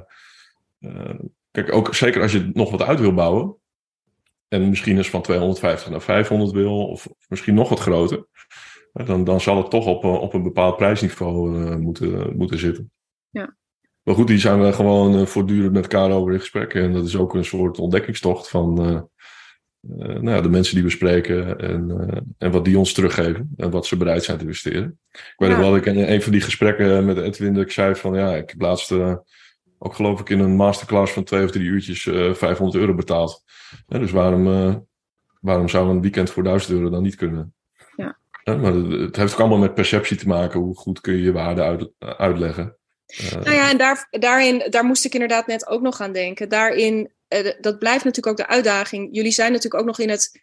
uh, 0.79 1.18
kijk, 1.51 1.72
ook 1.72 1.95
zeker 1.95 2.22
als 2.22 2.33
je 2.33 2.51
nog 2.53 2.70
wat 2.70 2.83
uit 2.83 3.01
wil 3.01 3.14
bouwen, 3.14 3.57
en 4.49 4.68
misschien 4.68 4.97
eens 4.97 5.11
van 5.11 5.22
250 5.22 5.91
naar 5.91 6.03
500 6.03 6.51
wil, 6.51 6.89
of 6.89 7.09
misschien 7.29 7.55
nog 7.55 7.68
wat 7.68 7.81
groter, 7.81 8.26
dan, 8.93 9.24
dan 9.24 9.41
zal 9.41 9.57
het 9.57 9.70
toch 9.70 9.87
op, 9.87 10.05
eh, 10.05 10.20
op 10.22 10.35
een 10.35 10.43
bepaald 10.43 10.76
prijsniveau 10.76 11.76
moeten, 11.76 12.37
moeten 12.37 12.59
zitten. 12.59 12.93
Ja. 13.31 13.57
Maar 14.03 14.14
goed, 14.14 14.26
die 14.26 14.39
zijn 14.39 14.61
we 14.61 14.72
gewoon 14.72 15.26
voortdurend 15.26 15.72
met 15.72 15.83
elkaar 15.83 16.11
over 16.11 16.33
in 16.33 16.39
gesprek. 16.39 16.74
En 16.74 16.93
dat 16.93 17.07
is 17.07 17.16
ook 17.16 17.35
een 17.35 17.45
soort 17.45 17.79
ontdekkingstocht 17.79 18.49
van 18.49 19.09
nou 19.81 20.31
ja, 20.31 20.41
de 20.41 20.49
mensen 20.49 20.74
die 20.74 20.85
we 20.85 20.91
spreken 20.91 21.59
en, 21.59 22.09
en 22.39 22.51
wat 22.51 22.64
die 22.64 22.79
ons 22.79 22.93
teruggeven 22.93 23.51
en 23.57 23.70
wat 23.70 23.87
ze 23.87 23.97
bereid 23.97 24.24
zijn 24.24 24.39
te 24.39 24.45
investeren. 24.45 25.01
Ik 25.12 25.35
weet 25.37 25.51
nog 25.51 25.59
wel, 25.59 25.76
ik 25.76 25.87
in 25.87 25.99
een 25.99 26.22
van 26.22 26.33
die 26.33 26.41
gesprekken 26.41 27.05
met 27.05 27.18
Edwin, 27.18 27.55
dat 27.55 27.64
ik 27.64 27.70
zei 27.70 27.95
van 27.95 28.14
ja, 28.14 28.35
ik 28.35 28.51
heb 28.51 28.61
laatst 28.61 28.91
uh, 28.91 29.14
ook 29.79 29.95
geloof 29.95 30.20
ik 30.20 30.29
in 30.29 30.39
een 30.39 30.57
masterclass 30.57 31.12
van 31.12 31.24
twee 31.24 31.45
of 31.45 31.51
drie 31.51 31.66
uurtjes 31.68 32.05
uh, 32.05 32.35
500 32.35 32.81
euro 32.81 32.95
betaald. 32.95 33.45
Ja, 33.87 33.99
dus 33.99 34.11
waarom, 34.11 34.45
waarom 35.41 35.68
zou 35.68 35.91
een 35.91 36.03
weekend 36.03 36.31
voor 36.31 36.43
1000 36.43 36.72
euro 36.72 36.91
dan 36.91 37.03
niet 37.03 37.16
kunnen? 37.16 37.55
Ja. 37.97 38.18
maar 38.45 38.74
het 38.74 39.16
heeft 39.16 39.33
ook 39.33 39.41
allemaal 39.41 39.59
met 39.59 39.74
perceptie 39.74 40.16
te 40.16 40.29
maken. 40.29 40.61
Hoe 40.61 40.76
goed 40.76 41.01
kun 41.01 41.14
je 41.14 41.22
je 41.22 41.33
waarde 41.33 41.62
uit, 41.62 41.91
uitleggen? 41.99 42.76
nou 43.33 43.51
ja, 43.55 43.70
en 43.70 43.79
daar, 43.79 44.07
daarin, 44.11 44.66
daar 44.70 44.85
moest 44.85 45.05
ik 45.05 45.12
inderdaad 45.12 45.47
net 45.47 45.68
ook 45.68 45.83
nog 45.83 46.01
aan 46.01 46.12
denken. 46.12 46.49
Daarin, 46.49 47.12
dat 47.61 47.79
blijft 47.79 48.05
natuurlijk 48.05 48.26
ook 48.26 48.47
de 48.47 48.53
uitdaging. 48.53 49.09
Jullie 49.12 49.33
zijn 49.33 49.53
natuurlijk 49.53 49.83
ook 49.83 49.89
nog 49.89 49.99
in 49.99 50.09
het 50.09 50.41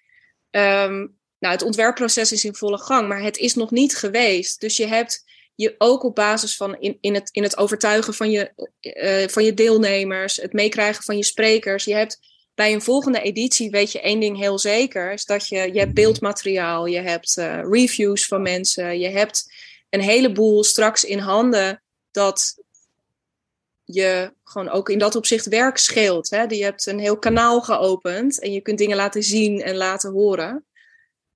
um, 0.52 1.18
nou, 1.40 1.54
het 1.54 1.62
ontwerpproces 1.62 2.32
is 2.32 2.46
in 2.46 2.56
volle 2.56 2.78
gang, 2.78 3.08
maar 3.08 3.22
het 3.22 3.38
is 3.38 3.56
nog 3.56 3.72
niet 3.72 3.98
geweest. 3.98 4.60
Dus 4.60 4.78
je 4.78 4.88
hebt 4.88 5.24
je 5.56 5.76
ook 5.78 6.04
op 6.04 6.16
basis 6.16 6.56
van 6.56 6.80
in, 6.80 6.98
in, 7.02 7.14
het, 7.14 7.30
in 7.32 7.44
het 7.44 7.58
overtuigen 7.58 8.14
van 8.14 8.32
je, 8.32 8.52
uh, 8.82 9.28
van 9.28 9.44
je 9.44 9.54
deelnemers, 9.54 10.36
het 10.36 10.54
meekrijgen 10.54 11.04
van 11.04 11.18
je 11.18 11.24
sprekers. 11.24 11.84
Je 11.84 11.94
hebt 11.94 12.20
bij 12.54 12.74
een 12.74 12.82
volgende 12.82 13.22
editie, 13.22 13.70
weet 13.70 13.92
je 13.92 14.02
één 14.02 14.20
ding 14.20 14.38
heel 14.38 14.60
zeker, 14.60 15.12
is 15.12 15.26
dat 15.26 15.48
je, 15.48 15.74
je 15.74 15.80
hebt 15.80 15.94
beeldmateriaal, 15.94 16.86
je 16.86 17.02
hebt 17.02 17.38
uh, 17.38 17.62
reviews 17.70 18.26
van 18.26 18.42
mensen, 18.42 19.00
je 19.00 19.10
hebt 19.10 19.54
een 19.90 20.02
heleboel 20.02 20.64
straks 20.64 21.04
in 21.04 21.20
handen 21.20 21.84
dat 22.12 22.64
je 23.86 24.34
gewoon 24.44 24.70
ook 24.70 24.90
in 24.90 25.00
dat 25.00 25.16
opzicht 25.16 25.46
werk 25.46 25.78
scheelt. 25.78 26.30
Hè? 26.30 26.42
Je 26.42 26.64
hebt 26.64 26.86
een 26.86 27.00
heel 27.00 27.18
kanaal 27.18 27.62
geopend 27.62 28.40
en 28.40 28.52
je 28.52 28.62
kunt 28.62 28.78
dingen 28.78 28.98
laten 28.98 29.24
zien 29.24 29.62
en 29.62 29.76
laten 29.76 30.12
horen. 30.12 30.66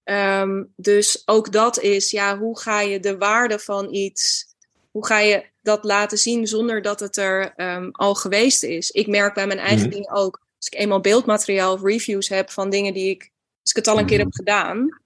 Um, 0.03 0.73
dus 0.75 1.21
ook 1.25 1.51
dat 1.51 1.79
is, 1.79 2.11
ja, 2.11 2.37
hoe 2.37 2.59
ga 2.59 2.81
je 2.81 2.99
de 2.99 3.17
waarde 3.17 3.59
van 3.59 3.93
iets, 3.93 4.45
hoe 4.91 5.05
ga 5.05 5.19
je 5.19 5.45
dat 5.61 5.83
laten 5.83 6.17
zien 6.17 6.47
zonder 6.47 6.81
dat 6.81 6.99
het 6.99 7.17
er 7.17 7.53
um, 7.55 7.89
al 7.91 8.15
geweest 8.15 8.63
is? 8.63 8.91
Ik 8.91 9.07
merk 9.07 9.33
bij 9.33 9.47
mijn 9.47 9.59
eigen 9.59 9.85
mm 9.85 9.91
dingen 9.91 10.11
ook, 10.11 10.41
als 10.57 10.67
ik 10.67 10.79
eenmaal 10.79 10.99
beeldmateriaal 10.99 11.73
of 11.73 11.83
reviews 11.83 12.29
heb 12.29 12.49
van 12.49 12.69
dingen 12.69 12.93
die 12.93 13.09
ik, 13.09 13.31
als 13.61 13.71
ik 13.71 13.75
het 13.75 13.87
al 13.87 13.99
een 13.99 14.05
keer 14.05 14.17
mhm. 14.17 14.25
heb 14.25 14.35
gedaan, 14.35 15.01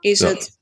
is 0.00 0.18
ja. 0.18 0.28
het 0.28 0.58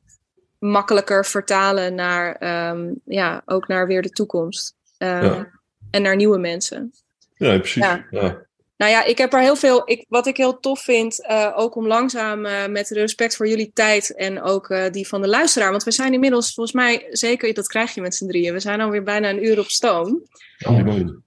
makkelijker 0.58 1.26
vertalen 1.26 1.94
naar, 1.94 2.42
um, 2.70 3.00
ja, 3.04 3.42
ook 3.44 3.68
naar 3.68 3.86
weer 3.86 4.02
de 4.02 4.10
toekomst. 4.10 4.74
Ja. 4.98 5.57
En 5.90 6.02
naar 6.02 6.16
nieuwe 6.16 6.38
mensen. 6.38 6.92
Ja, 7.34 7.58
precies. 7.58 7.84
Ja. 8.10 8.46
Nou 8.76 8.90
ja, 8.92 9.04
ik 9.04 9.18
heb 9.18 9.32
er 9.32 9.40
heel 9.40 9.56
veel. 9.56 9.90
Ik, 9.90 10.04
wat 10.08 10.26
ik 10.26 10.36
heel 10.36 10.60
tof 10.60 10.80
vind, 10.82 11.20
uh, 11.20 11.52
ook 11.56 11.74
om 11.74 11.86
langzaam 11.86 12.46
uh, 12.46 12.66
met 12.66 12.88
respect 12.88 13.36
voor 13.36 13.48
jullie 13.48 13.70
tijd 13.72 14.14
en 14.14 14.42
ook 14.42 14.68
uh, 14.68 14.90
die 14.90 15.08
van 15.08 15.20
de 15.20 15.28
luisteraar. 15.28 15.70
Want 15.70 15.82
we 15.84 15.90
zijn 15.90 16.12
inmiddels, 16.12 16.54
volgens 16.54 16.76
mij, 16.76 17.06
zeker, 17.10 17.54
dat 17.54 17.66
krijg 17.66 17.94
je 17.94 18.00
met 18.00 18.14
z'n 18.14 18.26
drieën. 18.26 18.52
We 18.52 18.60
zijn 18.60 18.80
alweer 18.80 19.02
bijna 19.02 19.28
een 19.30 19.44
uur 19.44 19.58
op 19.58 19.68
stoom. 19.68 20.22
Oh, 20.66 20.84
mooi. 20.84 21.18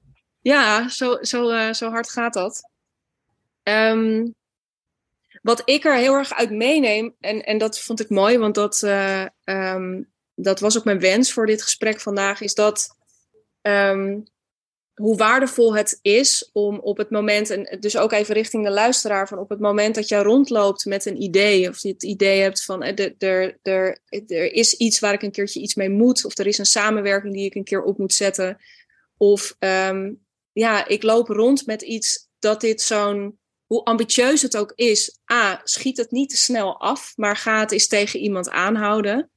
Ja, 0.41 0.89
zo, 0.89 1.17
zo, 1.21 1.71
zo 1.73 1.89
hard 1.89 2.09
gaat 2.09 2.33
dat. 2.33 2.69
Um, 3.63 4.35
wat 5.41 5.61
ik 5.65 5.85
er 5.85 5.95
heel 5.95 6.13
erg 6.13 6.33
uit 6.33 6.51
meeneem, 6.51 7.15
en, 7.19 7.43
en 7.43 7.57
dat 7.57 7.79
vond 7.79 7.99
ik 7.99 8.09
mooi, 8.09 8.37
want 8.37 8.55
dat, 8.55 8.81
um, 9.43 10.09
dat 10.35 10.59
was 10.59 10.77
ook 10.77 10.83
mijn 10.83 10.99
wens 10.99 11.33
voor 11.33 11.45
dit 11.45 11.61
gesprek 11.61 11.99
vandaag, 11.99 12.41
is 12.41 12.53
dat. 12.53 12.95
Um, 13.61 14.23
hoe 14.93 15.17
waardevol 15.17 15.75
het 15.75 15.99
is 16.01 16.49
om 16.53 16.79
op 16.79 16.97
het 16.97 17.09
moment, 17.09 17.49
en 17.49 17.77
dus 17.79 17.97
ook 17.97 18.11
even 18.11 18.33
richting 18.33 18.63
de 18.63 18.71
luisteraar, 18.71 19.27
van 19.27 19.37
op 19.37 19.49
het 19.49 19.59
moment 19.59 19.95
dat 19.95 20.07
je 20.07 20.17
rondloopt 20.17 20.85
met 20.85 21.05
een 21.05 21.21
idee, 21.21 21.69
of 21.69 21.81
je 21.81 21.87
het 21.87 22.03
idee 22.03 22.41
hebt 22.41 22.63
van 22.63 22.83
er, 22.83 23.15
er, 23.17 23.57
er, 23.61 23.99
er 24.27 24.53
is 24.53 24.73
iets 24.73 24.99
waar 24.99 25.13
ik 25.13 25.21
een 25.21 25.31
keertje 25.31 25.59
iets 25.59 25.75
mee 25.75 25.89
moet, 25.89 26.25
of 26.25 26.37
er 26.37 26.47
is 26.47 26.57
een 26.57 26.65
samenwerking 26.65 27.33
die 27.33 27.45
ik 27.45 27.55
een 27.55 27.63
keer 27.63 27.83
op 27.83 27.97
moet 27.97 28.13
zetten, 28.13 28.57
of 29.17 29.55
um, 29.59 30.25
ja, 30.51 30.87
ik 30.87 31.03
loop 31.03 31.27
rond 31.27 31.65
met 31.65 31.81
iets 31.81 32.29
dat 32.39 32.61
dit 32.61 32.81
zo'n, 32.81 33.39
hoe 33.65 33.83
ambitieus 33.83 34.41
het 34.41 34.57
ook 34.57 34.73
is, 34.75 35.19
A, 35.33 35.61
schiet 35.63 35.97
het 35.97 36.11
niet 36.11 36.29
te 36.29 36.37
snel 36.37 36.79
af, 36.79 37.13
maar 37.15 37.37
ga 37.37 37.59
het 37.59 37.71
eens 37.71 37.87
tegen 37.87 38.19
iemand 38.19 38.49
aanhouden. 38.49 39.31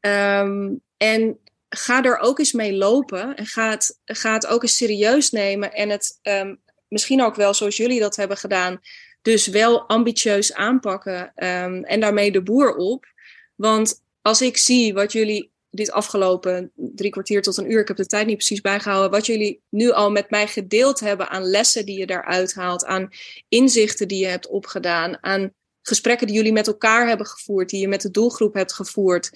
Um, 0.00 0.82
en 0.96 1.38
ga 1.74 2.04
er 2.04 2.18
ook 2.18 2.38
eens 2.38 2.52
mee 2.52 2.72
lopen 2.72 3.36
en 3.36 3.46
ga 3.46 4.32
het, 4.32 4.46
ook 4.46 4.62
eens 4.62 4.76
serieus 4.76 5.30
nemen 5.30 5.72
en 5.72 5.90
het 5.90 6.18
um, 6.22 6.60
misschien 6.88 7.22
ook 7.22 7.34
wel 7.34 7.54
zoals 7.54 7.76
jullie 7.76 8.00
dat 8.00 8.16
hebben 8.16 8.36
gedaan, 8.36 8.80
dus 9.22 9.46
wel 9.46 9.88
ambitieus 9.88 10.54
aanpakken 10.54 11.32
um, 11.36 11.84
en 11.84 12.00
daarmee 12.00 12.32
de 12.32 12.42
boer 12.42 12.74
op. 12.74 13.06
Want 13.54 14.02
als 14.22 14.40
ik 14.40 14.56
zie 14.56 14.94
wat 14.94 15.12
jullie 15.12 15.50
dit 15.70 15.90
afgelopen 15.90 16.72
drie 16.74 17.10
kwartier 17.10 17.42
tot 17.42 17.56
een 17.56 17.72
uur, 17.72 17.80
ik 17.80 17.88
heb 17.88 17.96
de 17.96 18.06
tijd 18.06 18.26
niet 18.26 18.36
precies 18.36 18.60
bijgehouden, 18.60 19.10
wat 19.10 19.26
jullie 19.26 19.62
nu 19.68 19.90
al 19.90 20.10
met 20.10 20.30
mij 20.30 20.46
gedeeld 20.46 21.00
hebben 21.00 21.28
aan 21.28 21.44
lessen 21.44 21.86
die 21.86 21.98
je 21.98 22.06
daaruit 22.06 22.54
haalt, 22.54 22.84
aan 22.84 23.08
inzichten 23.48 24.08
die 24.08 24.20
je 24.20 24.26
hebt 24.26 24.48
opgedaan, 24.48 25.24
aan 25.24 25.52
gesprekken 25.82 26.26
die 26.26 26.36
jullie 26.36 26.52
met 26.52 26.66
elkaar 26.66 27.08
hebben 27.08 27.26
gevoerd, 27.26 27.68
die 27.68 27.80
je 27.80 27.88
met 27.88 28.02
de 28.02 28.10
doelgroep 28.10 28.54
hebt 28.54 28.72
gevoerd. 28.72 29.30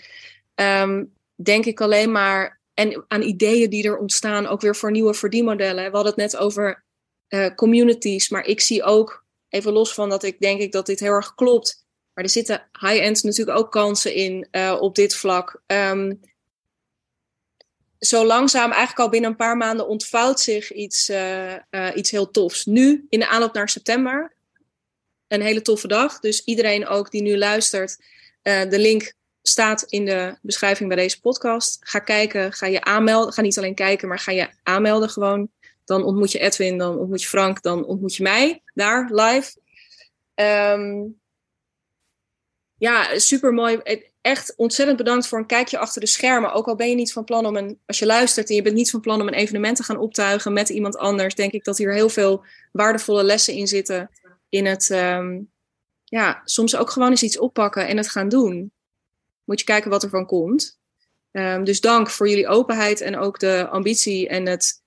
Um, 0.55 1.15
denk 1.37 1.65
ik 1.65 1.81
alleen 1.81 2.13
maar. 2.13 2.61
En 2.75 3.05
aan 3.09 3.23
ideeën 3.23 3.71
die 3.71 3.85
er 3.85 3.99
ontstaan, 3.99 4.47
ook 4.47 4.61
weer 4.61 4.77
voor 4.77 4.91
nieuwe 4.91 5.15
verdienmodellen. 5.15 5.85
We 5.85 5.97
hadden 5.97 6.13
het 6.13 6.33
net 6.33 6.37
over 6.37 6.85
uh, 7.29 7.55
communities, 7.55 8.29
maar 8.29 8.45
ik 8.45 8.61
zie 8.61 8.83
ook, 8.83 9.25
even 9.49 9.73
los 9.73 9.95
van 9.95 10.09
dat 10.09 10.23
ik 10.23 10.41
denk 10.41 10.61
ik 10.61 10.73
dat 10.73 10.87
dit 10.87 11.01
heel 11.01 11.13
erg 11.13 11.35
klopt. 11.35 11.85
Maar 12.15 12.25
er 12.25 12.31
zitten 12.31 12.69
high-end 12.81 13.23
natuurlijk 13.23 13.59
ook 13.59 13.71
kansen 13.71 14.15
in 14.15 14.49
uh, 14.53 14.77
op 14.81 14.95
dit 14.95 15.15
vlak. 15.15 15.63
Um, 15.67 16.21
zo 17.99 18.27
langzaam, 18.27 18.71
eigenlijk 18.71 19.01
al 19.01 19.09
binnen 19.09 19.31
een 19.31 19.37
paar 19.37 19.57
maanden, 19.57 19.89
ontvouwt 19.89 20.41
zich 20.41 20.73
iets, 20.73 21.11
uh, 21.11 21.57
iets 21.95 22.11
heel 22.11 22.31
tofs. 22.31 22.65
Nu, 22.65 23.07
in 23.09 23.19
de 23.19 23.29
aanloop 23.29 23.55
naar 23.55 23.69
september, 23.69 24.35
een 25.29 25.43
hele 25.43 25.63
toffe 25.63 25.89
dag. 25.89 26.21
Dus 26.21 26.45
iedereen 26.45 26.87
ook 26.87 27.11
die 27.11 27.23
nu 27.23 27.39
luistert, 27.39 27.97
de 28.43 28.79
link 28.79 29.13
staat 29.49 29.83
in 29.83 30.05
de 30.05 30.39
beschrijving 30.43 30.89
bij 30.89 30.99
deze 30.99 31.21
podcast. 31.21 31.77
Ga 31.81 31.99
kijken, 31.99 32.53
ga 32.53 32.67
je 32.67 32.85
aanmelden. 32.85 33.33
Ga 33.33 33.43
niet 33.43 33.59
alleen 33.59 33.75
kijken, 33.75 34.09
maar 34.09 34.19
ga 34.19 34.33
je 34.33 34.49
aanmelden 34.63 35.09
gewoon. 35.09 35.49
Dan 35.85 36.05
ontmoet 36.05 36.33
je 36.33 36.39
Edwin, 36.39 36.79
dan 36.79 36.99
ontmoet 36.99 37.23
je 37.23 37.29
Frank, 37.29 37.63
dan 37.63 37.85
ontmoet 37.85 38.15
je 38.15 38.23
mij 38.23 38.63
daar 38.75 39.11
live. 39.13 39.59
Um, 40.35 41.21
ja, 42.79 43.19
super 43.19 43.53
mooi. 43.53 43.81
Echt 44.21 44.55
ontzettend 44.57 44.99
bedankt 44.99 45.27
voor 45.27 45.39
een 45.39 45.47
kijkje 45.47 45.79
achter 45.79 46.01
de 46.01 46.07
schermen. 46.07 46.53
Ook 46.53 46.67
al 46.67 46.77
ben 46.77 46.89
je 46.89 46.95
niet 46.95 47.13
van 47.13 47.25
plan 47.25 47.47
om 47.47 47.57
een, 47.57 47.81
als 47.87 47.99
je 47.99 48.07
luistert 48.07 48.49
en 48.49 48.55
je 48.55 48.63
bent 48.63 48.75
niet 48.75 48.91
van 48.91 49.01
plan 49.01 49.21
om 49.21 49.29
een 49.29 49.35
evenement 49.35 49.77
te 49.77 49.83
gaan 49.83 49.99
optuigen 49.99 50.53
met 50.53 50.69
iemand 50.69 50.97
anders, 50.97 51.35
denk 51.35 51.53
ik 51.53 51.65
dat 51.65 51.79
hier 51.79 51.93
heel 51.93 52.09
veel 52.09 52.45
waardevolle 52.73 53.25
lessen 53.25 53.55
in 53.55 53.67
zitten. 53.67 54.11
In 54.49 54.67
het, 54.67 54.91
um, 54.91 55.51
ja, 56.05 56.43
soms 56.45 56.77
ook 56.77 56.91
gewoon 56.91 57.11
eens 57.11 57.23
iets 57.23 57.39
oppakken 57.39 57.87
en 57.87 57.97
het 57.97 58.09
gaan 58.09 58.29
doen 58.29 58.73
moet 59.47 59.59
je 59.59 59.65
kijken 59.65 59.91
wat 59.91 60.03
er 60.03 60.09
van 60.09 60.27
komt. 60.27 60.79
Um, 61.33 61.65
dus 61.65 61.81
dank 61.81 62.11
voor 62.11 62.29
jullie 62.29 62.49
openheid 62.49 63.01
en 63.01 63.19
ook 63.19 63.39
de 63.39 63.69
ambitie 63.69 64.29
en 64.29 64.47
het 64.47 64.83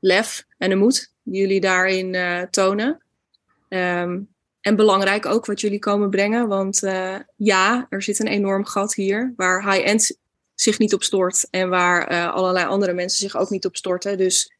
lef 0.00 0.46
en 0.58 0.70
de 0.70 0.76
moed 0.76 1.12
die 1.22 1.40
jullie 1.40 1.60
daarin 1.60 2.14
uh, 2.14 2.42
tonen. 2.42 3.02
Um, 3.68 4.34
en 4.60 4.76
belangrijk 4.76 5.26
ook 5.26 5.46
wat 5.46 5.60
jullie 5.60 5.78
komen 5.78 6.10
brengen, 6.10 6.48
want 6.48 6.82
uh, 6.82 7.16
ja, 7.36 7.86
er 7.88 8.02
zit 8.02 8.18
een 8.18 8.26
enorm 8.26 8.64
gat 8.64 8.94
hier 8.94 9.32
waar 9.36 9.72
high-end 9.72 10.18
zich 10.54 10.78
niet 10.78 10.94
op 10.94 11.02
stort 11.02 11.46
en 11.50 11.68
waar 11.68 12.12
uh, 12.12 12.34
allerlei 12.34 12.66
andere 12.66 12.92
mensen 12.92 13.18
zich 13.18 13.36
ook 13.36 13.50
niet 13.50 13.66
op 13.66 13.76
storten. 13.76 14.18
Dus 14.18 14.52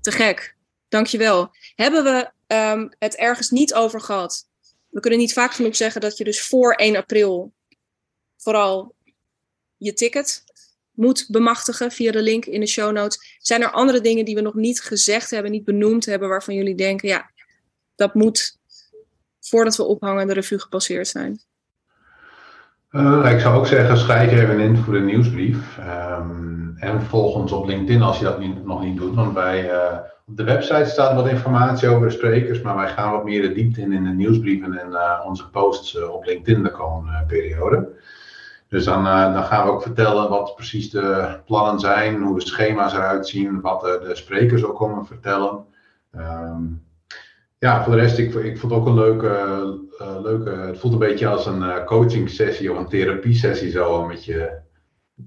te 0.00 0.10
gek. 0.10 0.56
Dankjewel. 0.88 1.50
Hebben 1.74 2.04
we 2.04 2.30
um, 2.54 2.92
het 2.98 3.16
ergens 3.16 3.50
niet 3.50 3.74
over 3.74 4.00
gehad? 4.00 4.48
We 4.88 5.00
kunnen 5.00 5.18
niet 5.18 5.32
vaak 5.32 5.52
genoeg 5.52 5.76
zeggen 5.76 6.00
dat 6.00 6.16
je 6.16 6.24
dus 6.24 6.42
voor 6.46 6.72
1 6.72 6.96
april 6.96 7.52
vooral 8.46 8.94
je 9.76 9.92
ticket 9.92 10.44
moet 10.90 11.26
bemachtigen 11.28 11.90
via 11.90 12.12
de 12.12 12.22
link 12.22 12.44
in 12.44 12.60
de 12.60 12.66
show 12.66 12.92
notes. 12.92 13.38
Zijn 13.38 13.62
er 13.62 13.70
andere 13.70 14.00
dingen 14.00 14.24
die 14.24 14.34
we 14.34 14.40
nog 14.40 14.54
niet 14.54 14.80
gezegd 14.80 15.30
hebben, 15.30 15.50
niet 15.50 15.64
benoemd 15.64 16.06
hebben, 16.06 16.28
waarvan 16.28 16.54
jullie 16.54 16.74
denken, 16.74 17.08
ja, 17.08 17.30
dat 17.94 18.14
moet 18.14 18.58
voordat 19.40 19.76
we 19.76 19.82
ophangen 19.82 20.26
de 20.26 20.32
revue 20.32 20.58
gepasseerd 20.58 21.08
zijn? 21.08 21.40
Uh, 22.90 23.32
ik 23.32 23.40
zou 23.40 23.56
ook 23.56 23.66
zeggen, 23.66 23.98
schrijf 23.98 24.32
even 24.32 24.60
in 24.60 24.76
voor 24.76 24.92
de 24.92 25.00
nieuwsbrief. 25.00 25.78
Um, 25.78 26.74
en 26.76 27.02
volg 27.02 27.34
ons 27.34 27.52
op 27.52 27.66
LinkedIn 27.66 28.02
als 28.02 28.18
je 28.18 28.24
dat 28.24 28.38
niet, 28.38 28.64
nog 28.64 28.82
niet 28.82 28.96
doet. 28.96 29.14
Want 29.14 29.34
wij, 29.34 29.72
uh, 29.72 29.98
op 30.26 30.36
de 30.36 30.44
website 30.44 30.84
staat 30.84 31.14
wat 31.14 31.28
informatie 31.28 31.88
over 31.88 32.08
de 32.08 32.14
sprekers, 32.14 32.60
maar 32.60 32.76
wij 32.76 32.88
gaan 32.88 33.12
wat 33.12 33.24
meer 33.24 33.42
de 33.42 33.52
diepte 33.52 33.80
in 33.80 33.92
in 33.92 34.04
de 34.04 34.10
nieuwsbrieven 34.10 34.78
en 34.78 34.90
uh, 34.90 35.24
onze 35.26 35.48
posts 35.50 36.00
op 36.08 36.24
LinkedIn 36.24 36.62
de 36.62 36.70
komende 36.70 37.24
periode. 37.26 37.88
Dus 38.68 38.84
dan, 38.84 39.06
uh, 39.06 39.32
dan, 39.34 39.44
gaan 39.44 39.66
we 39.66 39.72
ook 39.72 39.82
vertellen 39.82 40.28
wat 40.28 40.54
precies 40.54 40.90
de 40.90 41.38
plannen 41.44 41.80
zijn, 41.80 42.22
hoe 42.22 42.38
de 42.38 42.46
schema's 42.46 42.92
eruit 42.92 43.28
zien, 43.28 43.60
wat 43.60 43.80
de, 43.80 44.04
de 44.08 44.14
sprekers 44.14 44.64
ook 44.64 44.76
komen 44.76 45.06
vertellen. 45.06 45.64
Um, 46.16 46.84
ja, 47.58 47.84
voor 47.84 47.92
de 47.94 48.00
rest, 48.00 48.18
ik, 48.18 48.34
ik 48.34 48.58
vond 48.58 48.72
het 48.72 48.80
ook 48.80 48.86
een 48.86 48.94
leuke, 48.94 49.28
uh, 50.00 50.20
leuke. 50.20 50.50
Het 50.50 50.78
voelt 50.78 50.92
een 50.92 50.98
beetje 50.98 51.28
als 51.28 51.46
een 51.46 51.62
uh, 51.62 51.84
coaching 51.84 52.30
sessie 52.30 52.72
of 52.72 52.78
een 52.78 52.88
therapie 52.88 53.34
sessie 53.34 53.70
zo 53.70 54.06
met 54.06 54.24
je, 54.24 54.58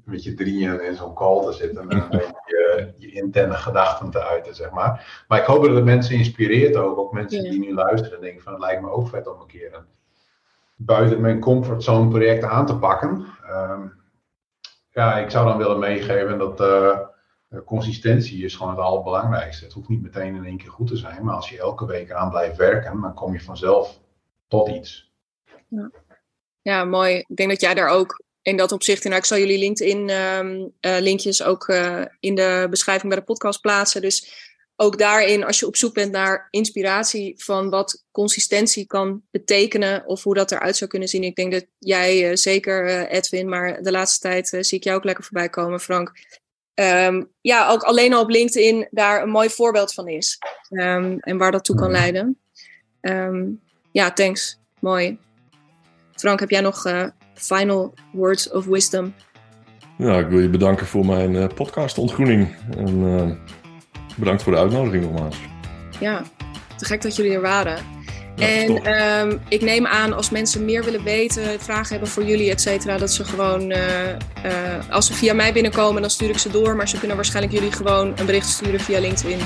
met 0.05 0.23
je 0.23 0.33
drieën 0.33 0.81
in 0.81 0.95
zo'n 0.95 1.13
call 1.13 1.45
te 1.45 1.51
zitten 1.51 1.89
en 1.89 2.07
je, 2.45 2.93
je 2.97 3.11
interne 3.11 3.53
gedachten 3.53 4.09
te 4.09 4.23
uiten, 4.23 4.55
zeg 4.55 4.71
maar. 4.71 5.23
Maar 5.27 5.39
ik 5.39 5.45
hoop 5.45 5.63
dat 5.63 5.75
het 5.75 5.83
mensen 5.83 6.15
inspireert 6.15 6.75
ook, 6.75 6.97
ook 6.97 7.13
mensen 7.13 7.43
die 7.43 7.59
nu 7.59 7.73
luisteren 7.73 8.15
en 8.15 8.21
denken 8.21 8.43
van 8.43 8.53
het 8.53 8.61
lijkt 8.61 8.81
me 8.81 8.89
ook 8.89 9.07
vet 9.07 9.27
om 9.27 9.41
een 9.41 9.47
keer 9.47 9.73
een 9.73 9.85
buiten 10.81 11.21
mijn 11.21 11.39
comfortzone 11.39 12.09
project 12.09 12.43
aan 12.43 12.65
te 12.65 12.77
pakken. 12.77 13.25
Um, 13.49 13.93
ja, 14.89 15.17
ik 15.17 15.29
zou 15.29 15.45
dan 15.47 15.57
willen 15.57 15.79
meegeven 15.79 16.37
dat 16.37 16.61
uh, 16.61 16.99
consistentie 17.65 18.43
is 18.43 18.55
gewoon 18.55 18.71
het 18.71 18.81
allerbelangrijkste. 18.81 19.63
Het 19.63 19.73
hoeft 19.73 19.89
niet 19.89 20.01
meteen 20.01 20.35
in 20.35 20.45
één 20.45 20.57
keer 20.57 20.69
goed 20.69 20.87
te 20.87 20.97
zijn, 20.97 21.25
maar 21.25 21.35
als 21.35 21.49
je 21.49 21.59
elke 21.59 21.85
week 21.85 22.11
aan 22.11 22.29
blijft 22.29 22.57
werken, 22.57 23.01
dan 23.01 23.13
kom 23.13 23.33
je 23.33 23.41
vanzelf 23.41 23.99
tot 24.47 24.69
iets. 24.69 25.11
Ja, 25.67 25.91
ja 26.61 26.85
mooi. 26.85 27.15
Ik 27.27 27.35
denk 27.35 27.49
dat 27.49 27.61
jij 27.61 27.73
daar 27.73 27.89
ook 27.89 28.23
in 28.41 28.57
dat 28.57 28.71
opzicht, 28.71 29.03
en 29.03 29.09
nou, 29.09 29.21
ik 29.21 29.27
zal 29.27 29.37
jullie 29.37 29.59
LinkedIn 29.59 30.09
um, 30.09 30.73
uh, 30.81 30.99
linkjes 30.99 31.43
ook 31.43 31.67
in 32.19 32.35
de 32.35 32.67
beschrijving 32.69 33.09
bij 33.09 33.19
de 33.19 33.25
podcast 33.25 33.61
plaatsen. 33.61 34.01
Dus 34.01 34.48
ook 34.81 34.97
daarin, 34.97 35.43
als 35.43 35.59
je 35.59 35.67
op 35.67 35.75
zoek 35.75 35.93
bent 35.93 36.11
naar 36.11 36.47
inspiratie 36.49 37.33
van 37.37 37.69
wat 37.69 38.05
consistentie 38.11 38.85
kan 38.85 39.21
betekenen 39.31 40.05
of 40.05 40.23
hoe 40.23 40.33
dat 40.33 40.51
eruit 40.51 40.77
zou 40.77 40.89
kunnen 40.89 41.07
zien. 41.07 41.23
Ik 41.23 41.35
denk 41.35 41.51
dat 41.51 41.65
jij 41.79 42.29
uh, 42.29 42.35
zeker, 42.35 42.85
uh, 42.85 43.11
Edwin, 43.11 43.49
maar 43.49 43.83
de 43.83 43.91
laatste 43.91 44.19
tijd 44.19 44.53
uh, 44.53 44.61
zie 44.61 44.77
ik 44.77 44.83
jou 44.83 44.97
ook 44.97 45.03
lekker 45.03 45.23
voorbij 45.23 45.49
komen, 45.49 45.79
Frank. 45.79 46.11
Um, 46.73 47.29
ja, 47.41 47.69
ook 47.69 47.83
alleen 47.83 48.13
al 48.13 48.21
op 48.21 48.29
LinkedIn 48.29 48.87
daar 48.91 49.23
een 49.23 49.29
mooi 49.29 49.49
voorbeeld 49.49 49.93
van 49.93 50.07
is. 50.07 50.37
Um, 50.69 51.19
en 51.19 51.37
waar 51.37 51.51
dat 51.51 51.63
toe 51.63 51.75
kan 51.75 51.91
leiden. 51.91 52.39
Um, 53.01 53.61
ja, 53.91 54.11
thanks. 54.11 54.59
Mooi. 54.79 55.17
Frank, 56.15 56.39
heb 56.39 56.49
jij 56.49 56.61
nog 56.61 56.85
final 57.33 57.93
words 58.11 58.49
of 58.49 58.65
wisdom? 58.65 59.13
Ja, 59.97 60.19
ik 60.19 60.27
wil 60.27 60.39
je 60.39 60.49
bedanken 60.49 60.85
voor 60.85 61.05
mijn 61.05 61.53
podcast 61.53 61.97
Ontgroening. 61.97 62.55
En, 62.77 63.39
Bedankt 64.19 64.43
voor 64.43 64.51
de 64.51 64.57
uitnodiging 64.57 65.03
nogmaals. 65.03 65.35
Ja, 65.99 66.21
te 66.77 66.85
gek 66.85 67.01
dat 67.01 67.15
jullie 67.15 67.31
er 67.31 67.41
waren. 67.41 67.77
en 68.35 68.93
um, 69.21 69.39
ik 69.47 69.61
neem 69.61 69.87
aan 69.87 70.13
als 70.13 70.29
mensen 70.29 70.65
meer 70.65 70.83
willen 70.83 71.03
weten, 71.03 71.59
vragen 71.59 71.89
hebben 71.89 72.09
voor 72.09 72.23
jullie, 72.23 72.51
et 72.51 72.61
cetera, 72.61 72.97
dat 72.97 73.11
ze 73.11 73.25
gewoon, 73.25 73.71
uh, 73.71 73.77
uh, 74.45 74.89
als 74.89 75.07
ze 75.07 75.13
via 75.13 75.33
mij 75.33 75.53
binnenkomen, 75.53 76.01
dan 76.01 76.09
stuur 76.09 76.29
ik 76.29 76.37
ze 76.37 76.51
door. 76.51 76.75
Maar 76.75 76.89
ze 76.89 76.97
kunnen 76.97 77.15
waarschijnlijk 77.15 77.55
jullie 77.55 77.71
gewoon 77.71 78.13
een 78.15 78.25
bericht 78.25 78.49
sturen 78.49 78.79
via 78.79 78.99
LinkedIn. 78.99 79.39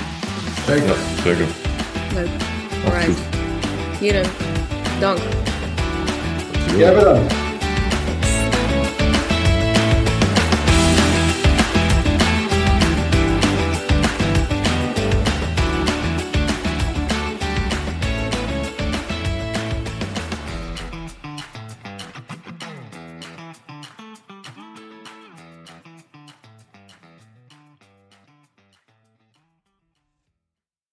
Zeker. 0.66 0.94
zeker. 1.24 1.46
Leuk. 2.14 2.28
Alright. 2.84 3.18
Heren, 4.00 4.26
dank. 5.00 5.18
Jij 6.76 6.94
bedankt. 6.94 7.34